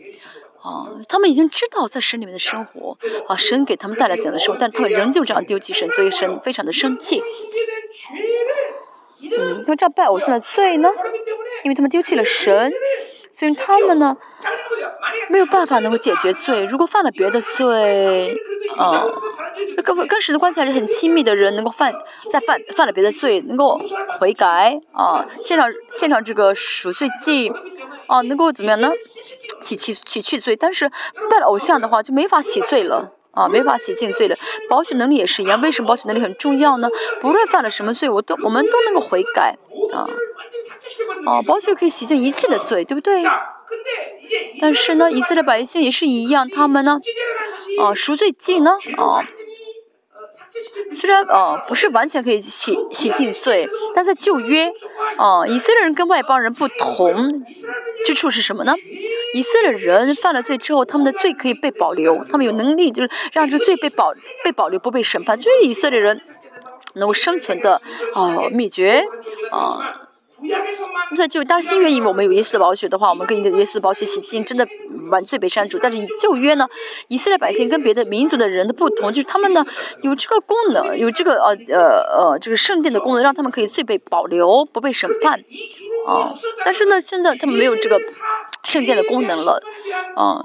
[0.66, 0.90] 啊。
[1.08, 2.98] 他们已经知道在神里面的生活
[3.28, 7.22] 啊，神给他们带来怎样的生活，但他们仍旧这样丢弃神，所以神非常的生气。
[9.22, 10.88] 嗯，他们这样拜偶像的罪呢？
[11.64, 12.72] 因为他们丢弃了神，
[13.36, 14.16] 所以他们呢
[15.28, 16.64] 没有办法能够解决罪。
[16.64, 18.34] 如果犯了别的罪，
[18.78, 19.04] 啊，
[19.84, 21.92] 跟跟神的关系还是很亲密的人，能够犯
[22.32, 23.78] 再犯犯了别的罪，能够
[24.18, 27.52] 悔改啊，现场现场这个赎罪祭，
[28.06, 28.90] 啊，能够怎么样呢？
[29.60, 30.56] 洗洗洗去罪。
[30.56, 30.88] 但是
[31.30, 33.15] 拜了偶像的话，就没法洗罪了。
[33.36, 34.34] 啊，没法洗净罪了。
[34.68, 36.88] 保险能力也是一样，为什么保险能力很重要呢？
[37.20, 39.56] 不论犯了什么罪，我都我们都能够悔改
[39.92, 40.08] 啊。
[41.26, 43.22] 啊，保险可以洗净一切的罪，对不对？
[44.60, 47.00] 但是呢，以色列百姓也是一样，他们呢，
[47.80, 49.22] 啊，赎罪祭呢，啊。
[50.90, 54.72] 虽然呃不是完全可以洗洗净罪，但在旧约，
[55.18, 57.44] 哦以色列人跟外邦人不同
[58.04, 58.74] 之处是什么呢？
[59.34, 64.12] 以色列人犯了罪之后，他们的罪可以被保留，他们有能力就是让这罪被保
[64.44, 66.20] 被保留不被审判，就是以色列人
[66.94, 67.82] 能够生存的
[68.14, 69.04] 哦秘诀
[69.50, 70.05] 啊。
[71.16, 74.68] 在就当新约因为我们有耶稣的宝血的话，我们跟耶稣的宝血洗净，真的
[75.10, 75.78] 完罪被删除。
[75.80, 76.68] 但是旧约呢，
[77.08, 79.64] 以色列百姓跟别的民族的人的不同，就是他们呢
[80.02, 85.40] 有这个功能，有这个呃呃呃这个圣殿的功能，让他们可以罪被保留，不被审判。
[86.06, 86.34] 啊，
[86.64, 87.98] 但是呢，现在他们没有这个
[88.64, 89.62] 圣殿的功能了，
[90.14, 90.44] 啊，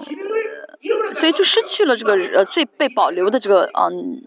[1.14, 4.22] 所以就失去了这个呃最被保留的这个嗯。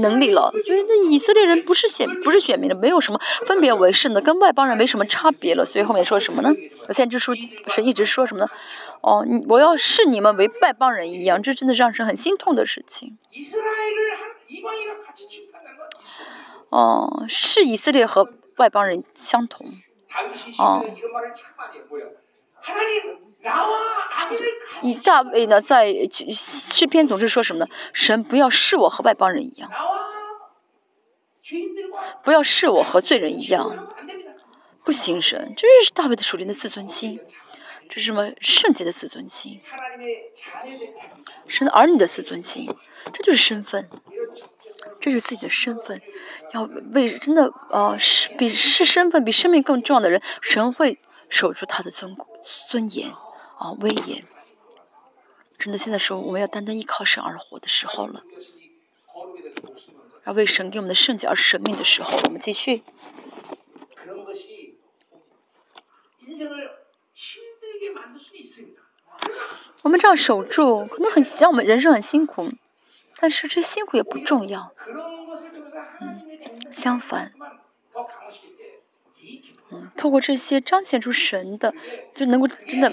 [0.00, 5.64] 能力了，所以那以色列人不是选不是选民的，没有什么分别为圣的，跟外邦人没什么差别了。
[5.64, 6.50] 所以后面说什么呢？
[6.90, 7.34] 先知书
[7.68, 8.48] 是一直说什么呢？
[9.02, 13.18] 哦，我要视你们为外邦人一样，这真的让人很心痛的事情。
[16.70, 19.66] 哦，是以色列和外邦人相同。
[20.58, 20.84] 哦。
[24.82, 25.92] 以大卫呢，在
[26.30, 27.70] 诗篇总是说什么呢？
[27.92, 29.70] 神不要视我和外邦人一样，
[32.22, 33.94] 不要视我和罪人一样，
[34.84, 37.20] 不行神，这是大卫的属灵的自尊心，
[37.88, 39.60] 这是什么圣洁的自尊心？
[41.46, 42.68] 神的儿女的自尊心，
[43.12, 43.88] 这就是身份，
[45.00, 46.00] 这是自己的身份，
[46.52, 50.98] 要为真的呃是比是身份比生命更重要的人，神会
[51.28, 52.16] 守住他的尊
[52.68, 53.10] 尊严。
[53.64, 54.22] 啊，威严！
[55.58, 58.22] 真的，现在是我们要单单依靠神而活的时候了。
[60.26, 62.82] 要为神给我们的圣洁而舍命的时候，我们继续。
[69.80, 72.50] 我们这样守住，可能很让我们人生很辛苦，
[73.16, 74.74] 但是这辛苦也不重要。
[76.02, 77.32] 嗯，相反。
[79.70, 81.74] 嗯，透过这些彰显出神的，
[82.14, 82.92] 就能够真的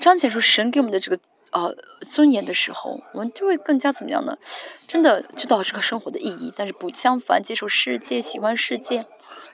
[0.00, 1.18] 彰显出神给我们的这个
[1.50, 4.36] 呃尊严的时候，我们就会更加怎么样呢？
[4.86, 9.06] 真的知道这个生活的意义，但是不相反，接受世界，喜欢世界，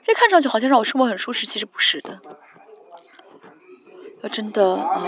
[0.03, 2.21] 这看上去好像让我生活很舒适，其实不是的。
[4.21, 5.03] 要真的啊，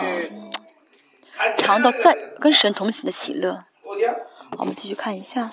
[1.57, 3.65] 尝到在跟神同行的喜乐。
[4.51, 5.51] 好，我们继续看一下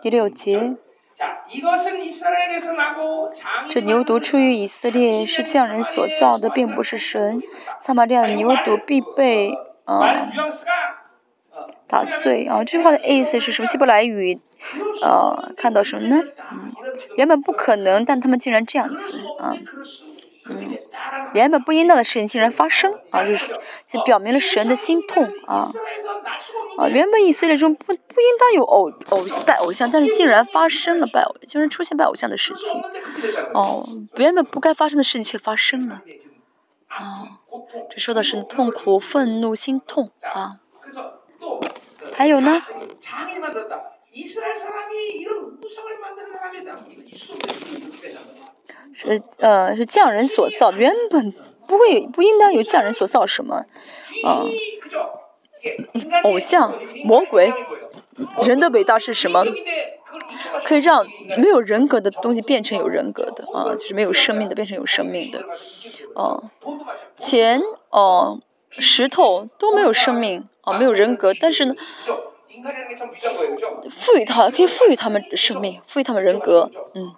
[0.00, 0.76] 第六节。
[3.70, 7.42] 这牛犊出于以色列，是匠人所造的，并不是神。
[7.80, 10.28] 撒玛利亚的牛犊必被啊
[11.88, 12.58] 打碎啊！
[12.64, 13.68] 这句话的意思是什么？
[13.68, 14.40] 希伯来语
[15.04, 16.22] 啊，看到什么呢？
[16.52, 16.72] 嗯，
[17.16, 19.54] 原本不可能，但他们竟然这样子啊。
[19.54, 19.64] 嗯，
[21.34, 25.68] 原本不应当的事情竟然发生啊，就是就表明了神的心痛啊
[26.78, 26.88] 啊！
[26.88, 32.82] 原本以色列中不不应当有偶偶拜偶像，但是竟然发生了拜偶，竟然出现拜偶像的事情
[33.54, 36.02] 哦，原本不该发生的事情却发生了
[36.88, 37.40] 啊！
[37.90, 40.60] 这说的是痛苦、愤怒、心痛啊！
[42.14, 42.62] 还有呢？
[48.96, 51.32] 是呃，是匠人所造，原本
[51.66, 53.66] 不会不应当有匠人所造什么，
[54.24, 54.42] 啊，
[56.24, 56.72] 偶像、
[57.04, 57.52] 魔鬼，
[58.44, 59.44] 人的伟大是什么？
[60.64, 61.06] 可以让
[61.36, 65.44] 没有人格的东西变成有人格的啊，就是没有生命的变成有生命的，
[66.14, 66.50] 哦，
[67.16, 67.60] 钱
[67.90, 68.40] 哦，
[68.70, 71.74] 石头都没有生命啊，没有人格，但是呢，
[73.90, 77.12] 赋予他可以赋予他们生命，赋予他们人格，嗯。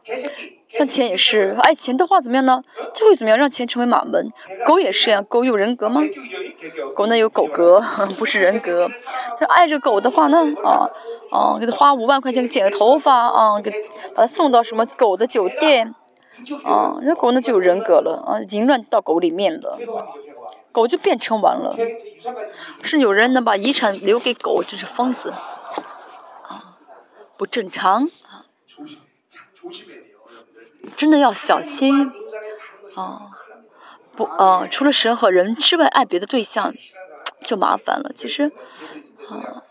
[0.71, 2.63] 像钱也是，爱钱的话怎么样呢？
[2.93, 3.39] 就会怎么样？
[3.39, 4.31] 让钱成为马门。
[4.67, 6.03] 狗也是呀，狗有人格吗？
[6.95, 7.83] 狗呢有狗格，
[8.19, 8.87] 不是人格。
[9.41, 10.91] 他爱着狗的话呢，啊
[11.31, 13.71] 啊，给他花五万块钱剪个头发啊，给
[14.15, 15.95] 把他送到什么狗的酒店，
[16.65, 19.79] 啊，那狗呢就有人格了啊，淫乱到狗里面了，
[20.79, 21.75] 狗就变成完了。
[22.83, 26.79] 是有人能把遗产留给狗，这是疯子，啊，
[27.37, 28.47] 不正常啊。
[30.97, 32.13] 真的要小心，
[32.95, 33.33] 啊，
[34.15, 36.73] 不，呃，除了神和人之外，爱别的对象
[37.43, 38.13] 就麻烦了。
[38.15, 38.53] 其实，
[39.29, 39.65] 啊，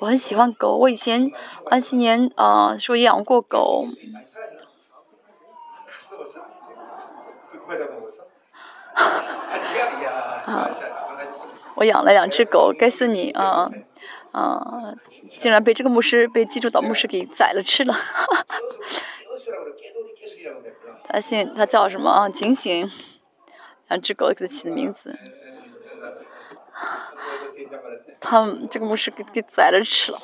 [0.00, 1.32] 我很喜欢狗，我以前
[1.68, 3.88] 安息年啊说养过狗，
[10.46, 10.70] 啊，
[11.76, 13.70] 我养了两只狗，该死你啊
[14.32, 14.94] 啊，
[15.28, 17.94] 竟然被这个牧师被基督岛牧师给宰了吃了。
[21.04, 22.28] 他姓，他叫什么啊？
[22.28, 22.90] 警醒，
[23.88, 25.18] 两只狗给他起的名字。
[28.20, 30.20] 他这个牧师给给宰了吃了。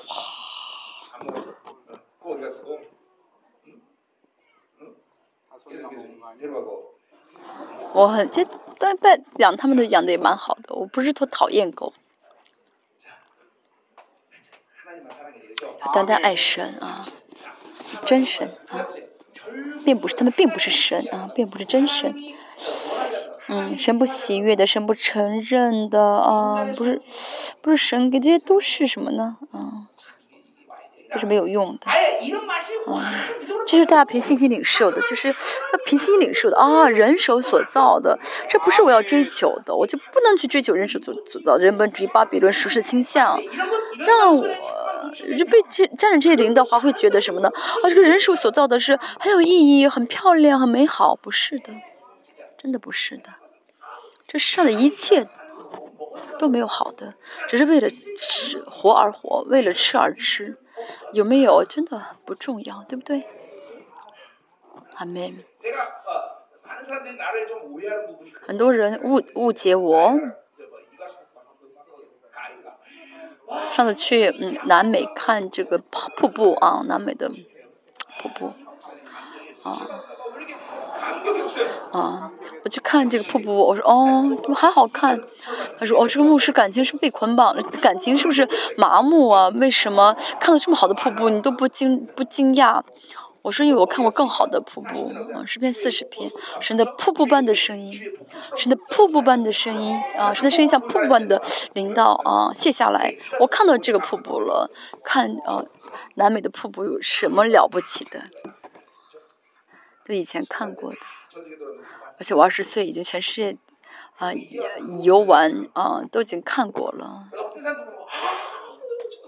[7.93, 8.45] 我很，这
[8.79, 11.93] 但但养他们都养的也蛮好的，我不是特讨厌狗。
[15.93, 17.07] 单单爱神啊，
[18.05, 18.89] 真神啊。
[19.85, 22.15] 并不是他们并不是神啊，并不是真神，
[23.49, 27.03] 嗯，神不喜悦的，神不承认的啊，不是，
[27.61, 29.37] 不是神给这些都是什么呢？
[29.53, 29.89] 啊，
[31.11, 31.91] 都是没有用的。
[31.91, 31.95] 啊，
[33.67, 35.35] 这是大家凭信心领受的，就是要
[35.87, 38.19] 凭信心领受的啊，人手所造的，
[38.49, 43.41] 这不是我要追求的，我就不能去追求人手所所造人本主义、巴比伦舒适倾向，
[43.99, 44.47] 让我
[45.39, 47.49] 就被这沾染这些灵的话，会觉得什么呢？
[47.49, 51.73] 啊，这个人手所造的是很有意义、很漂亮、很美好，不是的。
[52.57, 53.25] 真的不是的，
[54.27, 55.27] 这世上的一切
[56.39, 57.13] 都没有好的，
[57.47, 60.57] 只是为了吃活而活，为了吃而吃，
[61.13, 63.27] 有没有真的不重要，对不对？
[64.97, 65.45] 阿门。
[68.47, 70.19] 很多人误误解我。
[73.71, 78.53] 上次去嗯南美看这个瀑布啊，南美的瀑布
[79.63, 79.79] 啊。
[81.93, 82.33] 啊，
[82.65, 85.21] 我去看这个瀑布，我说哦，怎么还好看？
[85.79, 89.49] 他说哦，这个牧师感情是被捆绑了，感情是不是麻木啊？
[89.49, 92.83] 为什么看到这么好的瀑布你都不惊不惊讶？
[93.45, 96.31] 我说因为我看过更好的瀑布，啊，十篇四十篇，
[96.63, 97.93] 神的瀑布般的声音，
[98.57, 101.43] 神的瀑布般的声音啊，神的声音像瀑布般的
[101.75, 104.71] 淋到啊卸下来，我看到这个瀑布了，
[105.05, 105.63] 看啊
[106.15, 108.23] 南美的瀑布有什么了不起的？
[110.07, 110.97] 都以前看过的，
[112.19, 113.59] 而且我二十岁已经全世界
[114.17, 114.33] 啊
[115.03, 117.29] 游玩啊都已经看过了。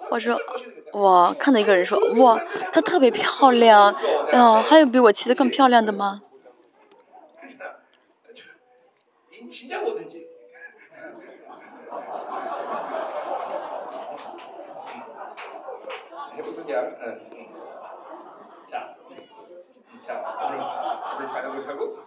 [0.08, 0.40] 我说
[0.96, 2.40] 哇，看到一个人说哇，
[2.72, 3.92] 她特别漂亮
[4.32, 6.22] 啊，还有比我骑的更漂亮的吗？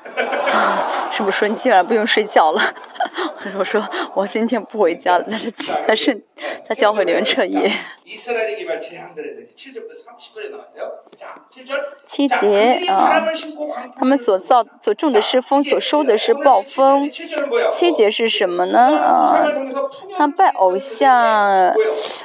[1.10, 2.60] 是不是说你今晚不用睡觉了？
[3.58, 3.82] 我说
[4.14, 5.52] 我今天不回家了，但是
[5.86, 6.22] 但是
[6.68, 7.70] 在教会里面彻夜。
[12.04, 13.20] 七节啊，
[13.96, 17.10] 他们所造所种的是风，所收的是暴风。
[17.70, 18.96] 七节是什么呢？
[18.98, 19.46] 啊，
[20.16, 21.14] 他拜偶像，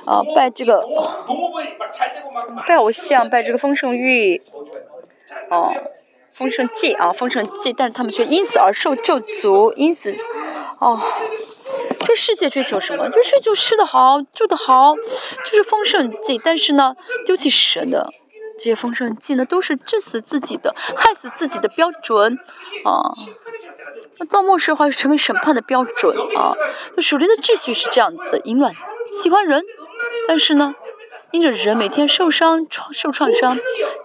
[0.05, 0.81] 啊拜这个，
[2.67, 4.41] 拜偶像拜这个丰盛玉，
[5.49, 5.73] 哦。
[6.37, 10.13] 丰盛祭啊，丰盛祭，但是他们却因此而受咒诅，因此，
[10.79, 10.99] 哦，
[12.05, 13.09] 这世界追求什么？
[13.09, 16.37] 就追求吃的好，住的好，就是丰盛祭。
[16.37, 16.95] 但是呢，
[17.25, 18.09] 丢弃神的
[18.57, 22.37] 这些丰盛祭呢，都是致死自己的，害死自己的标准
[22.83, 23.15] 啊。
[24.17, 26.53] 那造末世的话，是成为审判的标准啊。
[26.97, 28.73] 属灵的秩序是这样子的：淫乱，
[29.13, 29.63] 喜欢人，
[30.27, 30.75] 但是呢。
[31.31, 33.57] 因着人每天受伤、创受创伤，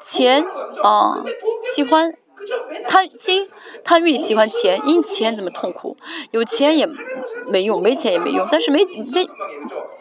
[0.03, 0.45] 钱
[0.83, 1.25] 啊，
[1.63, 2.15] 喜欢
[2.89, 3.47] 贪心，
[3.85, 5.97] 贪欲喜欢钱，因钱怎么痛苦？
[6.31, 6.89] 有钱也
[7.47, 8.47] 没用，没钱也没用。
[8.51, 9.29] 但是没这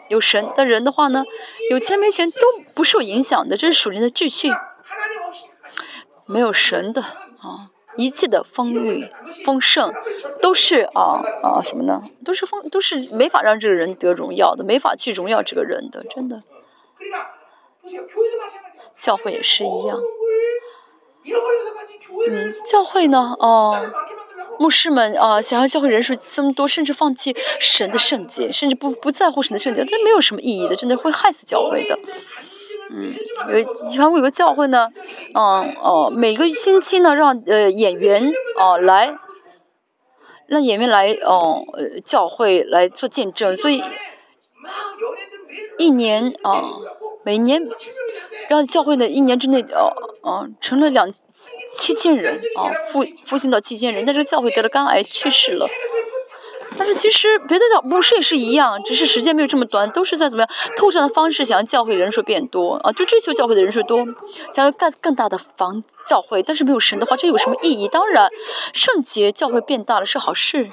[0.08, 1.24] 有神的人的话呢，
[1.70, 2.40] 有钱没钱都
[2.74, 4.50] 不受影响的，这是属灵的秩序。
[6.26, 9.10] 没有神的啊，一切的丰裕、
[9.44, 9.92] 丰盛
[10.40, 12.02] 都是啊啊什么呢？
[12.24, 16.42] 都是丰，都是没法让这个人得荣耀的，没法去荣耀这个人的，真的。
[18.98, 19.98] 教会也是一样，
[22.28, 23.90] 嗯，教会呢，哦，
[24.58, 31.98] 牧师们啊，想要教会人数这么多，甚至放弃神的圣洁，甚至不不在乎神的圣洁，这没有什么意义的，真的会害死教会的。
[32.90, 33.14] 嗯，
[33.52, 33.64] 有
[34.02, 34.88] 韩国有个教会呢，
[35.34, 39.16] 嗯哦，每个星期呢，让呃演员哦来，
[40.46, 43.82] 让演员来哦呃教会来做见证，所以。
[45.78, 46.62] 一年啊，
[47.24, 47.62] 每年
[48.48, 49.92] 让教会的一年之内，哦
[50.22, 51.12] 哦，成了两
[51.76, 55.66] 七千人啊，复复兴到七千人，但这个教会得了肝癌去世了。
[56.78, 64.06] 但是其实别的教牧师也是一样，只是时间没有这么短，都是在怎么样透这样的方式，想要教会人数变多啊，就追求教会的人数多，
[64.50, 67.86] 想要干更大的房教会，但是没有神的话，这有什么意义？
[67.88, 68.30] 当然，
[68.72, 70.70] 圣洁教会变大了是好事。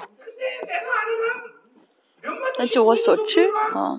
[2.58, 3.98] 那就我所知啊。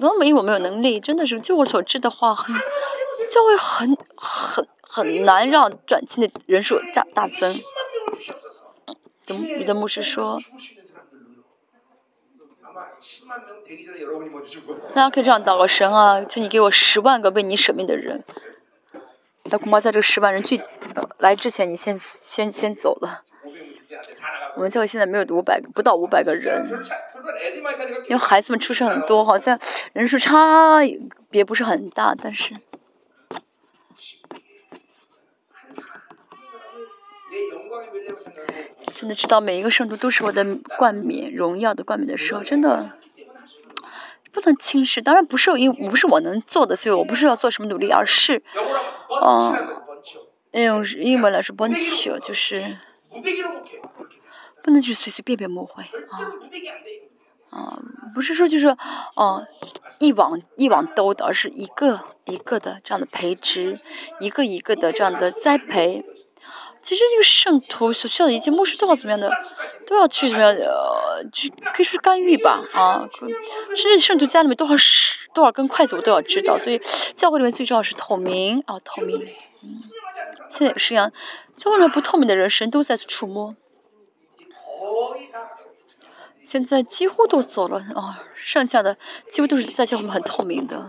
[0.00, 2.54] 他们没有我没有能力，真的是，就我所知的话，很
[3.28, 7.54] 教会很很很难让转进的人数大大增。
[9.58, 10.38] 有的牧师说，
[14.90, 18.22] 大家可以这样祷告神啊，求你给我十万个为你舍命的人。
[19.44, 20.60] 那恐怕在这十万人聚
[21.18, 23.22] 来之前，你先先先走了。
[24.56, 26.66] 我们教会现在没有五百个，不到五百个人，
[28.08, 29.58] 因为孩子们出生很多，好像
[29.92, 30.80] 人数差
[31.30, 32.54] 别不是很大，但是。
[38.94, 40.44] 真的知道每一个圣徒都是我的
[40.78, 42.92] 冠冕，荣耀的冠冕的时候，真的
[44.32, 45.02] 不能轻视。
[45.02, 48.42] 当然不是因不是我能做的，所以我不是要做什么努力，而是，
[49.22, 52.76] 嗯，用英文来说 b o n c h 就是
[54.62, 56.32] 不能去随随便便抹会啊，
[57.54, 57.78] 啊，
[58.12, 58.66] 不是说就是，
[59.14, 59.46] 哦，
[60.00, 63.78] 一网一网兜的，而是一个一个的这样的培植，
[64.18, 66.04] 一个一个的这样的栽培。
[66.82, 69.30] 其实这个圣徒所需要的一切，牧师都要怎么样的，
[69.86, 73.08] 都要去怎么样呃，去可以说是干预吧，啊，
[73.74, 76.58] 甚至圣徒家里面多少是多少根筷子，我都要知道。
[76.58, 76.78] 所以
[77.16, 79.18] 教会里面最重要是透明啊，透明。
[79.62, 79.80] 嗯，
[80.50, 81.10] 现在也是一样，
[81.56, 83.56] 教会里面不透明的人，神都在触摸。
[86.54, 88.96] 现在几乎都走了啊，剩下的
[89.28, 90.88] 几乎都是在教会里面很透明的，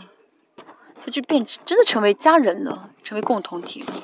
[0.99, 4.03] 所以就变真的成为家人了，成为共同体了。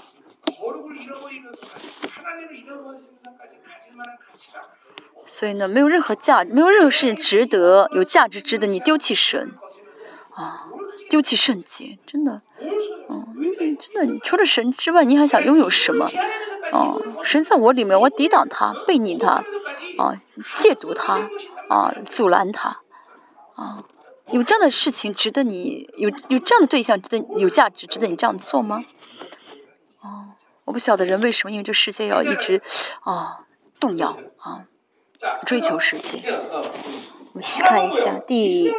[5.27, 9.51] 所以呢，没有任何价，没有任何事情值得有价值，值得你丢弃神
[10.31, 10.65] 啊，
[11.11, 12.41] 丢弃圣洁，真的，
[13.07, 13.35] 嗯，
[13.93, 16.07] 真的，除了神之外，你还想拥有什么？
[16.71, 19.43] 啊，神在我里面，我抵挡他，背逆他，
[19.97, 21.29] 啊，亵渎他，
[21.71, 22.81] 啊，阻拦他，
[23.55, 23.85] 啊，
[24.31, 28.83] 有这样的事情值得你有有这样的对象值得有价值，值得你这样做吗？
[30.01, 30.35] 哦，
[30.65, 32.61] 我不晓得人为什么因为这世界要一直
[33.03, 33.45] 啊
[33.79, 34.67] 动摇啊。
[35.45, 36.19] 追求世界，
[37.31, 38.73] 我们去看一下第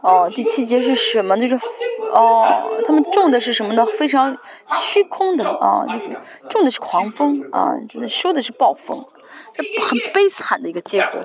[0.00, 1.38] 哦第七节是什么？
[1.38, 1.54] 就是
[2.12, 3.86] 哦，他们种的是什么呢？
[3.86, 4.36] 非常
[4.82, 6.20] 虚空的啊，那个
[6.50, 9.23] 种的是狂风啊，真的说的是暴风，这
[9.82, 11.24] 很悲惨的一个结果，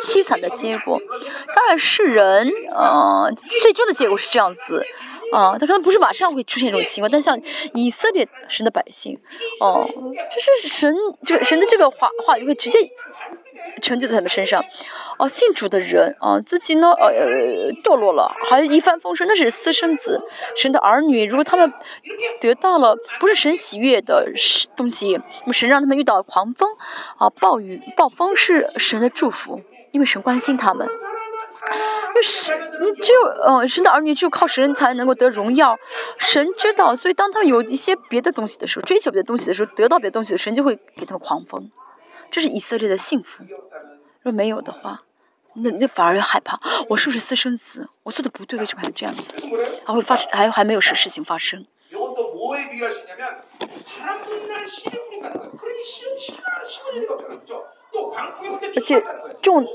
[0.00, 1.00] 凄惨的结果。
[1.54, 3.28] 当然是人啊，
[3.62, 4.84] 最终的结果是这样子。
[5.32, 7.36] 啊，他可能不是马上会出现这种情况，但像
[7.72, 9.18] 以色列神的百姓，
[9.60, 10.94] 哦，就是神
[11.26, 12.78] 这个神的这个话话语会直接
[13.82, 14.64] 成就在他们身上。
[15.18, 20.20] 哦，信主的人啊，自己呢呃堕落了，还一帆风顺，那是私生子，
[20.56, 21.24] 神的儿女。
[21.24, 21.72] 如果他们
[22.40, 24.26] 得到了不是神喜悦的
[24.76, 26.68] 东西，那么神让他们遇到狂风
[27.18, 29.60] 啊暴雨暴风是神的祝福，
[29.92, 30.88] 因为神关心他们。
[32.14, 35.76] 就是你只有嗯，神的儿女只有靠神才能够得荣耀，
[36.16, 41.70] 神知道，所以当他们有一些别的东西的时候，追求别的东西的时候，得到别的东西的时候，神就会给他们狂风，
[42.30, 43.44] 这是以色列的幸福。
[44.22, 45.02] 若没有的话，
[45.54, 47.88] 那那反而害怕，我是不是私生子？
[48.02, 49.36] 我做的不对，为什么还这样子？
[49.84, 51.66] 还会发生，还还没有事事情发生。
[58.74, 59.02] 而且
[59.42, 59.66] 种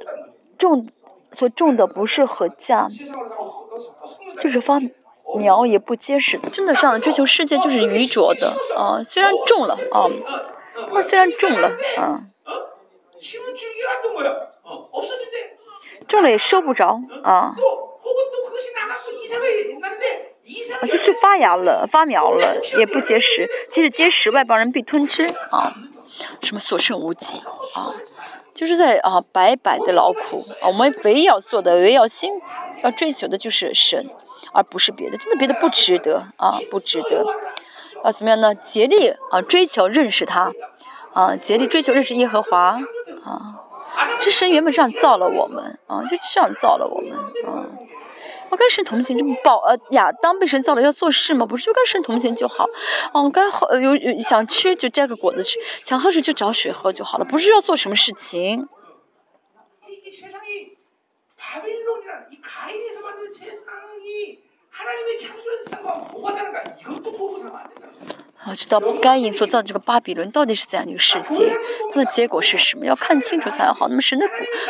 [0.58, 0.88] 种。
[1.38, 2.90] 所种的不是禾稼，
[4.42, 4.82] 就是发
[5.38, 6.40] 苗也不结实。
[6.52, 9.04] 真的上追求世界就是愚拙的啊！
[9.04, 10.10] 虽然种了啊，
[10.92, 12.26] 那虽然种了啊，
[16.08, 17.56] 种了也收不着啊。
[20.82, 25.76] 啊，就是发芽了，发苗了也不结实，即使结实，外邦人必吞吃啊，
[26.42, 27.40] 什么所剩无几
[27.76, 27.94] 啊。
[28.54, 32.32] 就是在啊白白的劳苦啊，我们唯一要做的，唯一要心
[32.84, 34.10] 要追求的就是神，
[34.54, 37.26] 而不是别的，真的别的不值得啊，不值得。
[38.04, 38.56] 要怎么样呢？
[38.56, 40.52] 竭力啊追求认识他，
[41.14, 42.76] 啊竭力追求认识耶和华
[43.30, 43.66] 啊。
[44.20, 47.66] 这神原本这样造了我们啊，就这样造了我们啊。
[48.50, 51.46] 我跟神同行，这么宝呃亚当被神造了要做事吗？
[51.46, 52.66] 不是，就跟神同行就好。
[53.14, 58.68] 哦，该喝有有想吃就摘个果子吃，想喝水就找水喝就好了，不是要做什么事情。
[68.38, 71.54] 啊，知道该隐所造的这个巴比伦到底是怎样的一个世界？
[71.92, 72.86] 它的结果是什么？
[72.86, 73.90] 要看清楚才好。
[73.90, 74.26] 那么神的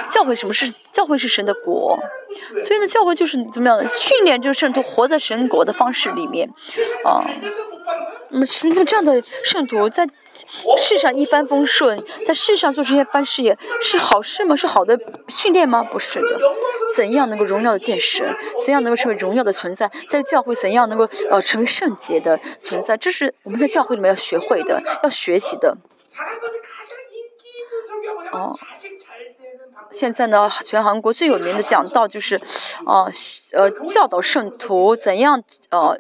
[0.10, 2.00] 教会什么是教会是神的国，
[2.66, 6.50] 所以呢，教会就是怎么样训练这个圣徒活在神国的方式里面，
[7.06, 7.24] 啊。
[7.42, 7.79] 那
[8.30, 8.46] 么，
[8.76, 10.08] 用这样的圣徒在
[10.78, 14.56] 世上一帆风顺，在世上做这些番事业是好事吗？
[14.56, 15.84] 是好的训练吗？
[15.84, 16.40] 不是的。
[16.96, 18.36] 怎样能够荣耀的见神？
[18.66, 19.92] 怎样能够成为荣耀的存在？
[20.08, 22.98] 在教会怎样能够呃成为圣洁的存在？
[22.98, 25.78] 这是我们在教会里面要学会的，要学习的。
[28.32, 28.54] 哦，
[29.92, 32.40] 现在呢，全韩国最有名的讲道就是，
[32.86, 33.12] 哦，
[33.54, 36.00] 呃，教导圣徒怎样呃。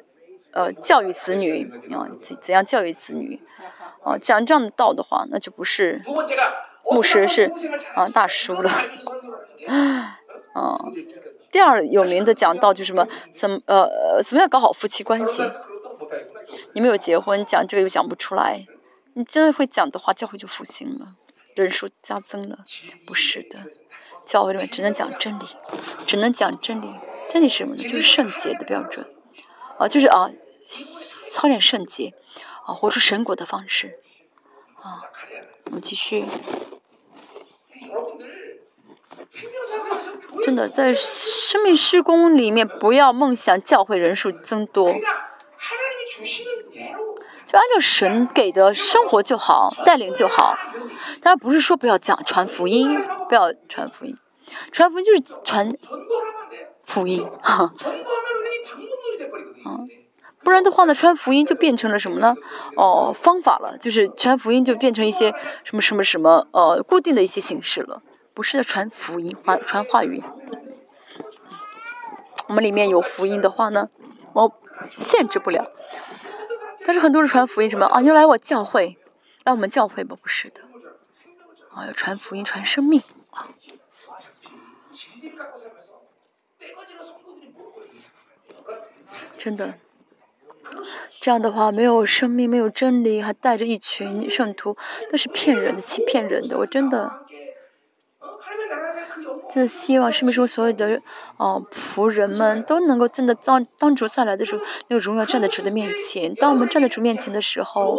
[0.59, 3.41] 呃，教育子女啊，怎怎样教育子女？
[4.03, 6.01] 啊，讲这样的道的话，那就不是
[6.83, 7.49] 牧师，是
[7.95, 8.69] 啊大叔了。
[10.53, 10.77] 啊，
[11.49, 15.49] 第二有名的讲道就什么怎么呃怎么样搞好夫妻关系？
[16.73, 18.67] 你没有结婚讲这个又讲不出来，
[19.13, 21.15] 你真的会讲的话，教会就复兴了，
[21.55, 22.59] 人数加增了。
[23.07, 23.59] 不是的，
[24.25, 25.45] 教会里面只能讲真理，
[26.05, 26.95] 只能讲真理。
[27.29, 27.81] 真理是什么呢？
[27.81, 29.05] 就是圣洁的标准，
[29.77, 30.31] 啊，就是啊，
[30.69, 32.13] 操练圣洁，
[32.65, 33.99] 啊，活出神国的方式，
[34.75, 35.03] 啊，
[35.65, 36.25] 我们继续。
[40.43, 44.91] 真的，在生命施工里面，不要梦想教会人数增多，
[47.45, 50.57] 就按照神给的生活就好，带领就好。
[51.21, 52.97] 当然不是说不要讲传福音，
[53.27, 54.17] 不要传福音，
[54.71, 55.77] 传福音就是传
[56.83, 57.73] 福音，哈。
[59.65, 59.87] 嗯，
[60.49, 62.35] 不然的话呢，传福音就变成了什么呢？
[62.75, 65.31] 哦，方法了，就是传福音就变成一些
[65.63, 68.01] 什么什么什么呃固定的一些形式了。
[68.33, 70.23] 不是在传福音，话传话语。
[72.47, 73.89] 我们里面有福音的话呢，
[74.33, 74.51] 我
[75.05, 75.71] 限制不了。
[76.83, 77.99] 但是很多人传福音什么啊？
[77.99, 78.97] 你来我教会，
[79.43, 80.17] 来我们教会吧？
[80.19, 80.61] 不是的，
[81.75, 83.49] 啊，要传福音，传生命啊。
[89.37, 89.75] 真的，
[91.19, 94.77] 这样的话没有生命，没有真理，还带着一群圣徒，
[95.11, 96.57] 都是骗人的，欺骗人的。
[96.59, 97.25] 我真的。
[99.49, 101.01] 真的希望生命中所有的
[101.37, 106.35] 哦仆人们都能够真的当当主再来的时候，那个荣耀站在主的面前。
[106.35, 107.97] 当我们站在主面前的时候，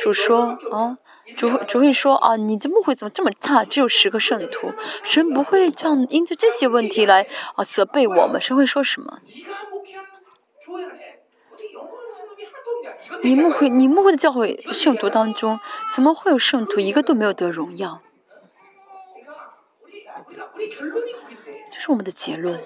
[0.00, 0.98] 主说啊，
[1.36, 3.64] 主主会说啊，你这牧会怎么这么差？
[3.64, 4.72] 只有十个圣徒，
[5.04, 8.40] 神不会这样因着这些问题来啊责备我们。
[8.40, 9.20] 神会说什么？
[13.22, 15.60] 你牧会你牧会的教会圣徒当中，
[15.94, 18.00] 怎么会有圣徒一个都没有得荣耀？
[21.70, 22.56] 这是我们的结论，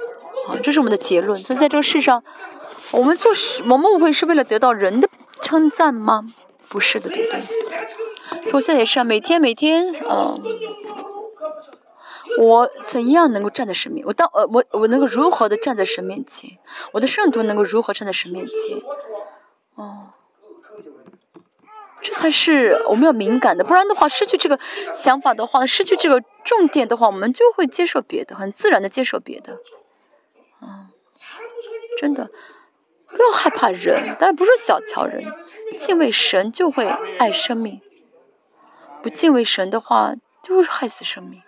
[0.48, 1.36] 啊，这是我们的结论。
[1.36, 2.23] 所以在这个世上，
[2.93, 3.32] 我们做
[3.65, 5.09] 我们误会是为了得到人的
[5.43, 6.27] 称赞吗？
[6.69, 8.52] 不是的，对不对？
[8.52, 10.40] 我现在也是啊，每天每天，嗯，
[12.39, 14.07] 我怎样能够站在神面？
[14.07, 16.59] 我当呃，我我能够如何的站在神面前？
[16.93, 18.81] 我的圣徒能够如何站在神面前？
[19.74, 20.15] 哦。
[22.02, 24.59] 这才是我们要敏感的，不然的话，失去这个
[24.94, 29.59] 想法的话，失去这个重点的话，我们就会接受别的，很自然的接受别的。
[30.62, 30.89] 嗯，
[31.98, 32.31] 真的，
[33.06, 35.24] 不要害怕人，当然不是小瞧人，
[35.78, 37.81] 敬畏神就会爱生命，
[39.02, 41.43] 不敬畏神的话，就是害死生命。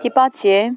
[0.00, 0.76] 第八节。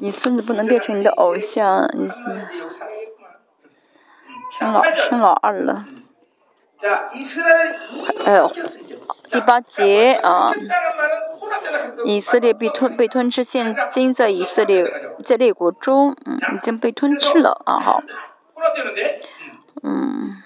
[0.00, 2.08] 你孙子不能变成你的偶像，你
[4.50, 5.84] 生老生老二了。
[8.24, 8.50] 哎呦。
[9.30, 10.54] 第八节啊，
[12.04, 14.90] 以色列被吞被吞吃，现今在以色列
[15.22, 18.02] 在列国中，嗯，已经被吞吃了啊，好，
[19.82, 20.42] 嗯，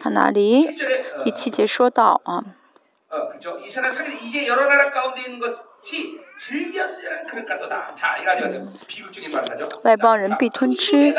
[0.00, 0.68] 看哪里？
[1.24, 2.44] 第七节说到啊。
[9.82, 11.14] 外邦人被吞吃，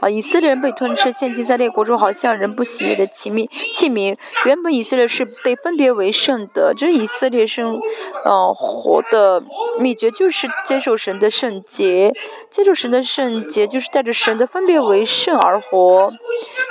[0.00, 3.46] 啊，以色列人被吞吃，现今在列国中好像人不喜悦的器皿。
[3.74, 4.16] 器皿
[4.46, 7.78] 原本以色列是被分别为圣的，这以色列生，
[8.24, 9.42] 呃，活的
[9.78, 12.14] 秘诀就是接受神的圣洁，
[12.50, 16.10] 接受神的圣洁就是带着神的分别为圣而活。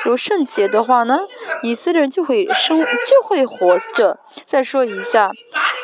[0.06, 1.19] 有圣洁的话呢，
[1.61, 4.19] 以色列人就会生就会活着。
[4.44, 5.31] 再说一下，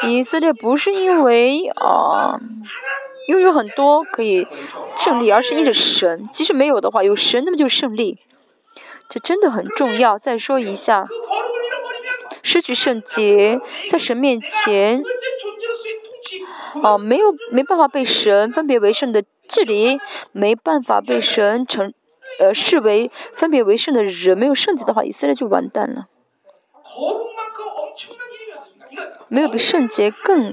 [0.04, 1.19] 以色列不是因为
[1.76, 2.40] 啊
[3.28, 4.48] 拥有很多可以
[4.98, 6.28] 胜利，而是因着神。
[6.34, 8.18] 即使没有的话，有神那么就胜利，
[9.10, 10.18] 这真的很重要。
[10.18, 11.06] 再说一下，
[12.42, 13.60] 失去圣洁，
[13.92, 15.04] 在神面前，
[16.82, 20.00] 啊没有没办法被神分别为圣的治理，
[20.32, 21.94] 没办法被神成
[22.40, 26.08] 呃视为分别为圣的人，没有圣洁的话，以色列就完蛋了。
[29.28, 30.52] 没有比圣洁更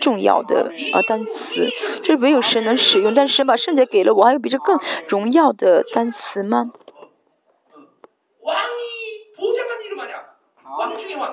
[0.00, 1.68] 重要的啊单词，
[2.02, 3.12] 这唯有神能使用。
[3.14, 4.78] 但是神把圣洁给了我，还有比这更
[5.08, 6.70] 荣耀的单词吗？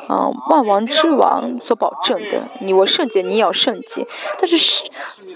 [0.08, 4.06] 啊，万王之王所保证的，你我圣洁，你也要圣洁。
[4.38, 4.90] 但是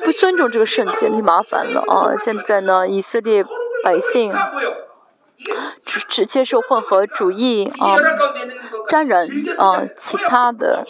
[0.04, 2.16] 不尊重这个圣洁，就麻烦了啊！
[2.18, 3.44] 现在呢，以色列
[3.84, 4.34] 百姓
[5.80, 7.96] 只只接受混合主义啊，
[8.90, 9.28] 沾染
[9.58, 10.86] 啊其他的，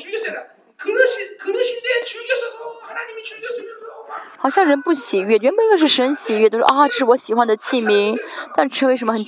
[4.37, 8.19] 好像人不喜悦，原本应该是神喜悦的，说啊，这是我喜欢的器皿，
[8.55, 9.25] 但成为什么很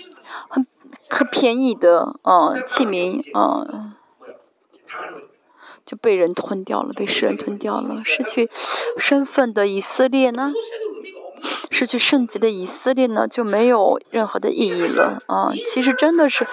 [0.49, 0.67] 很
[1.09, 3.93] 很便宜的啊器皿啊。
[5.85, 8.49] 就被人吞掉了，被世人吞掉了，失去
[8.97, 10.53] 身份的以色列呢？
[11.69, 15.51] 失去圣洁的以色列呢，就没有任何的意义了啊！
[15.67, 16.47] 其实真的是，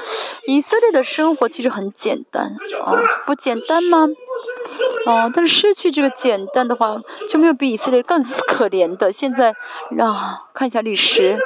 [0.49, 4.09] 以色列的生活其实很简单啊，不简单吗？
[5.07, 6.97] 哦，但是失去这个简单的话，
[7.29, 9.11] 就没有比以色列更可怜的。
[9.11, 9.55] 现在
[9.91, 10.15] 让
[10.53, 11.39] 看一下历史，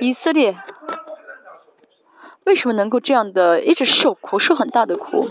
[0.00, 0.56] 以色列。
[2.44, 5.30] 为什么能够这样的一直受苦，受很大的苦？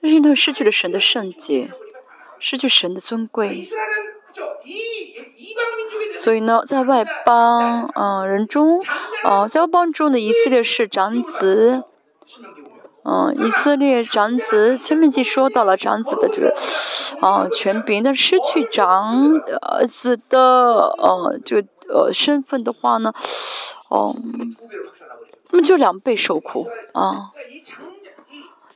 [0.00, 1.70] 但是因为他们失去了神的圣洁，
[2.40, 3.62] 失去神的尊贵，
[6.16, 8.80] 所以呢，在外邦啊人中，
[9.22, 11.84] 啊在外邦中的以色列是长子，
[13.08, 16.52] 嗯，以色列长子，前面记说到了长子的这个
[17.20, 19.40] 啊权柄，但失去长
[19.86, 23.14] 子的呃这个呃身份的话呢，
[23.88, 24.14] 哦。
[25.50, 27.30] 那么就两倍受苦啊！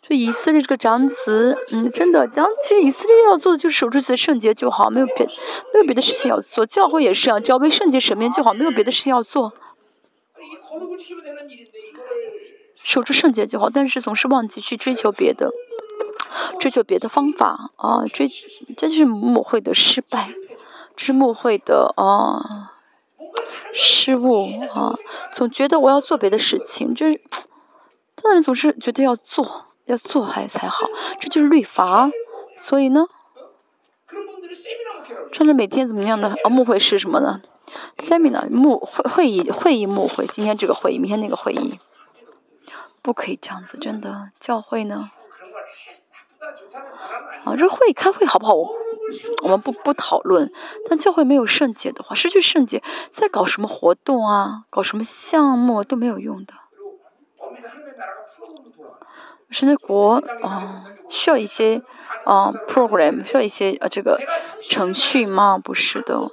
[0.00, 5.26] 这以色列这个长子，嗯，真的，然后其实以色列要做的就是守住自己的圣洁就好，没有别
[5.74, 6.64] 没有别的事情要做。
[6.64, 9.52] 教会也是啊，只要为圣洁审面就好，没有别的事情要做。
[12.82, 15.50] 守住圣洁就好，但是总是忘记去追求别的，
[16.59, 18.28] 追求别的方法啊，追，
[18.76, 20.32] 这就是牧会的失败，
[20.96, 22.68] 这是牧会的啊。
[23.72, 24.92] 失误啊，
[25.32, 27.18] 总觉得我要做别的事情，就是，
[28.22, 30.86] 当然总是觉得要做，要做还才好，
[31.18, 32.10] 这就是律法。
[32.59, 33.06] 所以呢，
[35.32, 36.50] 穿着每天怎么样的啊？
[36.50, 37.40] 幕会是什么呢
[37.96, 41.78] ？seminar 幕会会议会议幕会，今天这个会议，明天那个会议，
[43.02, 44.30] 不可以这样子，真的。
[44.38, 45.10] 教会呢？
[47.44, 48.54] 啊，这会开会好不好？
[48.54, 48.72] 我
[49.42, 50.52] 我们不不讨论。
[50.88, 56.54] 但教会没有圣洁的话，失去圣洁，再搞什么活动啊，搞什么项目都没有用的。
[59.50, 61.82] 神的国啊，需要一些
[62.24, 64.18] 啊 program，需要一些呃这个
[64.62, 65.58] 程序吗？
[65.58, 66.30] 不是的。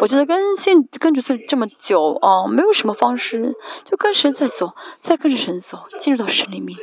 [0.00, 6.78] 我觉得跟信跟主这这么久啊，没有什么方式，就跟神在走，再跟着神走，进入到神里面。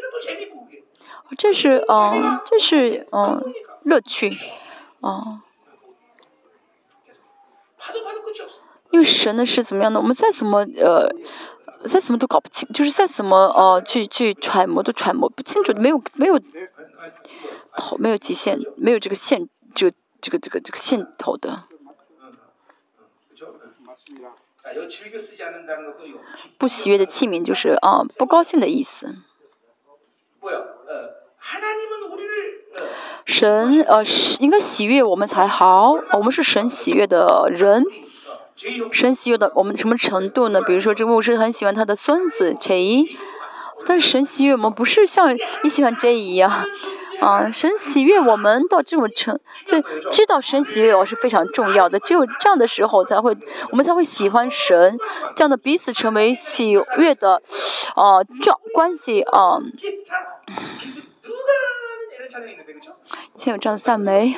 [1.37, 3.53] 这是嗯，这是嗯，
[3.83, 4.31] 乐趣，
[5.01, 5.41] 啊，
[8.91, 9.99] 因为神的是怎么样的？
[9.99, 11.13] 我们再怎么呃，
[11.85, 16.39] 再怎么都搞不清，就是再怎么呃去去揣摩都揣摩不清楚，没有没有
[17.75, 21.65] 头，没有极限，没有这个线，这个这个这个这个线头的。
[26.57, 29.15] 不喜悦的器皿就是啊，不高兴的意思。
[33.25, 34.03] 神呃，
[34.39, 35.93] 应该喜悦我们才好。
[36.13, 37.83] 我们是神喜悦的人，
[38.91, 40.61] 神喜悦的我们什么程度呢？
[40.61, 43.05] 比如说，这个牧师很喜欢他的孙子 J，
[43.85, 46.65] 但是神喜悦我们不是像你喜欢 J 一样
[47.19, 47.51] 啊。
[47.51, 49.81] 神喜悦我们到这种程，就
[50.11, 51.99] 知道神喜悦我是非常重要的。
[51.99, 53.35] 只有这样的时候，才会
[53.71, 54.97] 我们才会喜欢神，
[55.35, 57.41] 这样的彼此成为喜悦的
[57.95, 59.59] 啊，这关系啊。
[63.35, 64.37] 以前有这样的赞美，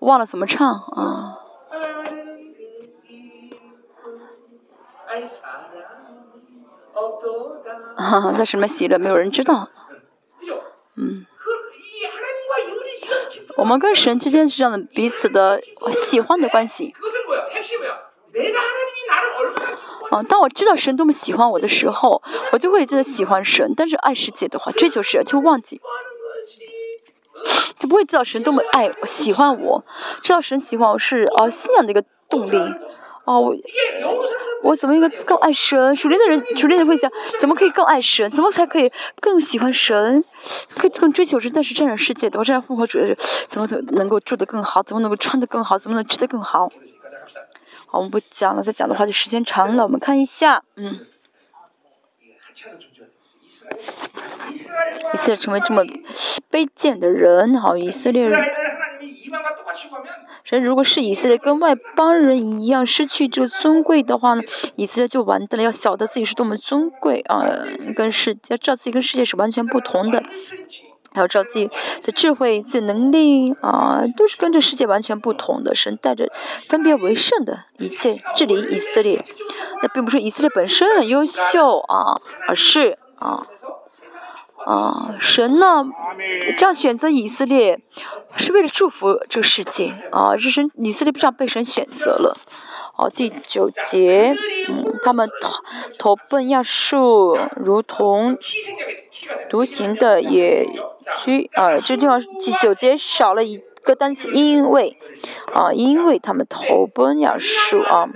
[0.00, 1.38] 我忘了怎么唱啊。
[7.96, 9.68] 哈哈，在什么喜乐，没有人知道。
[10.96, 11.26] 嗯。
[13.56, 15.60] 我们跟神之间是这样的彼此的
[15.92, 16.94] 喜欢的关系。
[20.10, 22.22] 啊，当我知道神多么喜欢我的时候，
[22.52, 23.74] 我就会真的喜欢神。
[23.76, 25.80] 但是爱世界的话，追求神就忘记。
[27.78, 29.84] 就不会知道神多么爱喜欢我，
[30.22, 32.74] 知道神喜欢我是啊信仰的一个动力，
[33.28, 33.54] 哦我
[34.62, 35.94] 我怎么应该更爱神？
[35.94, 38.28] 属灵的人，属灵的会想，怎么可以更爱神？
[38.30, 38.90] 怎么才可以
[39.20, 40.24] 更喜欢神？
[40.74, 41.52] 可以更追求神？
[41.54, 43.14] 但是这样世界的话，这样复活主义
[43.46, 44.82] 怎么能能够住得更好？
[44.82, 45.76] 怎么能够穿得更好？
[45.76, 46.70] 怎么能吃得更好？
[47.86, 49.82] 好，我们不讲了，再讲的话就时间长了。
[49.82, 51.06] 我们看一下，嗯。
[55.12, 55.84] 以色列成为这么
[56.50, 58.42] 卑贱的人，好，以色列人。
[60.44, 64.42] 神如果是以色列跟外邦人一样失去这个尊贵的话呢，
[64.76, 65.64] 以色列就完蛋了。
[65.64, 67.42] 要晓得自己是多么尊贵啊，
[67.96, 70.22] 跟世要知道自己跟世界是完全不同的。
[71.14, 71.66] 还要知道自己
[72.02, 75.74] 的智慧、自己能力啊，都是跟这世界完全不同的。
[75.74, 76.30] 神带着
[76.68, 79.24] 分别为圣的一切治理以色列，
[79.82, 83.46] 那并不是以色列本身很优秀啊，而是啊
[84.68, 85.82] 啊，神呢
[86.58, 87.80] 这样选择以色列，
[88.36, 92.36] 是为了祝福这个世界啊，是神以色列不这样被神选择了。
[92.98, 94.34] 哦，第九节，
[94.68, 95.62] 嗯，他们投
[95.98, 98.36] 投奔亚述，如同
[99.48, 100.66] 独行的野
[101.16, 101.78] 居啊。
[101.78, 104.98] 这地方第九节少了一个单词，因为
[105.54, 108.10] 啊，因为他们投奔亚述啊。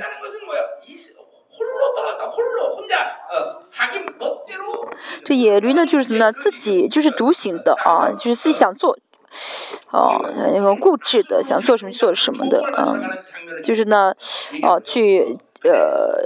[5.25, 6.33] 这野驴呢，就是什么呢？
[6.33, 8.99] 自己就是独行的啊，就是自己想做。
[9.93, 10.25] 哦，
[10.55, 12.99] 那个固执的，想做什么做什么的，啊，
[13.65, 14.15] 就是呢，
[14.63, 16.25] 哦，去呃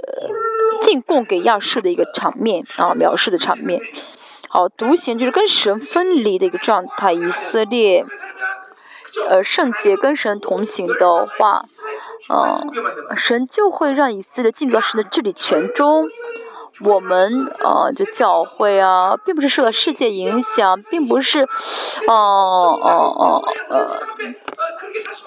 [0.80, 3.80] 进贡给亚述的一个场面啊，描述的场面。
[4.48, 7.12] 好，独行就是跟神分离的一个状态。
[7.12, 8.04] 以色列，
[9.28, 11.64] 呃，圣洁跟神同行的话，
[12.28, 16.08] 嗯，神就会让以色列进入到神的治理权中。
[16.80, 21.48] 我们啊，这教会啊，并不是受到世界影响，并不是，哦
[22.08, 23.86] 哦哦呃，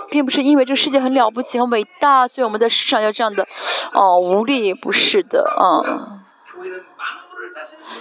[0.10, 3.48] 并不是因为这个世界很了不起、很伟大，所以我们在世上要这样的，
[3.94, 6.22] 哦，无力，不是的，啊。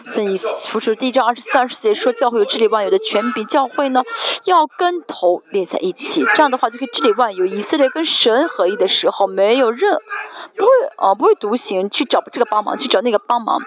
[0.06, 3.47] 所以，福书第一章二十四、二十四节说，教会有治理万有的权柄。
[3.47, 4.02] 教会呢，
[4.44, 7.44] 要跟头连在一起，这样的话就可以治理万有。
[7.44, 9.98] 以色列跟神合一的时候，没有任
[10.56, 13.60] 不会啊，不会独行去找这个帮忙，去找那个帮忙，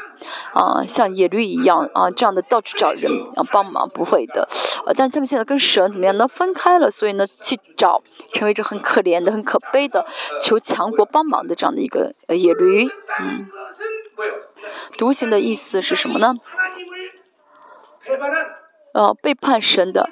[0.54, 4.48] 啊，像野驴一样啊，这样的到处找人啊帮忙，不会的。
[4.86, 6.28] 啊，但他们现在跟神怎么样呢？
[6.28, 8.02] 分开了，所以呢，去找
[8.34, 10.06] 成为这很可怜的、很可悲的，
[10.42, 12.90] 求强国帮忙的这样的一个呃野驴，
[13.20, 13.48] 嗯。
[14.98, 16.36] 独行的意思是什么呢？
[18.94, 20.10] 呃，背叛神的，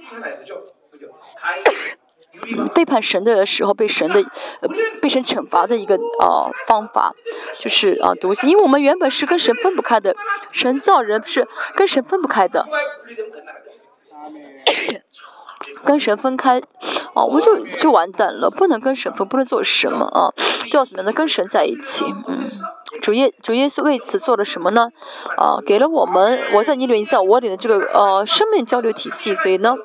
[2.74, 4.22] 背叛神的时候被神的，
[4.62, 4.70] 呃，
[5.02, 7.14] 被神惩罚的一个呃方法，
[7.58, 10.16] 就是啊独行，因为我们原本是跟神分不开的，
[10.52, 12.66] 神造人是跟神分不开的，
[15.84, 16.62] 跟神分开，
[17.14, 20.32] 啊，我们就就完蛋了，不能跟神分，不能做什么啊，
[20.72, 21.12] 就要怎么样呢？
[21.12, 22.50] 跟神在一起，嗯。
[23.02, 24.90] 主耶主耶稣为此做了什么呢？
[25.38, 29.36] 啊，给了我们我在你里，你在我里的这个呃生命交流体系。
[29.36, 29.76] 所以呢，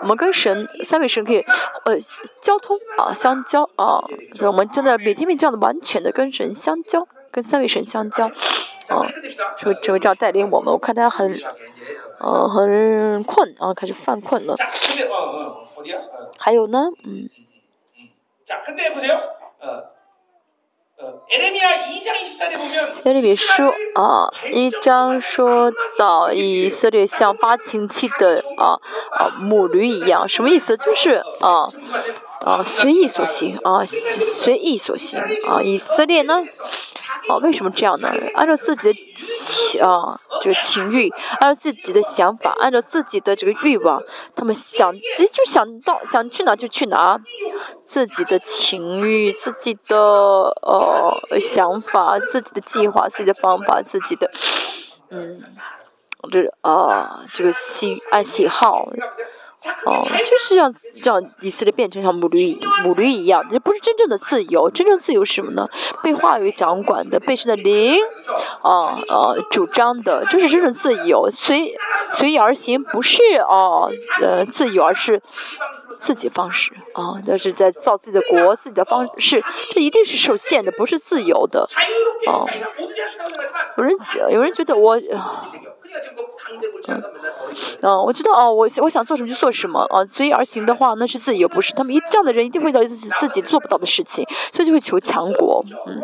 [0.00, 1.40] 我们跟神三位神可以
[1.84, 1.96] 呃
[2.40, 4.00] 交通啊相交啊，
[4.34, 8.26] 所以我们真的每天每这样的完全的跟神相交，跟三位神相交
[8.88, 9.06] 啊。
[9.58, 11.36] 所以这位这样带领我们，我看他很
[12.18, 14.56] 呃很困啊，开始犯困了。
[16.38, 17.28] 还有呢，嗯。
[23.04, 23.62] 耶利米书
[23.94, 28.78] 啊，一章说到以色列像发情期的啊
[29.12, 30.76] 啊母驴一样，什么意思？
[30.76, 31.68] 就是啊
[32.44, 35.18] 啊随意所行啊随意所行
[35.48, 36.42] 啊以色列呢？
[37.28, 38.10] 哦，为什么这样呢？
[38.34, 41.08] 按照自己的情啊，这个情欲，
[41.40, 44.02] 按照自己的想法，按照自己的这个欲望，
[44.34, 47.18] 他们想，直接就想到想去哪就去哪，
[47.86, 54.30] 自己的情欲，自己的呃想法，自己的计划，自己的方法，自己的
[55.08, 55.40] 嗯，
[56.30, 58.90] 这啊这个喜爱喜好。
[59.86, 64.70] 哦，就是让让以色列变成像母驴母驴一样，这不是真正的自由。
[64.70, 65.68] 真正自由是什么呢？
[66.02, 67.96] 被话语掌管的，被神的灵，
[68.62, 71.28] 啊啊主张的，这是真正的自由。
[71.30, 71.76] 随
[72.10, 75.22] 随意而行，不是哦呃自由，而是
[76.00, 79.42] 自己方式啊，那是在造自己的国，自己的方式，
[79.72, 81.66] 这一定是受限的，不是自由的。
[82.26, 82.46] 哦，
[83.76, 83.96] 有人
[84.30, 84.98] 有人觉得我。
[87.80, 95.64] 嗯，我知道哦，我我想做什么就做什么啊，随意而行的话那是自由，不是他们一这样的人一定会遇到自己自己做不到的事情，所以就会求强国。
[95.86, 96.02] 嗯，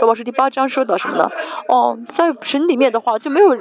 [0.00, 1.30] 罗马书第八章说到什么呢？
[1.68, 3.56] 哦，在神里面的话就没有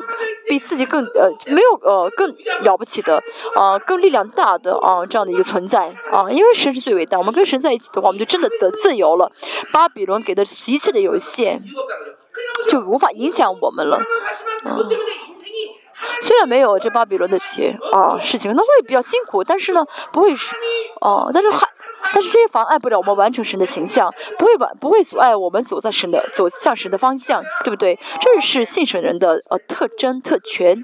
[0.47, 3.23] 比自己更呃没有呃更了不起的
[3.55, 9.31] 啊更力量大的啊这样的一个存在啊，因为神是最伟大，我们跟神在一起的话，我们就真的得自由了。
[9.71, 11.61] 巴比伦给的一切的有限，
[12.71, 14.01] 就无法影响我们了。
[14.65, 14.89] 嗯。
[16.21, 20.55] 虽然没有这巴比伦的些啊事情，那会比较辛苦，但是呢，不会是，
[20.99, 21.67] 哦，但是还，
[22.13, 27.97] 但是这些妨碍不了我们完成神的形象，不会完，不会阻碍我们走在神的走向神的方向，对不对？
[28.19, 30.83] 这是信神人的呃特征特权，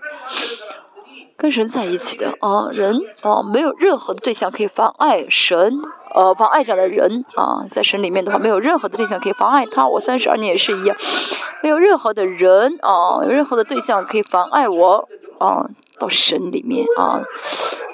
[1.40, 5.80] 跟神在一起的啊人啊，没有任何的对象可以妨碍神，
[6.14, 9.88] 呃，妨碍这样的人啊，在神里面的话，没有任何的对象可以妨碍他。
[9.88, 10.96] 我三十二年也是一样，
[11.64, 15.08] 没有任何的人啊，有任何的对象可以妨碍我。
[15.40, 15.66] 啊
[15.98, 17.22] 到神里面啊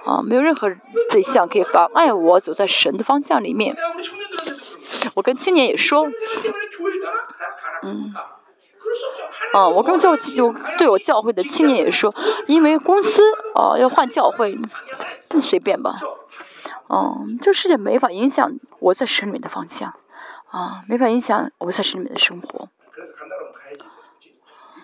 [0.06, 0.70] 啊，没有任何
[1.10, 3.76] 对象可以妨碍我走在神的方向里面。
[5.16, 6.08] 我跟青年也说，
[7.82, 8.14] 嗯。
[9.54, 12.14] 啊，我跟教就对我教会的青年也说，
[12.48, 13.22] 因为公司
[13.54, 14.58] 啊要换教会，
[15.32, 15.96] 你随便吧。
[16.90, 19.94] 嗯，这世界没法影响我在神里面的方向，
[20.52, 22.70] 啊，没法影响我在神里面的生活。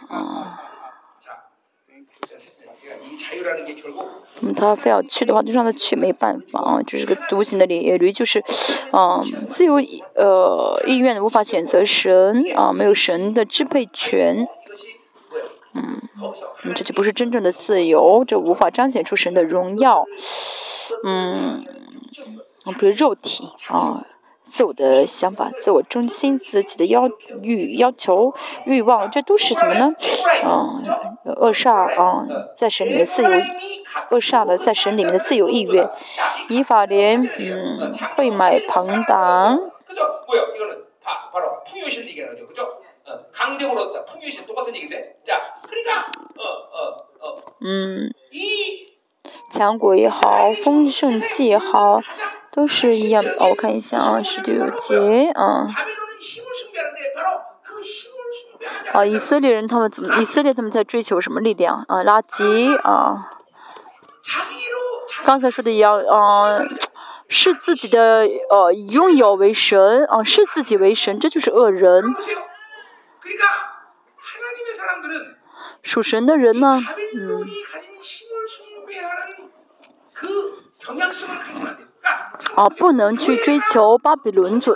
[0.10, 0.71] 啊。
[4.42, 8.44] 嗯，他非要去的话，就让他去，没办法啊，就是个独行的野驴，就是，
[8.92, 9.76] 嗯，自由
[10.16, 14.48] 呃意愿无法选择神啊，没有神的支配权，
[15.74, 16.02] 嗯，
[16.74, 20.06] 这就不是真正的自由，这无法彰显出神的荣耀，
[21.04, 21.64] 嗯，
[22.80, 24.08] 比如肉体啊。
[24.52, 27.10] 自我的想法、自我中心、自己的要
[27.42, 28.34] 欲、要求、
[28.66, 29.96] 欲望，这都是什么呢？
[30.44, 30.84] 嗯，
[31.24, 33.30] 扼杀啊，在神里面自由，
[34.10, 35.90] 扼杀了在神里面的自由意愿，
[36.50, 39.58] 以法莲，嗯，会买庞党。
[47.64, 48.14] 嗯，
[49.50, 52.02] 强国也好，丰盛季也好。
[52.52, 55.68] 都是一样哦，我看一下啊，十九节啊。
[58.94, 60.22] 啊，以色列人他们怎么？
[60.22, 62.04] 以色列他们在追求什么力量啊？
[62.04, 63.38] 垃圾啊。
[65.24, 66.60] 刚才说的一样啊，
[67.28, 72.04] 视自己的呃拥有为神啊，视自己为神，这就是恶人。
[75.82, 76.82] 属神的人呢，
[77.16, 77.48] 嗯。
[82.56, 84.76] 哦，不能去追求巴比伦所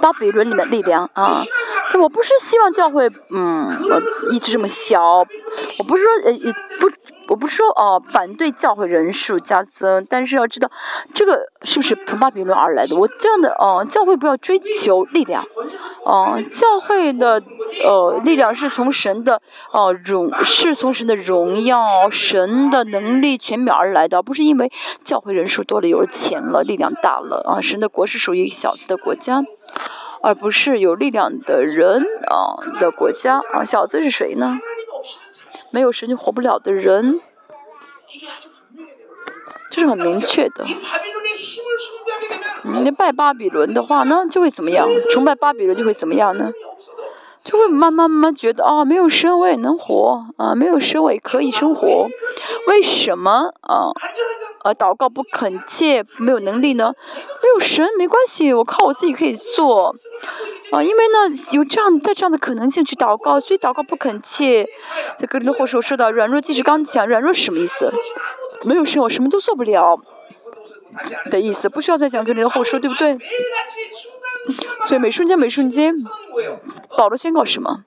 [0.00, 1.42] 巴比伦里面力量啊！
[1.88, 3.68] 所以我不是希望教会嗯
[4.32, 5.00] 一直这么小，
[5.78, 6.32] 我不是说呃
[6.80, 6.90] 不。
[7.28, 10.70] 我不说哦，反对教会人数加增，但是要知道，
[11.12, 12.96] 这个是不是从巴比伦而来的？
[12.96, 15.44] 我这样的哦，教会不要追求力量，
[16.04, 17.42] 哦，教会的
[17.84, 19.40] 呃力量是从神的
[19.72, 24.70] 哦荣，是从神的荣耀、神的能力全面而来的，不是因为
[25.02, 27.60] 教会人数多了、有了钱了、力量大了啊！
[27.60, 29.44] 神的国是属于小子的国家，
[30.22, 33.64] 而不是有力量的人啊的国家啊！
[33.64, 34.58] 小子是谁呢？
[35.70, 37.20] 没有神就活不了的人，
[39.70, 40.64] 这是很明确的。
[42.82, 44.88] 你拜巴比伦的话呢，就会怎么样？
[45.10, 46.52] 崇拜巴比伦就会怎么样呢？
[47.46, 52.08] 就会慢慢慢慢觉得啊，没有神我也能活啊，没有神我也可以生活。
[52.66, 53.92] 为什么啊？
[54.64, 56.92] 啊，祷告不恳切，没有能力呢？
[57.40, 59.94] 没有神没关系，我靠我自己可以做。
[60.72, 64.66] 啊，因为呢，有这样带这样的可能性去祷告，所以祷告不恳切。
[65.16, 67.92] 在格林的后书说到，软弱即是刚强，软弱是什么意思？
[68.64, 69.96] 没有神，我什么都做不了
[71.30, 71.68] 的意思。
[71.68, 73.16] 不需要再讲格林的后书，对不对？
[74.84, 75.94] 所以每瞬间每瞬间，
[76.96, 77.84] 保罗宣告什么？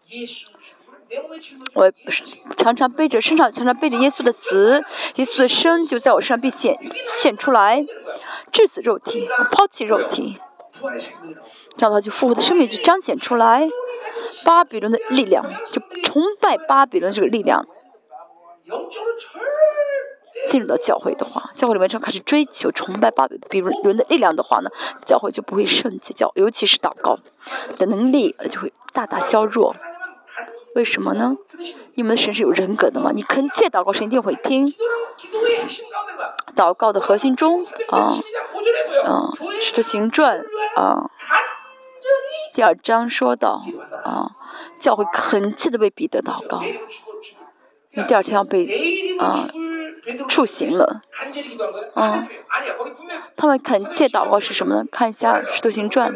[1.73, 1.91] 我
[2.55, 4.83] 常常背着身上，常常背着耶稣的死，
[5.15, 6.77] 耶稣的生就在我身上必显
[7.13, 7.83] 现出来，
[8.51, 10.39] 致死肉体，抛弃肉体。
[11.75, 13.67] 这样的话，就复活的生命就彰显出来，
[14.45, 17.65] 巴比伦的力量，就崇拜巴比伦这个力量，
[20.47, 24.69] 进入到教会的话，教会里面就开始追求崇拜巴比伦的力量的话呢，
[25.05, 27.17] 教会就不会圣洁，教尤其是祷告
[27.77, 29.75] 的能力就会大大削弱。
[30.75, 31.35] 为什么呢？
[31.95, 33.11] 你们的神是有人格的嘛？
[33.11, 34.71] 你恳切祷告，神一定会听。
[36.55, 38.13] 祷告的核心中啊，
[39.05, 40.39] 嗯，使徒行传
[40.75, 41.09] 啊，
[42.53, 43.63] 第二章说到
[44.03, 44.31] 啊，
[44.79, 46.61] 教会恳切的为彼得祷告，
[47.91, 48.65] 你第二天要被
[49.19, 49.49] 啊
[50.27, 51.01] 处刑了，
[51.95, 52.27] 嗯，
[53.35, 54.85] 他们恳切祷告是什么呢？
[54.91, 56.15] 看一下使徒行传。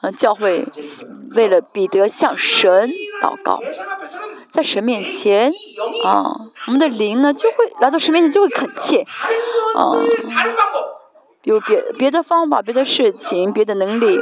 [0.00, 0.66] 嗯，教会
[1.30, 2.90] 为了彼得向神
[3.22, 3.60] 祷告，
[4.50, 5.52] 在神面前
[6.04, 9.04] 啊，我们的灵呢就会来到神面前就会恳切，
[9.76, 9.94] 啊，
[11.42, 14.18] 有别别的方法、别的事情、别的能力、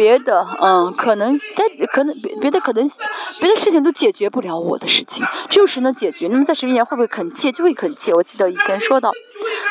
[0.00, 2.90] 别的嗯，可能但可能别别的可能
[3.38, 6.26] 别的事情都解决不了我的事情，只有神能解决。
[6.28, 7.52] 那么在神面前会不会恳切？
[7.52, 8.14] 就会恳切。
[8.14, 9.10] 我记得以前说到。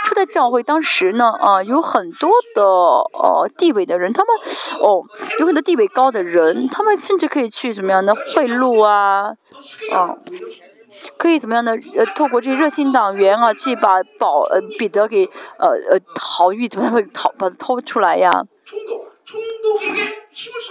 [0.06, 4.36] 初代教会当时呢，啊，有很多的呃地位的人，他们
[4.80, 5.02] 哦，
[5.40, 9.34] 有很多地位高的人，他们甚至可以去怎么样的贿赂啊，
[9.92, 10.16] 啊，
[11.18, 15.26] 可以怎么样的呃，透过这些热心党员啊，去把保呃彼得给
[15.58, 18.30] 呃呃逃狱，他们逃把他偷出来呀。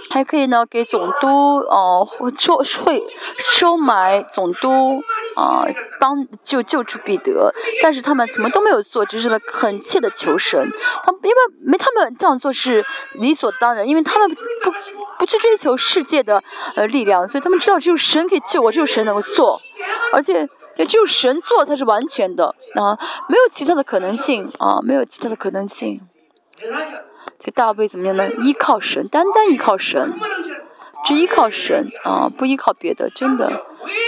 [0.09, 1.27] 还可以呢，给总督
[1.59, 2.07] 哦
[2.37, 3.03] 收会
[3.37, 5.01] 收买总督
[5.35, 5.65] 啊，
[5.99, 7.53] 帮救救出彼得。
[7.81, 10.69] 但是他们什么都没有做，只是恳切的求神。
[11.03, 14.29] 他们因为没他们这样做是理所当然，因为他们
[14.63, 14.71] 不
[15.19, 16.43] 不去追求世界的
[16.75, 19.59] 呃力量，所以他们知道只有神可以救我，只有神能够做，
[20.13, 26.01] 而且也只有神做才是完全的啊，没有其他的可能性啊，没有其他的可能性。
[27.39, 28.29] 就大卫怎么样呢？
[28.43, 30.13] 依靠神，单单依靠神，
[31.05, 33.09] 只依靠神啊，不依靠别的。
[33.09, 33.49] 真的，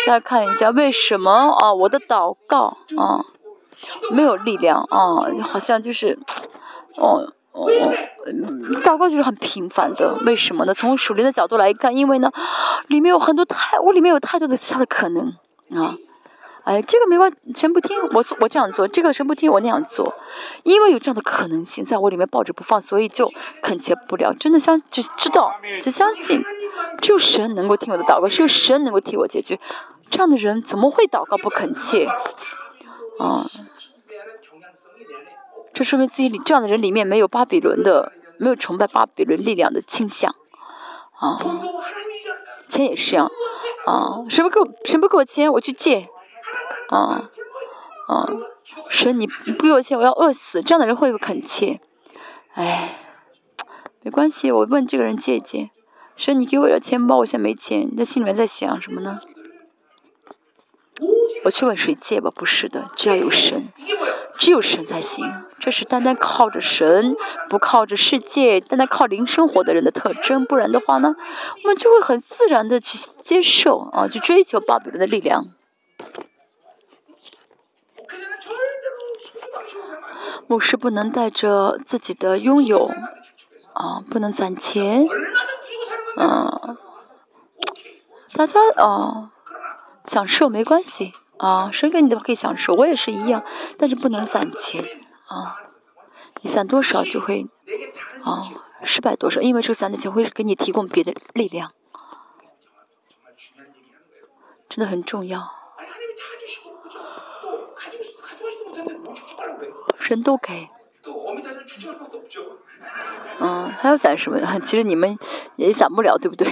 [0.05, 1.73] 大家看一下，为什么啊？
[1.73, 3.23] 我的祷告啊，
[4.11, 6.19] 没有力量啊，好像就是，
[6.97, 7.93] 哦哦哦，
[8.83, 10.17] 祷告就是很平凡的。
[10.25, 10.73] 为什么呢？
[10.73, 12.29] 从属灵的角度来看，因为呢，
[12.89, 15.27] 里面有很多太，我里面有太多的其他的可能
[15.73, 15.95] 啊。
[16.63, 20.13] 哎，这个没关，神不听我我这样做，这个神不听我那样做，
[20.63, 23.27] 因为有这样的可能性在我里面抱着不放，所以就
[23.63, 24.31] 恳切不了。
[24.33, 25.51] 真的相就知道
[25.81, 26.43] 就相信，
[27.01, 29.59] 只有神能够听我的祷告，只有神能够替我解决。
[30.11, 32.05] 这样的人怎么会祷告不恳切？
[33.17, 33.45] 啊，
[35.73, 40.35] 这说明自己里这样的人里面没有巴比伦的，没有崇拜巴比伦力量的倾向。
[41.19, 41.39] 啊，
[42.69, 43.31] 钱也是一样。
[43.87, 46.07] 啊，神不给我，神不给我钱，我去借。
[46.89, 47.23] 啊，
[48.07, 48.27] 啊，
[48.89, 50.61] 神，你不给我钱，我要饿死。
[50.61, 51.79] 这样的人会不会恳切？
[52.53, 52.95] 哎，
[54.01, 55.69] 没关系，我问这个人借一借。
[56.15, 57.87] 神，你给我点钱包，我现在没钱。
[57.91, 59.19] 你在心里面在想什么呢？
[61.45, 62.29] 我去问谁借吧？
[62.29, 63.69] 不是的，只要有神，
[64.37, 65.25] 只有神才行。
[65.59, 67.15] 这是单单靠着神，
[67.49, 70.45] 不靠着世界，单单靠灵生活的人的特征。
[70.45, 71.15] 不然的话呢，
[71.63, 75.47] 我们就会很自然的去接受啊，去追求巴比伦的力量。
[80.51, 82.91] 牧师不能带着自己的拥有，
[83.71, 85.07] 啊，不能攒钱，
[86.17, 86.77] 嗯，
[88.33, 89.31] 大家啊，
[90.03, 93.45] 享受没关系，啊，谁给你的可以享受，我也是一样，
[93.77, 94.83] 但是不能攒钱，
[95.29, 95.55] 啊，
[96.41, 97.47] 你攒多少就会，
[98.21, 98.43] 啊，
[98.83, 101.71] 失败多少，因为这个攒的钱会给你提供别的力量，
[104.67, 105.60] 真的很重要。
[110.01, 110.67] 神都给。
[113.39, 114.59] 嗯，还要攒什么？
[114.59, 115.17] 其实你们
[115.55, 116.47] 也攒不了，对不对？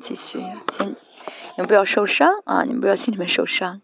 [0.00, 0.96] 继续，先，你
[1.58, 2.62] 们不要受伤啊！
[2.64, 3.80] 你们不要心里面受伤。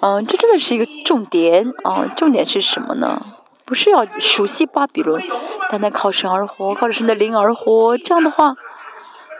[0.00, 2.06] 嗯，这真的是一个重点啊！
[2.16, 3.34] 重点是什么呢？
[3.64, 5.22] 不是要熟悉巴比伦，
[5.70, 8.56] 单单靠神而活，靠着神的灵而活，这样的话。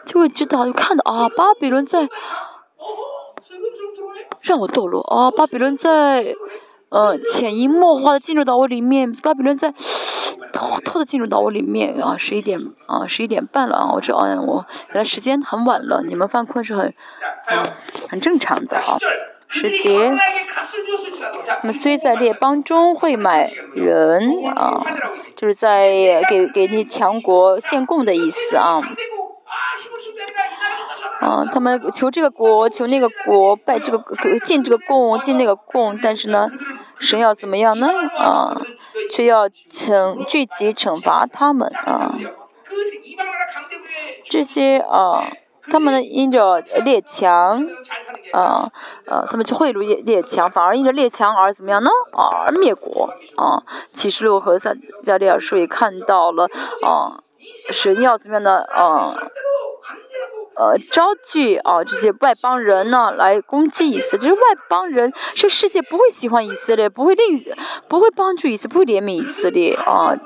[0.06, 2.08] 就会知道，就看到啊，巴比伦在
[4.40, 6.34] 让我堕落啊，巴比伦在
[6.88, 9.74] 呃潜移默化的进入到我里面，巴比伦在
[10.52, 16.94] 偷偷的进入到我里面啊，十一点啊，十一点半了啊，我知道，我原来时间很晚了，你们犯困是很
[17.48, 17.58] 嗯
[18.08, 18.96] 很正常的啊，
[19.48, 20.10] 时节，
[21.62, 24.22] 那么虽在列邦中会买人
[24.54, 24.80] 啊，
[25.36, 28.80] 就是在给给那强国献贡的意思啊。
[31.20, 36.48] 啊，他们求这个国，求那个国，拜这个进这个贡，进那个贡，但是呢，
[36.98, 37.88] 神要怎么样呢？
[38.18, 38.60] 啊，
[39.10, 42.14] 却要惩聚集惩罚他们啊。
[44.24, 45.24] 这些啊，
[45.70, 47.66] 他们呢因着列强，
[48.32, 48.70] 啊，
[49.06, 51.90] 呃，他们去贿赂列列强，反而因着列强而怎么样呢？
[52.12, 53.62] 而灭国啊。
[53.92, 54.72] 启示录和撒
[55.02, 56.48] 加利亚书也看到了
[56.84, 57.22] 啊，
[57.70, 59.14] 神要怎么样的啊？
[60.58, 64.40] 呃，招聚啊这些外邦人呢来攻击以色列，这外
[64.70, 67.38] 邦人，这世界不会喜欢以色列，不会令，
[67.88, 70.16] 不会帮助以色列，不会怜悯以色列啊。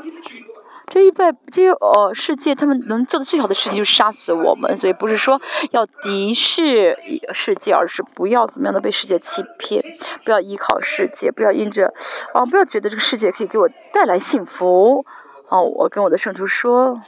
[0.86, 5.40] 这一外这些呃世界，他们能做的最好的事情就是杀死我们，所以不是说
[5.72, 6.96] 要敌视
[7.32, 9.82] 世界，而是不要怎么样的被世界欺骗，
[10.24, 11.92] 不要依靠世界，不要因着
[12.34, 15.04] 啊，不要觉得这个世界可以给我带来幸福
[15.50, 15.62] 哦。
[15.62, 17.02] 我跟我的圣徒说。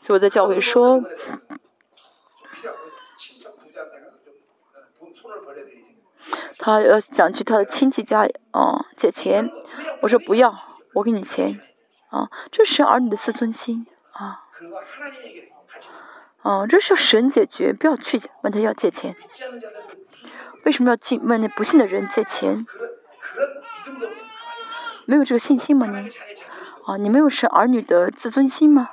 [0.00, 1.02] 所以我在教会说，
[6.56, 9.50] 他要想去他的亲戚家啊借钱，
[10.00, 10.54] 我说不要，
[10.94, 11.60] 我给你钱
[12.10, 14.46] 啊，这是儿女的自尊心啊，
[16.42, 19.16] 啊，这是要神解决，不要去问他要借钱，
[20.64, 22.64] 为什么要进问那不信的人借钱？
[25.08, 25.96] 没有这个信心吗你？
[26.84, 28.90] 啊，你没有是儿女的自尊心吗？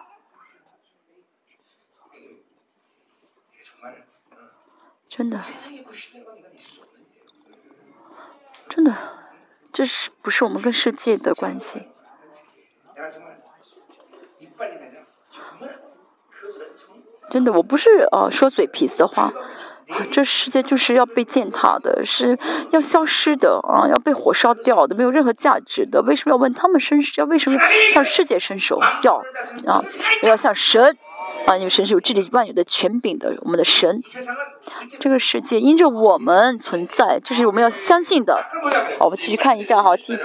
[5.09, 5.41] 真的，
[8.69, 8.95] 真的，
[9.73, 11.89] 这是不是我们跟世界的关系？
[17.29, 19.33] 真的，我不是呃说嘴皮子的话。
[20.11, 22.37] 这世界就是要被践踏的，是
[22.71, 26.01] 要消失的啊，要被火烧掉的，没有任何价值的。
[26.01, 27.21] 为什么要问他们伸手？
[27.21, 27.59] 要为什么
[27.93, 28.79] 向世界伸手？
[29.03, 29.17] 要
[29.67, 29.83] 啊，
[30.23, 30.97] 要向神
[31.45, 34.01] 啊，因为神是有治理万有的权柄的，我们的神。
[34.99, 38.43] 这个世界因着我们存在，这是我们要相信的。
[38.97, 40.17] 好，我们继续看一下哈，第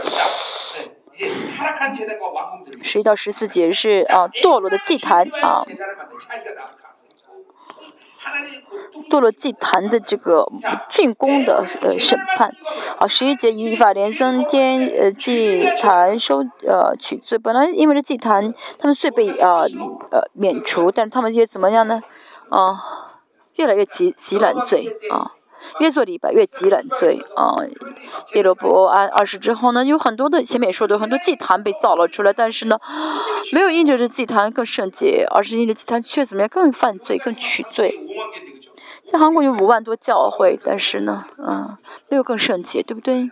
[2.82, 5.62] 十一到十四节是啊堕落的祭坛啊。
[9.08, 10.46] 堕落祭坛的这个
[10.88, 12.54] 竣工的呃审判，
[12.98, 19.62] 啊，十一节以法连增添呃祭坛收呃取罪，本来因为这祭坛，他们罪被啊
[20.10, 22.00] 呃免除，但是他们也怎么样呢？
[22.50, 23.20] 啊，
[23.56, 25.32] 越来越积积揽罪啊，
[25.80, 27.56] 越做礼拜越积揽罪啊。
[28.34, 32.78] 耶罗伯安二世之后呢，有很多的前面说的很多祭坛被造了出来，但是呢，
[33.52, 38.00] 没有因着这祭坛更圣洁，而是因着祭坛却怎么样更犯罪更取罪。
[39.06, 41.76] 在韩国有五万多教会，但是呢，嗯，
[42.08, 43.30] 没有更圣洁，对不对？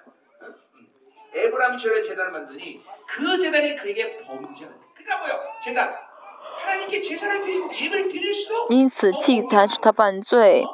[8.69, 10.65] 因此，祭坛是他犯罪。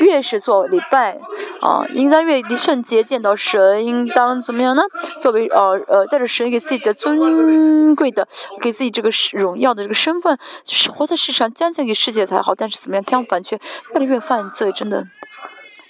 [0.00, 1.18] 越是做礼拜，
[1.60, 4.82] 啊，应当越离圣洁，见到神，应当怎么样呢？
[5.20, 8.28] 作为呃呃，带着神给自己的尊贵的，
[8.60, 10.38] 给自己这个荣耀的这个身份，
[10.94, 12.54] 活在世上，将献给世界才好。
[12.54, 13.02] 但是怎么样？
[13.02, 13.58] 相反，却
[13.94, 15.06] 越来越犯罪，真的，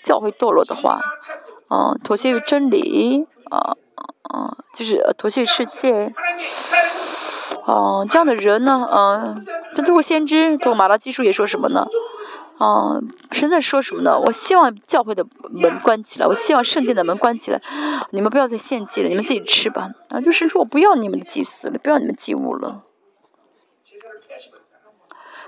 [0.05, 1.01] 教会堕落的话，
[1.69, 3.75] 啊，妥协于真理，啊
[4.23, 6.15] 啊，就是妥协于世界。
[7.67, 11.87] 哦，这样的人呢，嗯，这通过先知，通过马拉基书也说什么呢？
[12.59, 14.19] 哦，神在说什么呢？
[14.19, 17.61] 我希望教会的门关起来，我希望圣殿的门关起来，
[18.11, 19.91] 你们不要再献祭了，你们自己吃吧。
[20.11, 22.83] 啊，就神说我不要你们的祭祀了，不要你们祭物了，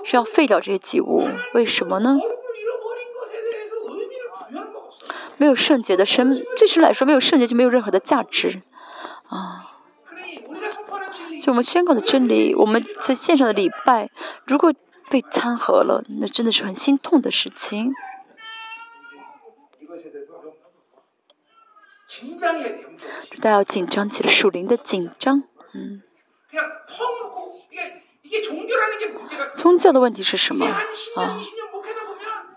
[0.03, 1.29] 是要废掉这些祭物。
[1.53, 2.19] 为什么呢？
[5.37, 8.63] 没有圣洁的神，对神来说，没有圣洁就没有任何的价值，
[9.29, 9.75] 啊。
[11.47, 14.11] 就我们宣告的真理，我们在线上的礼拜，
[14.49, 14.75] 如果
[15.09, 17.95] 被掺和了，那真的是很心痛的事情。
[23.37, 26.03] 大家要紧张起来，属灵的紧张，嗯。
[29.55, 31.39] 宗教的问题是什么啊？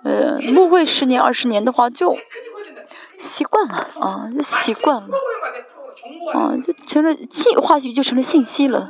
[0.03, 2.18] 呃，牧会十年、二十年的话，就
[3.20, 5.10] 习惯了啊，就习惯了。
[6.34, 8.90] 啊，就成了信话语就成了信息了，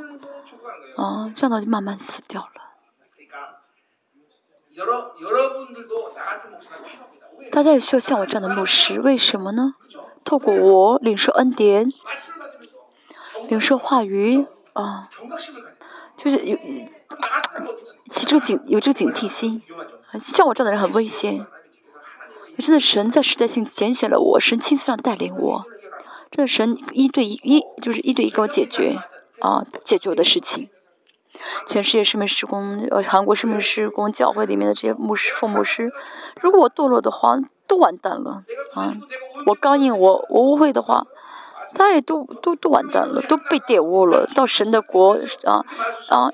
[0.96, 2.48] 啊，这样的话就慢慢死掉了。
[7.50, 9.74] 大家也需要像我这样的牧师，为什么呢？
[10.24, 11.92] 透过我领受恩典，
[13.48, 15.08] 领受话语，啊，
[16.16, 16.56] 就是有
[18.08, 19.62] 起这个警有这个警惕心，
[20.18, 21.46] 像我这样的人很危险。
[22.58, 25.64] 真的，神在时代性拣选了我，神亲自上带领我。
[26.30, 28.96] 这神一对一，一就是一对一给我解决
[29.40, 30.70] 啊，解决我的事情。
[31.66, 35.90] 全世界圣门施工，呃，韩国圣门施工教会里面的这些牧师、副牧师，
[36.40, 37.36] 如果我堕落的话，
[37.66, 38.44] 都完蛋了
[38.74, 38.96] 啊！
[39.46, 41.06] 我刚硬，我我误会的话，
[41.74, 44.26] 他也都都都完蛋了，都被玷污了。
[44.34, 45.64] 到神的国啊
[46.10, 46.30] 啊！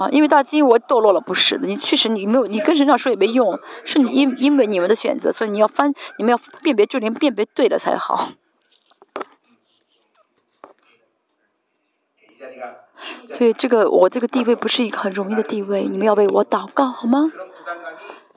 [0.00, 8.30] 啊，因为大金我堕落了，不是的，你确实你没有，你跟神上说也没用，是你因因为你们的选择，所以你要翻，你们要辨别，就连辨别对了才好。
[13.30, 17.30] 所以这个我这个地位不是一个很容易的地位，你们要为我祷告好吗？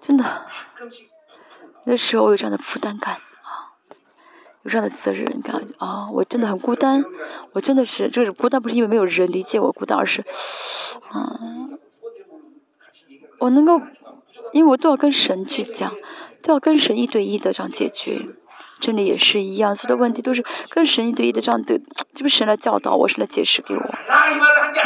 [0.02, 0.46] 真的，
[1.86, 3.18] 有的时候我有这样的负担感。
[4.64, 6.10] 有这样的责任感啊！
[6.12, 7.04] 我真的很孤单，
[7.52, 10.22] 我真的是，就是孤单，不是因为没有人理解我孤单，而是，
[11.10, 11.40] 啊，
[13.40, 13.82] 我能够，
[14.54, 15.94] 因为我都要跟神去讲，
[16.42, 18.22] 都要跟神一对一的这样解决，
[18.80, 21.78] 真理也是一样，所有的问题都是跟神一对一的这样的，
[22.16, 23.82] 这不是神来教导我，是来解释给我。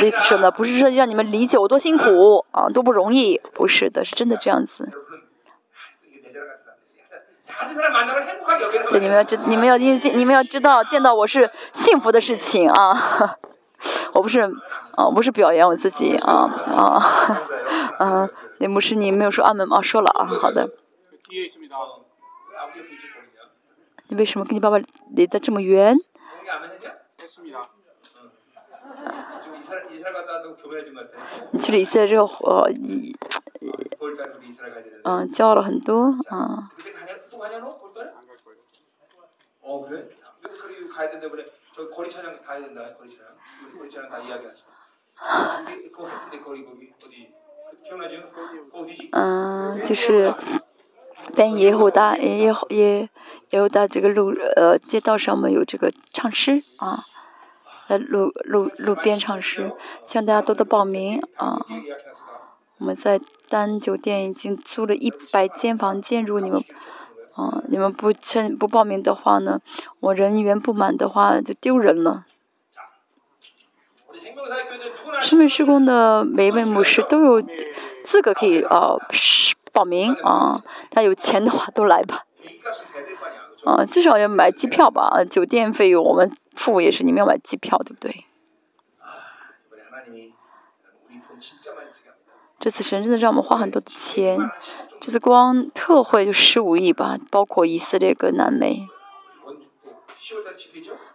[0.03, 4.89] 意思是呢，不是说让你们理解我多辛苦啊，多不容易，不是的，是真的这样子。
[8.99, 13.37] 你们要知，你们要因你们要知道，见到我是幸福的事情啊！
[14.13, 14.41] 我不是，
[14.95, 17.01] 啊，我不是表扬我自己啊啊！
[17.99, 18.29] 嗯，
[18.59, 19.81] 那牧师你没有说阿门吗？
[19.81, 20.69] 说了啊，好的。
[24.09, 24.79] 你为什么跟你爸爸
[25.13, 25.97] 离得这么远？
[31.51, 32.71] 你去了以色列之后，呃，
[35.03, 36.69] 嗯教了很多啊
[49.11, 50.33] 嗯就是
[51.35, 53.09] 但也有大也也也
[53.49, 57.03] 有大这个路呃街道上面有这个唱诗啊
[57.87, 59.71] 在路路路边唱诗
[60.03, 61.65] 希望大家多多报名啊
[62.79, 66.61] 我们在丹酒店已经租了一百间房间，如果你们，
[67.35, 69.59] 啊，你们不签不报名的话呢，
[69.99, 72.25] 我人员不满的话就丢人了。
[75.21, 77.43] 室内施工的每一位牧师都有
[78.03, 78.95] 资格可以啊
[79.71, 82.25] 报名啊，他有钱的话都来吧。
[83.65, 88.25] 啊，至少要买机票吧，酒店费用我们付也是，你们要买机票对不对？
[92.67, 94.37] 这次神真的让我们花很多的钱，
[94.99, 98.89] 这次光特惠就十五亿吧，包括以色列跟南美。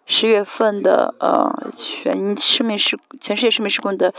[0.07, 4.15] 十月份的呃全世面世全世界世面世工的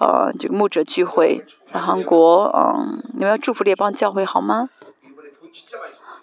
[0.00, 4.70] 呃这个牧者聚会在韩国嗯，你们要祝福列帮教会好吗？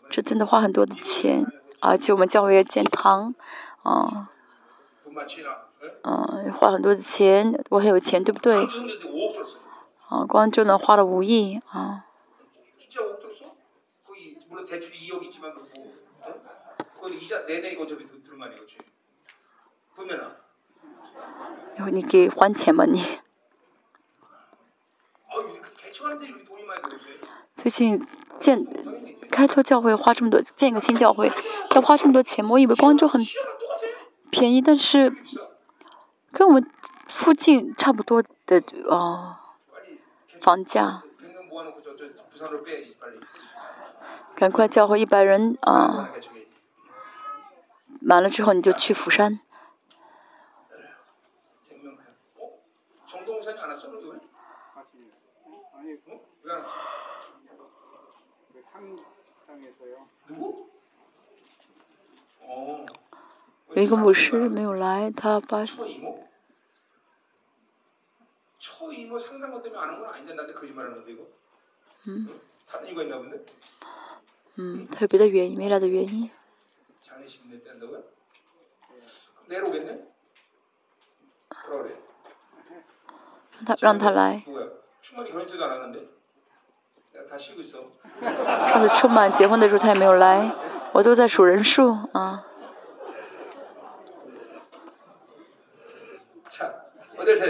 [0.10, 1.46] 这真的花很多的钱，
[1.82, 3.36] 而且我们教会要建堂
[3.84, 4.30] 啊，
[6.02, 8.66] 嗯，花很多的钱，我很有钱对不对？
[10.08, 12.06] 啊光就能花了五亿啊。
[21.96, 23.02] 你给还钱吧你
[27.54, 28.06] 最近
[28.38, 28.66] 建
[29.32, 31.32] 开拓教会花这么多建个新教会
[31.74, 33.26] 要花这么多钱我以为光州很
[34.30, 35.16] 便宜但是
[36.32, 36.70] 跟我们
[37.08, 39.38] 附近差不多的哦
[40.46, 41.02] 房价。
[44.36, 46.12] 赶快叫回一百人啊。
[48.00, 49.40] 满了之后你就去釜山。
[63.74, 65.66] 有一个牧师没有来他发
[68.65, 69.19] 처이모?
[69.19, 71.23] 처이모 상담 것 때문에 안 한 건 아닌데 나한테 거짓말하는 건데 이거?
[72.09, 72.27] 음.
[72.31, 72.41] 응?
[72.67, 73.45] 다른 이유가 있나 본데?
[74.59, 76.31] 嗯，他有别的原因，没来的原因。
[77.01, 78.03] 장례식 내 때 한다고요?
[79.49, 80.07] 내일 오겠네?
[81.69, 81.97] 뭐라 그래?
[83.57, 84.43] 让他让他来。
[84.47, 84.69] 누구야?
[85.01, 86.09] 충만이 결혼식도 안 하는데?
[87.13, 87.91] 내가 다 쉬고 있어
[88.21, 90.55] 上次出满结婚的时候他也没有来，
[90.93, 92.45] 我都在数人数啊。
[96.49, 96.85] 자
[97.17, 97.47] 어딜 차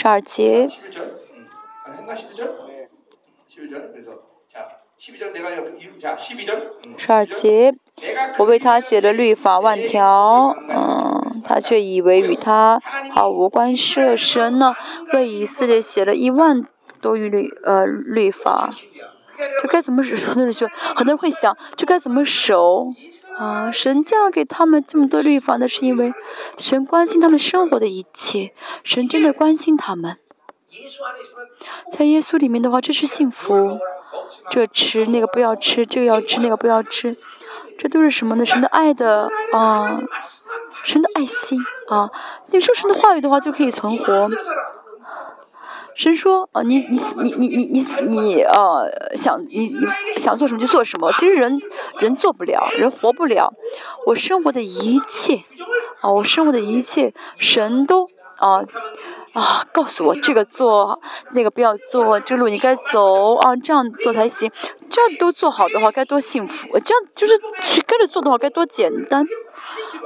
[0.00, 0.66] 十二节。
[6.96, 7.74] 十二节，
[8.38, 14.16] 我为他写了律法万条，嗯，他却以为与他毫无关涉。
[14.16, 14.74] 神呢，
[15.12, 16.64] 为以色列写了一万
[17.02, 18.70] 多余律呃律法。
[19.62, 20.16] 这该怎么守？
[20.26, 22.92] 很多人说，很多人会想，这该怎么守？
[23.38, 26.12] 啊，神教给他们这么多律法那，是因为
[26.58, 28.52] 神关心他们生活的一切，
[28.84, 30.16] 神真的关心他们。
[31.90, 33.78] 在耶稣里面的话，这是幸福。
[34.48, 37.12] 这吃那个不要吃，这个要吃那个不要吃，
[37.78, 38.44] 这都是什么呢？
[38.44, 39.98] 神的爱的啊，
[40.84, 41.58] 神的爱心
[41.88, 42.10] 啊。
[42.46, 44.28] 你说神的话语的话，就可以存活。
[46.00, 49.86] 神说啊，你你你你你你你呃，想你你
[50.16, 51.12] 想做什么就做什么。
[51.12, 51.60] 其实人
[51.98, 53.52] 人做不了，人活不了。
[54.06, 55.42] 我生活的一切
[56.00, 58.08] 啊，我生活的一切，神都
[58.38, 58.64] 啊。
[59.32, 61.00] 啊告诉我这个做
[61.32, 64.50] 那个不要做，这路你该走啊，这样做才行。
[64.90, 66.66] 这样都做好的话，该多幸福！
[66.80, 67.38] 这样就是
[67.86, 69.24] 跟着做的话，该多简单。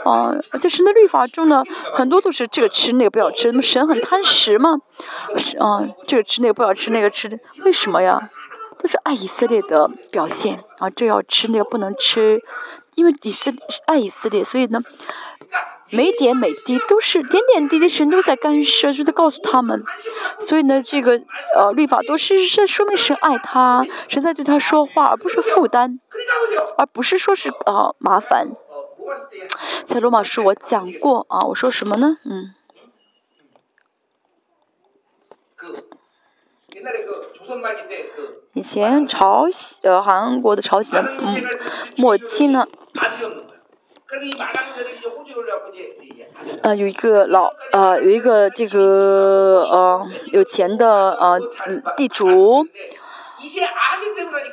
[0.05, 1.63] 啊，而且神的律法中呢，
[1.95, 3.49] 很多都是这个吃那个不要吃。
[3.49, 4.77] 那么神很贪食吗？
[5.39, 8.21] 是啊，这个吃那个不要吃，那个吃，为什么呀？
[8.79, 12.43] 都是爱以色列的表现啊，这要吃那个不能吃，
[12.95, 14.83] 因为以色是爱以色列，所以呢，
[15.91, 19.83] 每点每滴都是点点滴滴神都在干涉就在告诉他们。
[20.41, 21.23] 所以呢这个
[21.57, 26.01] 呃律法都是是说明神爱他神在对他说话而不是负担
[26.77, 28.49] 而不是说是呃麻烦。
[29.85, 32.17] 在罗马书我讲过啊我说什么呢？
[32.25, 32.55] 嗯。
[38.53, 41.43] 以前朝鲜呃韩国的朝鲜嗯
[41.97, 42.67] 末期呢
[46.63, 51.39] 呃有一个老呃有一个这个呃有钱的呃
[51.97, 52.67] 地主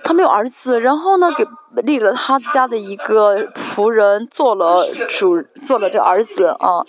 [0.03, 1.45] 他没有儿子，然后呢，给
[1.83, 6.83] 立了他家的一个仆人做了主，做了这儿子啊。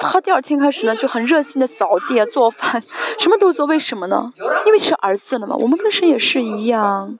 [0.00, 2.80] 他第二天开始呢，就很热心的扫地啊、做饭，
[3.18, 3.66] 什么都做。
[3.66, 4.32] 为什么呢？
[4.64, 5.54] 因为是儿子了嘛。
[5.58, 7.18] 我们跟神也是一样，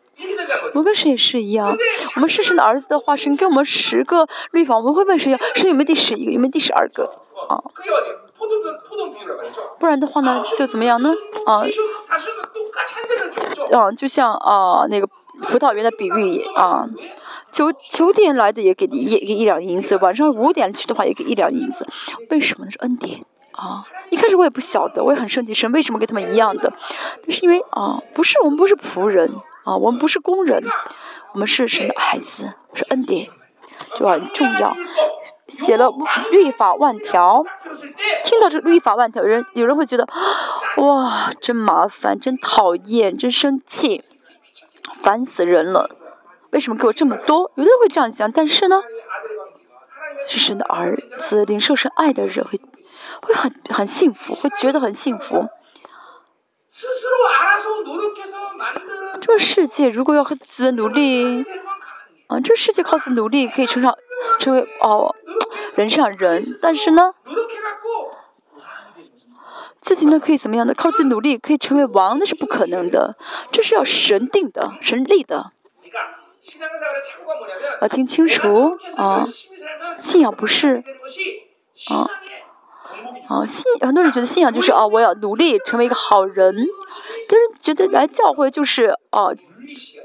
[0.71, 1.77] 我们跟神也是一样。
[2.17, 7.05] 我们是神的儿子的话，神给我们十个律法，我们会问神要神有没有第十一个，有没有第十二个
[7.49, 7.63] 啊？
[9.79, 11.15] 不然的话呢，就怎么样呢？
[11.47, 11.63] 啊？
[13.73, 15.07] 啊，就像啊那个
[15.43, 16.89] 葡萄园的比喻啊，
[17.51, 21.87] 九九点来的也给一给一两银子，晚上五点去的话也给一两银子，
[22.31, 22.71] 为什么呢？
[22.71, 23.85] 是恩典啊！
[24.11, 26.73] 一开始我也不晓得，我也很生气，神为什么跟他们一样的？
[27.23, 29.31] 但是因为啊，不是我们不是仆人
[29.65, 30.63] 啊，我们不是工人，
[31.33, 33.29] 我们是神的孩子，是恩典，
[33.97, 34.77] 就很重要。
[35.49, 35.93] 写了
[36.31, 37.45] 律法万条，
[38.25, 40.09] 听到这律法万条，人有人会觉得，
[40.79, 44.03] 哇，真麻烦，真讨厌，真生气，
[45.03, 45.91] 烦死人了。
[46.51, 47.53] 为什么给我这么多？
[47.57, 48.83] 有的人会这样想，但是呢，
[50.27, 52.59] 是神的儿子，领受神爱的人会
[53.23, 55.49] 会很很幸福，会觉得很幸福。
[59.21, 61.45] 这个世界如果要靠自己的努力，
[62.29, 63.97] 啊，这个世界靠自己努力可以成长。
[64.39, 65.15] 成为哦，
[65.77, 67.13] 人上人，但是呢，
[69.81, 70.73] 自己呢可以怎么样的？
[70.75, 73.17] 靠自己努力可以成为王，那是不可能的，
[73.51, 75.51] 这是要神定的、神立的。
[77.81, 79.27] 要听清楚啊，
[80.01, 80.85] 信仰不是
[81.91, 82.09] 啊
[83.29, 86.55] 啊信，很多人觉得信仰就是啊，我要努力成为一个好人，
[87.29, 89.29] 但是觉得来教会就是啊。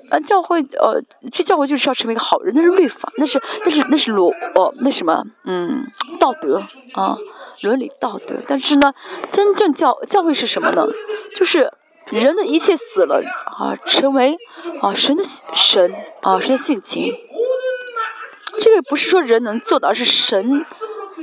[0.10, 5.86] 啊，教会呃，去教会就是要成为一个好人，那是律法，那是那是那是罗哦，那什么嗯，
[6.18, 7.18] 道德啊，
[7.64, 8.36] 伦理道德。
[8.48, 8.94] 但是呢，
[9.30, 10.88] 真正教教会是什么呢？
[11.36, 11.74] 就是
[12.06, 13.22] 人的一切死了
[13.58, 14.38] 啊，成为
[14.80, 15.24] 啊神的
[15.54, 17.14] 神啊神的性情。
[18.62, 20.64] 这个不是说人能做的，而是神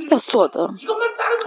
[0.09, 0.73] 要做的，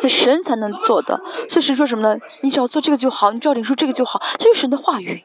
[0.00, 1.20] 是神才能做的。
[1.48, 2.18] 所以神说什么呢？
[2.42, 5.22] 你只要做这个就好，你只要领受这个就好，这是神的话语。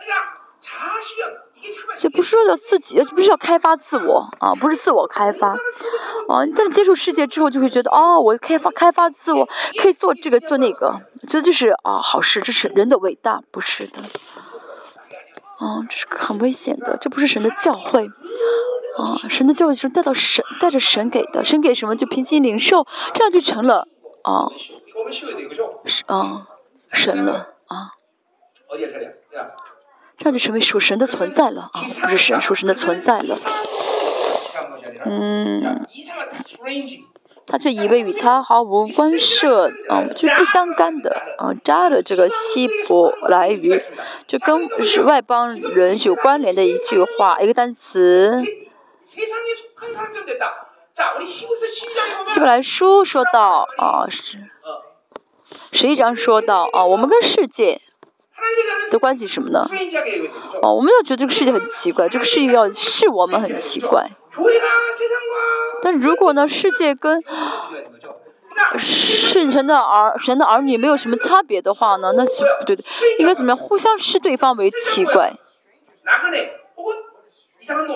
[1.97, 9.47] 这不是说要自己，不是要开发自我啊，不是自我开发，啊，但是接触世界之后就会觉得，哦，我开发开发自我，
[9.79, 14.01] 可以做这个做那个，觉得这是啊好事，这是人的伟大，不是的，
[15.64, 18.11] 啊，这是很危险的，这不是神的教诲，
[18.98, 23.88] 啊，神的教诲是带到神带着神给的，神给什么就平心领受，这样就成了
[24.23, 24.52] 啊，
[26.07, 26.48] 啊，
[26.91, 27.91] 神了啊。
[30.18, 33.35] 这样就成为属神的存在了啊，不是神属神的存在了。
[35.06, 35.85] 嗯，
[37.45, 43.80] 他却以为与他毫无关涉，嗯，就不相干的嗯，扎了这个希伯来语，
[44.26, 48.41] 就跟是外邦人有关联的一句话，一个单词。
[52.26, 54.38] 希伯来书说到啊，是
[55.72, 57.82] 十一章说到啊，我们跟世界。
[58.91, 59.68] 的关系什么呢？
[60.61, 64.10] 哦，我们要觉得这个世界很奇怪，这个世界要是我们很奇怪。
[65.81, 67.22] 但如果呢，世界跟
[68.77, 72.84] 是神的儿神的儿女没有什么差别的话呢，那是不对的。
[73.19, 73.57] 应该怎么样？
[73.57, 75.34] 互相视对方为奇怪，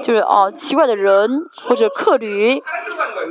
[0.04, 1.30] 就是哦，奇怪的人
[1.68, 2.58] 或者客旅，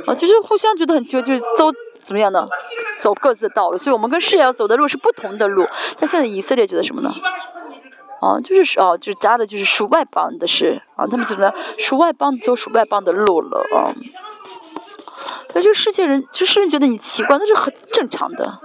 [0.05, 2.47] 啊，就是互相觉得很奇怪，就是都怎么样呢？
[2.99, 5.67] 走各自的道路，所以我们跟世界要走的路是不同的路。
[5.99, 7.13] 那现在以色列觉得什么呢？
[8.19, 13.93] 啊，就是哦，就是加的就是属外邦的事啊，他们觉得属外邦走属外邦的路了啊。
[15.51, 18.59] 所以这世界人，就世人觉得你奇怪，那是很正常的。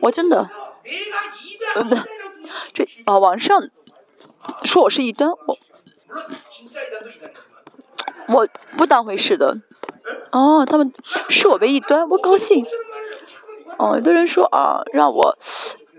[0.00, 0.48] 我真的，
[1.74, 2.04] 真的，
[2.72, 3.68] 这啊，网上
[4.64, 5.58] 说我是异端，我
[8.28, 8.46] 我
[8.76, 9.56] 不当回事的。
[10.30, 10.92] 哦，他们
[11.28, 12.64] 视我为异端，我高兴。
[13.78, 15.36] 哦，有的人说啊，让我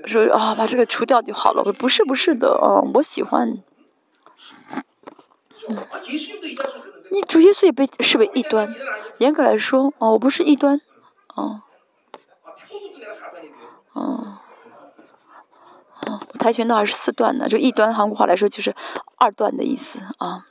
[0.05, 1.61] 说啊，把这个除掉就好了。
[1.65, 3.61] 我说不是，不是的，哦，我喜欢。
[7.11, 8.73] 你主耶稣也被视为异端，
[9.17, 10.79] 严格来说，哦，我不是异端，
[11.35, 11.61] 哦，
[13.93, 14.37] 哦，
[16.05, 18.75] 哦，跆拳道还是四段的，就异端韩国话来说就是
[19.17, 20.45] 二段的意思啊。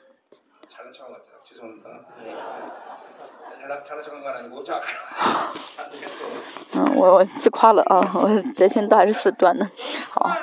[6.72, 9.70] 嗯，我我自夸了啊，我跆拳道还是四段呢，
[10.10, 10.36] 好。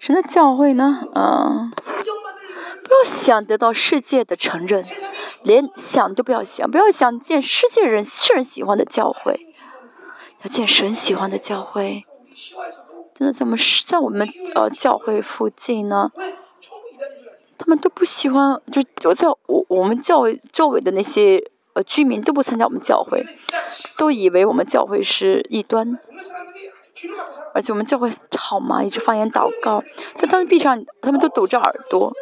[0.00, 4.82] 神的教会呢，嗯，不要想得到世界的承认，
[5.42, 9.46] 连想都不要想，不要想见世界人世人喜欢的教会，
[10.42, 12.04] 要见神喜欢的教会。
[13.14, 16.10] 真的在我们是在我们呃教会附近呢，
[17.58, 20.22] 他们都不喜欢，就就在我我们教
[20.52, 21.42] 周围的那些
[21.74, 23.24] 呃居民都不参加我们教会，
[23.96, 25.98] 都以为我们教会是异端，
[27.52, 29.82] 而且我们教会好嘛，一直放言祷告，
[30.16, 32.12] 所以他们闭上，他们都堵着耳朵。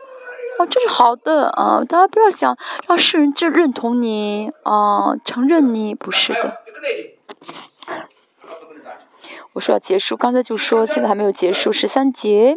[0.58, 2.56] 哦，这是好的啊，大家不要想
[2.86, 6.58] 让世人就认同你啊，承认你，不是的。
[9.54, 11.70] 我说要结束，刚才就说现在还没有结束。
[11.70, 12.56] 十三节，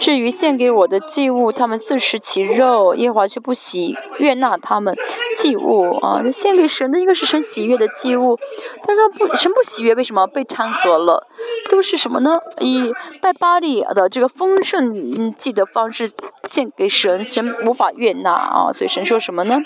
[0.00, 4.96] 至于献给我的祭物，他们自食其肉，耶和华却不喜悦纳他们
[5.36, 6.22] 祭物啊！
[6.32, 8.38] 献给神的应该是神喜悦的祭物，
[8.86, 11.26] 但是他不神不喜悦，为什么被掺和了？
[11.68, 12.38] 都是什么呢？
[12.60, 12.90] 以
[13.20, 16.10] 拜巴利的这个丰盛祭的方式
[16.48, 18.72] 献给神，神无法悦纳啊！
[18.72, 19.58] 所以神说什么呢？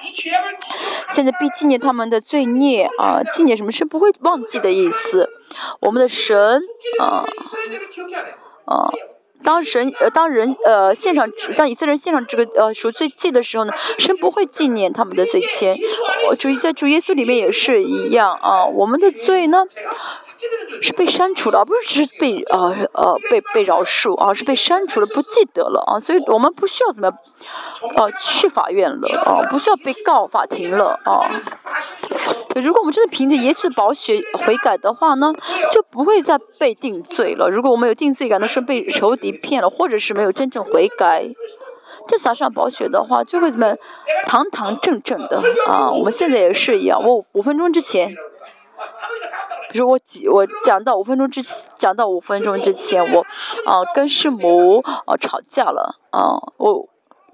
[1.09, 3.23] 现在必纪念他们的罪孽啊！
[3.33, 5.29] 纪念什么是不会忘记的意思？
[5.81, 6.48] 我们的神。
[6.49, 6.63] 嗯
[7.01, 7.27] 哦
[8.65, 8.91] 哦
[9.43, 15.41] 当神，呃，当人，呃，现场，当以色列人现场这个呃赎罪祭的时候呢，神不会纪念他们的罪。
[15.53, 15.75] 前，
[16.29, 19.65] 呃，注意，在主耶稣里面也是一样啊，我们的罪呢，
[20.83, 27.11] 是被删除了，而不是只是被呃呃被被饶恕，而是被删除了，不记得了啊，所以我们不需要怎么
[28.19, 31.25] 去法院了啊，不需要被告法庭了啊。
[32.57, 35.33] 如果我们真的凭着耶稣的宝血悔改的话呢，
[35.71, 39.28] 就不会再被定罪了，如果我们有定罪感的时候被仇敌。
[39.31, 41.29] 被骗了，或者是没有真正悔改，
[42.07, 43.75] 这撒上宝血的话，就会怎么
[44.25, 45.91] 堂堂正正的啊。
[45.91, 48.15] 我们现在也是一样，我五分钟之前，
[49.71, 51.43] 比如我几，我讲到五分钟之，
[51.79, 53.21] 讲到五分钟之前，我
[53.67, 56.89] 啊跟师母啊吵架了啊，我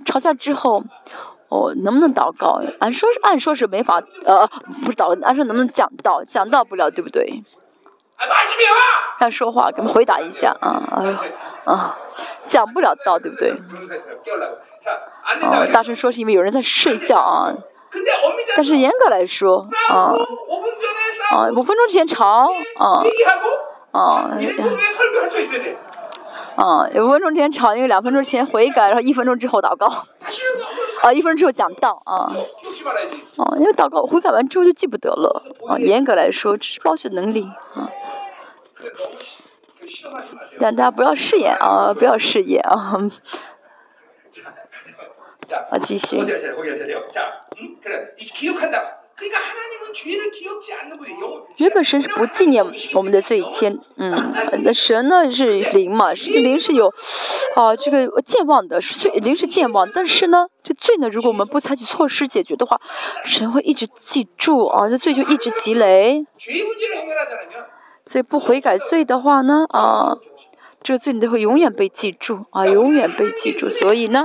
[0.04, 0.82] 吵架之后，
[1.48, 2.60] 我能不能祷告？
[2.80, 4.46] 按说是按说是没法，呃，
[4.84, 7.42] 不祷，按说能不能讲到，讲到不了，对不对？
[9.20, 11.04] 在说话，给我们回答一下啊啊
[11.64, 11.98] 啊！
[12.46, 13.52] 讲不了道，对不对？
[15.42, 17.52] 哦，大声说是因为有人在睡觉啊。
[18.56, 20.12] 但是严格来说，啊
[21.30, 23.02] 啊，五分钟之前吵啊
[23.92, 24.30] 啊，
[26.56, 29.86] 啊，五分钟之前吵，因为两分钟前悔改，然后一分钟之后祷告。
[31.02, 32.32] 啊，一分钟之后讲道啊。
[33.36, 35.78] 哦、因为祷告悔改完之后就记不得了啊。
[35.78, 37.42] 严格来说，这是暴雪能力
[37.74, 37.90] 啊。
[40.58, 42.98] 但大家不要试验啊，不要试验啊。
[45.70, 46.18] 啊，继续。
[51.56, 52.64] 原本神是不纪念
[52.94, 54.12] 我们的罪愆，嗯，
[54.64, 56.92] 那神呢是灵嘛，是灵是有，
[57.54, 59.88] 啊，这个健忘的，是灵是健忘。
[59.92, 62.76] 但是呢，这罪呢，如果我们不采取措施解决的话，
[63.24, 66.26] 神会一直记住啊，这罪就一直积累。
[68.04, 70.18] 所以不悔改罪的话呢，啊，
[70.82, 73.68] 这个罪你都会永远被记住啊，永远被记住。
[73.68, 74.24] 所以呢。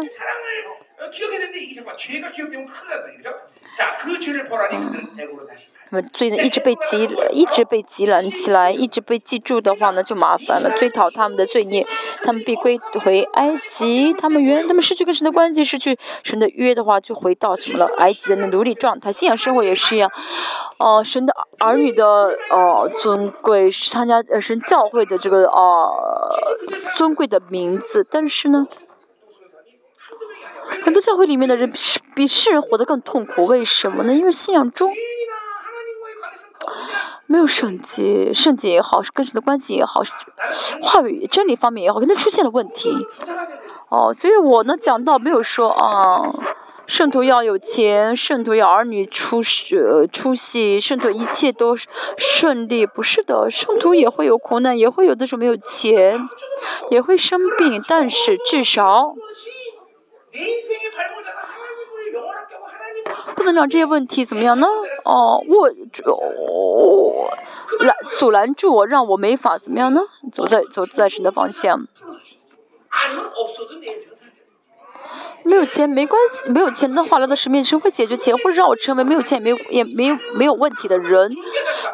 [5.89, 11.85] 他们最呢一直被积一直被积累起来一直被记住的话呢就麻烦了最讨他们的罪孽
[12.23, 20.11] 他们被归回埃及他们原他们失去跟神的关系失去神的约的话就回到什么了埃及人的奴隶状态信仰生活也是一样。
[20.77, 22.05] 哦神的儿女的
[22.49, 25.91] 哦尊贵是参加神教会的这个哦
[26.95, 28.65] 尊贵的名字但是呢
[30.83, 31.79] 很多教会里面的人比
[32.15, 33.45] 比世人活得更痛苦。
[33.45, 34.13] 为什么呢？
[34.13, 34.93] 因为信仰中
[37.25, 40.01] 没有圣洁，圣洁也好，跟神的关系也好，
[40.81, 42.91] 话语真理方面也好，跟他出现了问题。
[43.89, 46.33] 哦，所以我呢讲到没有说啊，
[46.87, 51.75] 圣徒要有钱，圣徒要儿女出世，出息，圣徒一切都
[52.17, 52.85] 顺利。
[52.85, 56.19] 不是的，圣徒也会有苦难，也会有的时候没有钱，
[56.89, 59.13] 也会生病，但是至少。
[63.35, 64.67] 不能让这些问题怎么样呢？
[65.05, 66.03] 哦我就
[67.79, 70.01] 拦阻拦住我让我没法怎么样呢？
[70.31, 71.87] 走在走在神的方向。
[75.43, 81.31] 没有钱没关系没有钱的话来到神面前会解决钱会让我成为没有钱也没有也没有没有问题的人。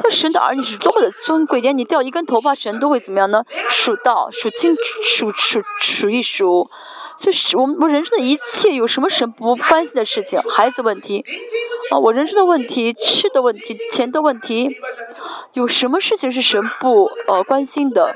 [0.03, 3.45] 那神的儿女是多么的尊贵连你掉一根头发神都会怎么样呢？
[3.69, 6.69] 数到数清数数数一数。
[7.17, 10.39] 就是我们，我人生的一切有什么神不关心的事情？
[10.41, 11.23] 孩子问题
[11.91, 14.77] 啊，我人生的问题、吃的问题、钱的问题，
[15.53, 18.15] 有什么事情是神不呃关心的？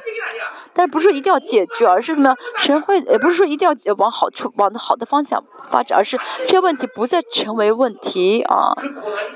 [0.73, 2.37] 但是不是说一定要解决，而是怎么样？
[2.57, 8.73] 神会，也不是说一定要往好处、往好的方向发展，而是这些问题不再成为问题啊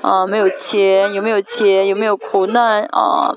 [0.02, 0.26] 啊！
[0.26, 1.86] 没有钱，有没有钱？
[1.86, 3.34] 有没有苦难啊？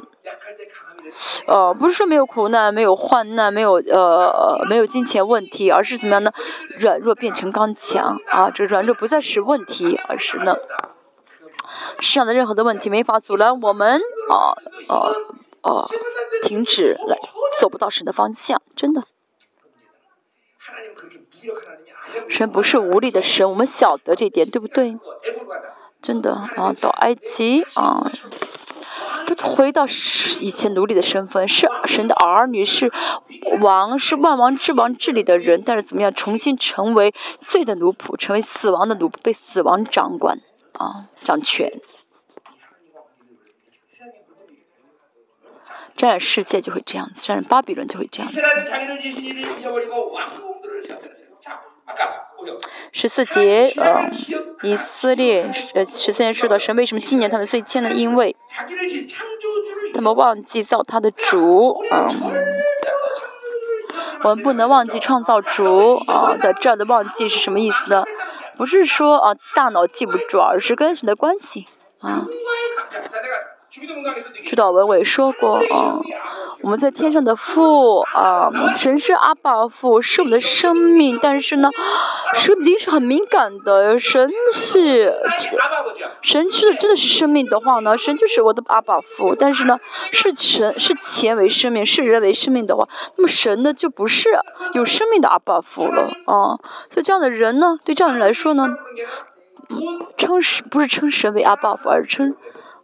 [1.48, 6.32] 呃，不是说没有苦难、没有患难、没有呃没有金钱问题，而是怎么样呢？
[6.78, 8.50] 软弱变成刚强啊！
[8.50, 10.58] 这软弱不再是问题，而是呢，
[12.00, 14.58] 世上的任何的问题没法阻拦我们啊
[14.88, 14.96] 啊
[15.62, 15.86] 啊！
[16.44, 17.18] 停止来
[17.60, 19.04] 走不到神的方向，真的。
[22.28, 24.98] 神不是无力的神，我们晓得这点，对不对？
[26.02, 28.12] 真的啊，到埃及啊。
[29.28, 29.86] 都回到
[30.40, 32.92] 以前奴隶的身份，是神的儿女，是
[33.60, 40.40] 王，是万王之王治理的人，但是怎么样重新成为罪的奴仆，成为死亡的奴仆，被死亡掌管
[40.74, 41.72] 啊，掌权，
[45.96, 48.42] 沾染世界就会这样子，沾染巴比伦就会这样子。
[52.92, 54.12] 十四节嗯
[54.64, 58.36] 以色列呃十四年树的神为什么纪念他们最亲呢因为
[59.94, 62.08] 他们忘记造他的主嗯
[64.24, 68.04] 我们不能忘记创造主哦在这儿的忘记是什么意思呢？
[68.58, 71.68] 不是说啊大脑记不住而是跟谁的关系
[72.00, 72.26] 啊。
[74.46, 76.00] 朱道文伟说过：“啊，
[76.62, 81.20] 我们在天上的父啊，神是阿爸父，是我们的生命。
[81.22, 81.70] 但是呢，
[82.34, 84.00] 神灵是很敏感的。
[84.00, 85.14] 神是
[86.24, 89.36] 神，是真的是生命的话呢，神就是我的阿爸父。
[89.38, 89.78] 但是呢，
[90.12, 92.88] 是神是钱为生命，是人为生命的话，
[93.18, 94.30] 那么神呢就不是
[94.74, 96.58] 有生命的阿爸父了啊。
[96.90, 98.68] 所以这样的人呢，对这样人来说呢，
[100.18, 102.36] 称神不是称神为阿爸父，而是称。”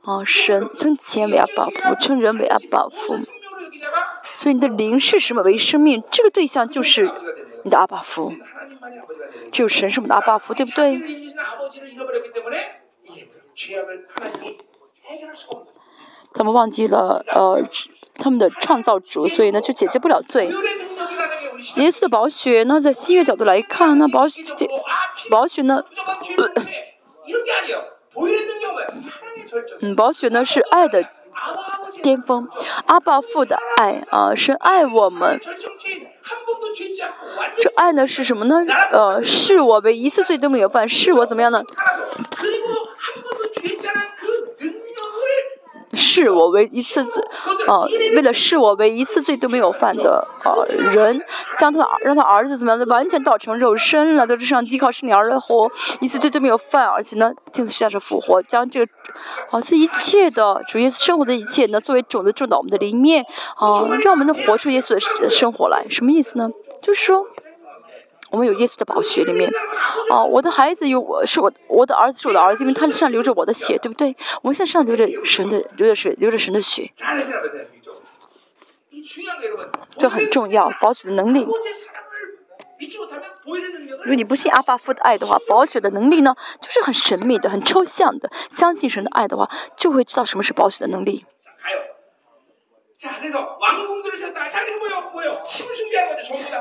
[0.03, 3.17] 啊神称钱为阿宝夫称人为阿宝夫。
[4.33, 5.41] 所以你的灵是什么？
[5.43, 7.11] 为生命这个对象就是
[7.63, 8.33] 你的阿巴夫。
[9.51, 10.99] 只有神是我们的阿巴夫对不对？
[16.33, 17.61] 他们忘记了呃
[18.15, 20.47] 他们的创造主所以呢就解决不了罪。
[21.75, 24.41] 耶稣的宝血呢在新月角度来看那宝血
[25.29, 25.83] 宝血呢
[29.81, 31.03] 嗯宝雪呢是爱的
[32.01, 32.47] 巅峰
[32.85, 35.39] 阿爸父的爱啊是爱我们。
[37.55, 38.63] 这爱呢是什么呢？
[38.91, 41.63] 呃是我呗一次罪都没有犯是我怎么样呢？
[45.93, 47.23] 视我为一次罪，
[47.67, 47.83] 啊，
[48.15, 50.51] 为了视我为一次罪都没有犯的啊
[50.93, 51.21] 人，
[51.59, 55.71] 将他让他儿子怎么样，完全倒成肉身了，在地上依靠是你儿的活，
[56.01, 58.91] 一次罪都没有犯，而且呢，第下是复活，将这个
[59.51, 63.23] 啊这一切的主耶稣生活的一切，呢作为种子种到我们的里面
[63.55, 66.49] 啊，让我们能活出耶稣的生活来，什么意思呢？
[66.81, 67.25] 就是说。
[68.33, 69.47] 我们有耶稣的宝血里面。
[70.09, 74.15] 哦我的孩子有我是我我的儿子是我的儿子因为他身上流着我的血对不对？
[74.41, 76.91] 我们现在身上流着神的流着水流着神的血。
[79.97, 81.47] 这很重要保血的能力。
[83.99, 91.23] 如果你不信阿巴夫的爱的话保血的能力呢就是很神秘的很抽象的相信神的爱的话就会知道什么是保血的能力。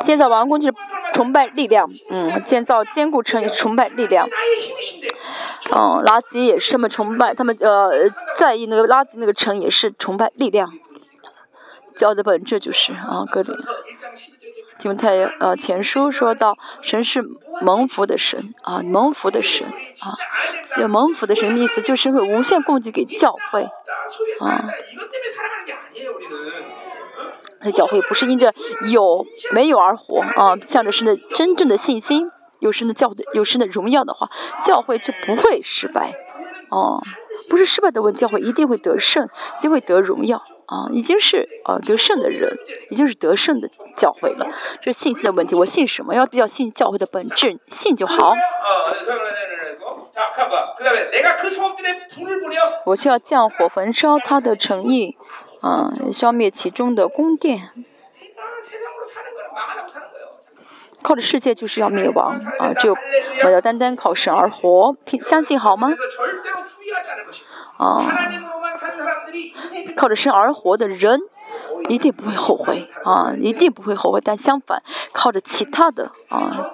[0.03, 0.75] 建造王宫就是
[1.15, 4.29] 崇拜力量，嗯，建造坚固城也是崇拜力量。
[5.71, 10.73] 嗯，垃圾也是他们崇拜他们，呃，在意那个垃圾，那个城也是崇拜力量。
[11.95, 13.55] 教的本质就是啊，各种。
[14.83, 17.23] 因为太呃，前书说到神是
[17.61, 23.69] 蒙福的神啊，蒙福的神啊，蒙福的神的意思就是会无限供给给教会。
[24.41, 24.65] 啊，
[27.75, 28.53] 教会不是因着
[28.91, 32.29] 有没有而活，啊，向着神的真正的信心，
[32.59, 34.29] 有神的教，有神的荣耀的话，
[34.65, 36.13] 教会就不会失败。
[36.73, 37.03] 哦，
[37.51, 39.29] 不是失败的问题，教会一定会得胜，
[39.59, 40.89] 一定会得荣耀啊！
[40.91, 42.57] 已经是啊得胜的人，
[42.91, 44.47] 已经是得胜的教会了。
[44.81, 46.15] 这是信心的问题，我信什么？
[46.15, 48.33] 要比较信教会的本质，信就好。
[52.87, 55.19] 我就要降火焚烧他的诚意，
[55.61, 57.69] 啊，消灭其中的宫殿。
[61.03, 62.73] 靠着世界就是要灭亡啊！
[62.75, 62.97] 只有
[63.45, 65.93] 我要单单靠神而活，相信好吗？
[67.79, 68.07] 啊，
[69.97, 71.21] 靠着神而活的人
[71.89, 74.21] 一定不会后悔啊，一定不会后悔。
[74.25, 76.71] 但相反，靠着其他的啊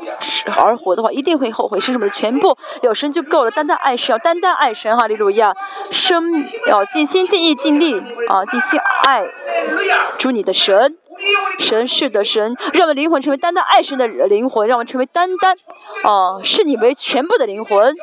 [0.57, 1.81] 而活的话，一定会后悔。
[1.81, 2.09] 是什么？
[2.11, 4.97] 全部有神就够了，单单爱神，要单单爱神。
[4.99, 5.55] 哈利路亚！
[5.91, 7.99] 生要尽心尽意尽力
[8.29, 9.27] 啊，尽心爱
[10.19, 10.99] 主你的神。
[11.59, 15.57] 神是的神，让我们灵魂成为单单爱神的灵魂，让我们成为单单
[16.05, 17.95] 哦，视你为全部的灵魂，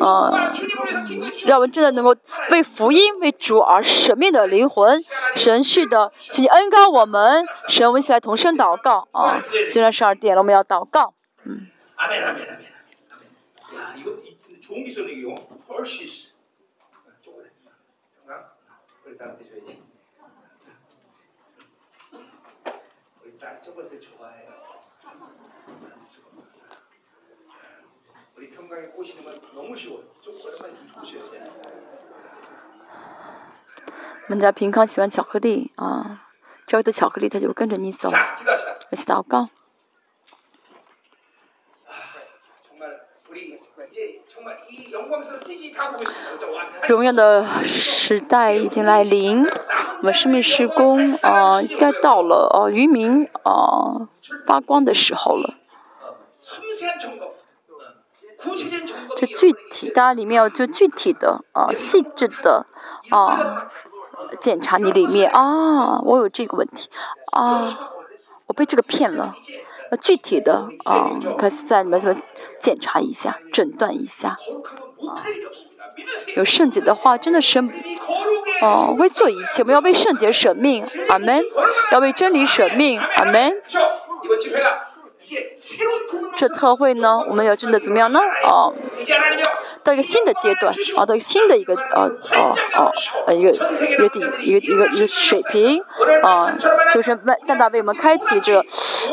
[0.00, 0.52] 啊，
[1.46, 2.14] 让我们真的能够
[2.50, 5.00] 为福音为主而生命的灵魂。
[5.34, 9.42] 神是的，请你恩告我们，神，我们一起来同声祷告啊！
[9.70, 11.14] 虽然十二点了，我们要祷告，
[11.44, 11.66] 嗯。
[28.71, 30.03] 우리 평강에 꼬시는 건 너무 쉬워요.
[30.21, 31.51] 초콜릿만 있으면 꼬셔야 돼.
[34.29, 36.27] 我们家平康喜欢巧克力啊，
[36.65, 38.09] 只要的巧克力，他就跟着你走。
[38.09, 38.79] 자, 기도합시다.
[38.91, 39.49] 一起祷告。
[42.61, 43.59] 정말 우리
[43.89, 46.31] 이제 정말 이 영광스러운 CG 다 보고 있습니다.
[46.31, 46.51] 그죠?
[46.53, 49.45] 와, 荣耀的时代已经来临，
[49.99, 54.07] 我们生命施工啊、应该到了啊、渔民啊、
[54.45, 55.55] 发光的时候了。
[56.01, 57.31] 어, 섬세한 점검,
[59.16, 62.66] 这具体，大家里面要就具体的啊，细致的
[63.10, 63.68] 啊，
[64.40, 66.88] 检查你里面啊，我有这个问题
[67.32, 67.66] 啊，
[68.46, 69.36] 我被这个骗了，
[69.90, 72.20] 啊，具体的啊，可以在里面什么
[72.60, 75.22] 检查一下，诊断一下啊，
[76.36, 77.60] 有圣洁的话真的是
[78.60, 81.44] 哦，为做一切，我们要为圣洁舍命，阿门，
[81.92, 83.52] 要为真理舍命，阿门。
[86.36, 88.18] 这特会呢，我们要真的怎么样呢？
[88.48, 88.72] 哦，
[89.84, 92.92] 到一个新的阶段，啊，到一个新的一个，呃、啊，哦、啊，哦、
[93.26, 95.82] 啊，一个一个地，一个一个一个水平，
[96.22, 96.52] 啊，
[96.92, 98.58] 就是万大大为我们开启这，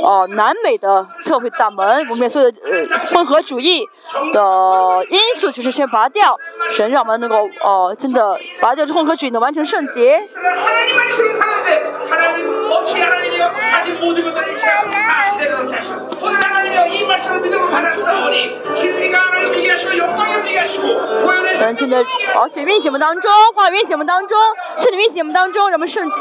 [0.02, 3.86] 哦、啊，南美的特会大门，我们所有的呃混合主义
[4.34, 6.38] 的因素就是先拔掉，
[6.72, 10.20] 神让我们能够哦、啊，真的拔掉这混合主义，能完成圣洁。
[21.70, 22.04] 神经的
[22.36, 24.36] 哦，血运行当中，化运行当中，
[24.80, 26.18] 圣灵运行当中，人们圣洁。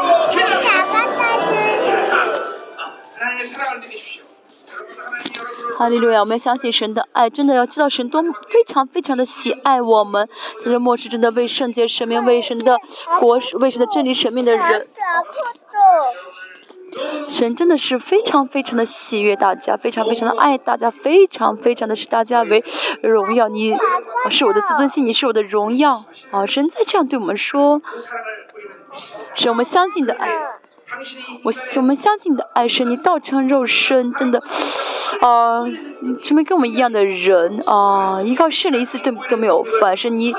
[5.78, 6.20] 哈利路亚！
[6.20, 10.28] 我们要相信神的爱，真的要知道神多非常非常的喜爱我们，
[10.62, 12.76] 在这末世真的为圣洁、神明、为神的
[13.18, 14.86] 国、为神的真理、神明的人。
[17.28, 22.64] 神真的是非常非常的喜悦大家非常非常的爱大家非常非常的视大家为
[23.02, 23.76] 荣耀你
[24.30, 27.80] 是我的自尊心你是我的荣耀啊神在这样对我们说
[29.34, 30.67] 是我们相信的爱。
[31.42, 34.42] 我我们相信你的爱神，你道成肉身，真的，
[35.20, 35.66] 呃，
[36.24, 39.62] 成为跟我们一样的人啊，一靠圣灵一次都都没有。
[39.80, 40.34] 反是，你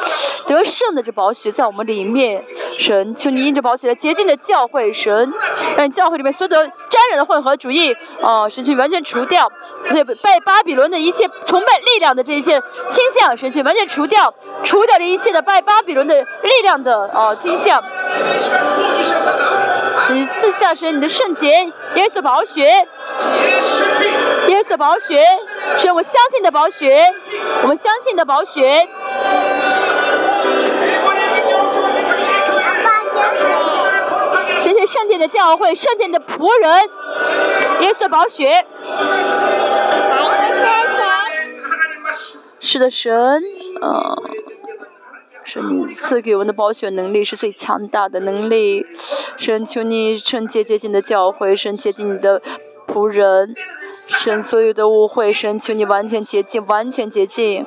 [0.47, 2.43] 得胜的这宝血在我们里面
[2.77, 5.31] 神，求你因这宝血来洁净的教会神，
[5.77, 6.55] 让教会里面所有的
[6.89, 9.51] 沾染的混合主义啊，神去完全除掉，
[9.89, 17.83] 对，拜巴比伦的一切崇拜力量的这一切倾向，神去完全除掉，除掉这一切的拜巴比伦的力量的啊倾向。
[20.11, 22.63] 你赐下神你的圣洁，耶稣宝血，
[24.47, 25.23] 耶稣宝血，
[25.77, 27.13] 神我相信的宝血，
[27.61, 28.87] 我们相信的宝血。
[34.61, 36.89] 谢谢圣洁的教会，圣洁的仆人，
[37.81, 38.65] 耶稣宝血。
[42.59, 43.43] 是的，神。
[45.49, 48.85] 神，你赐给我们的保血能力是最强大的能力。
[49.35, 52.39] 神，求你圣洁洁净的教诲，神洁净你的
[52.85, 53.55] 仆人，
[53.87, 57.65] 神所有的误会，神求你完全洁净，完全洁净。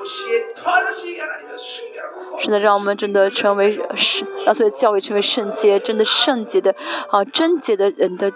[2.38, 6.72] 神的让我们真的成为圣，让所以教会成为圣洁，真的圣洁的
[7.08, 8.32] 啊，贞洁的人的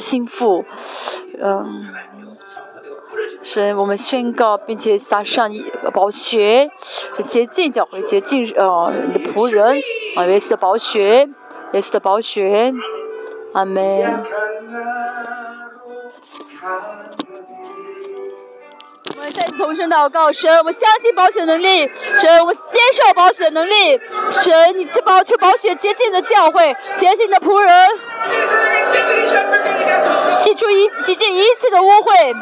[0.00, 0.64] 心腹，
[1.40, 1.86] 嗯。
[3.42, 6.70] 神，我们宣告，并且撒上一宝血，
[7.26, 9.80] 洁净教会，洁净呃你的仆人，
[10.16, 11.28] 啊，耶稣的宝血，
[11.72, 12.72] 耶稣的宝血，
[13.52, 14.22] 阿门。
[19.30, 21.90] 再次同声祷告，神，我相信保险能力，
[22.20, 27.90] 神，我接受保险能力，神，你去保去保险洁净的教会，洁净的仆人，
[30.42, 32.34] 洗出一，洗净一切的污秽。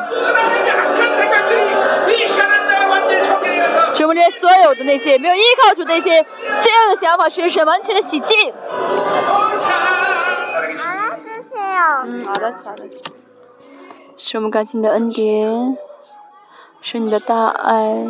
[3.94, 8.50] 直播间所有的那些，没有依靠主那些，所有的想法，神神完全的洗净。
[8.50, 9.52] 啊，
[11.24, 11.58] 谢谢。
[12.04, 12.24] 嗯。
[12.26, 12.84] 好的，好的。
[14.16, 15.78] 是我们感情的恩典。
[16.86, 18.06] 是你的大爱。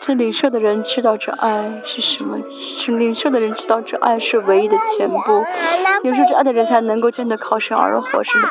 [0.00, 2.38] 这领受的人知道这爱是什么，
[2.78, 5.44] 是领受的人知道这爱是唯一的全部，
[6.02, 8.50] 领受这爱的人才能够真的靠神而活，是吗？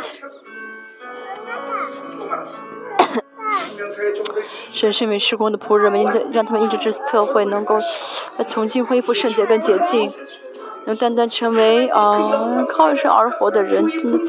[4.69, 7.79] 神是美施工的仆人们，应让他们因着这次特会，能够
[8.47, 10.11] 重新恢复圣洁跟洁净，
[10.85, 14.19] 能单单成为啊、呃、靠神而活的人，真的。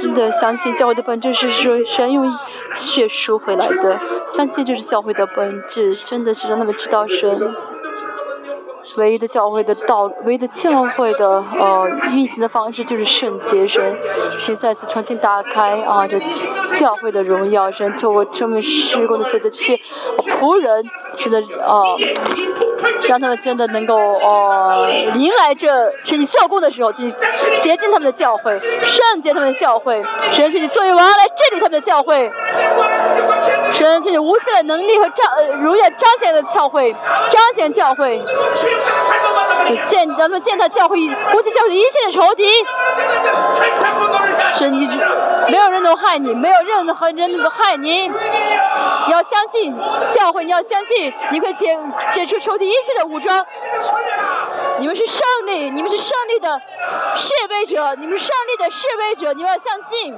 [0.00, 2.30] 真的相信教会的本质是说神用
[2.74, 3.98] 血赎回来的，
[4.34, 7.36] 相信就是教会的本质，真的是让他们知道神。
[8.96, 13.96] 唯一的教会的道，唯一的教会的呃运行的方式就是圣洁神，
[14.38, 16.18] 请再次重新打开啊这
[16.76, 19.76] 教会的荣耀神，就我这么施工的所有的这些
[20.40, 20.84] 仆人，
[21.16, 21.82] 真的啊，
[23.08, 27.10] 让他们真的能够呃迎来这是你做工的时候，去
[27.60, 32.30] 洁净他们的教会，圣洁他们的教会，神请你作为王来治理他们的教会，
[33.72, 36.92] 神请你无限的能力和彰呃荣耀彰显的教会，
[37.30, 38.22] 彰显教会。
[39.66, 40.96] 就见让他们践踏教会，
[41.32, 42.48] 国际教会一切的仇敌。
[44.54, 44.86] 神，你
[45.48, 48.08] 没有人能害你，没有任何人能够害你。
[48.08, 49.74] 你要相信
[50.10, 51.76] 教会，你要相信，你可以解
[52.12, 53.44] 解除仇敌一切的武装。
[54.78, 56.60] 你们是胜利，你们是胜利的
[57.16, 60.16] 示威者，你们是胜利的示威者，你们要相信。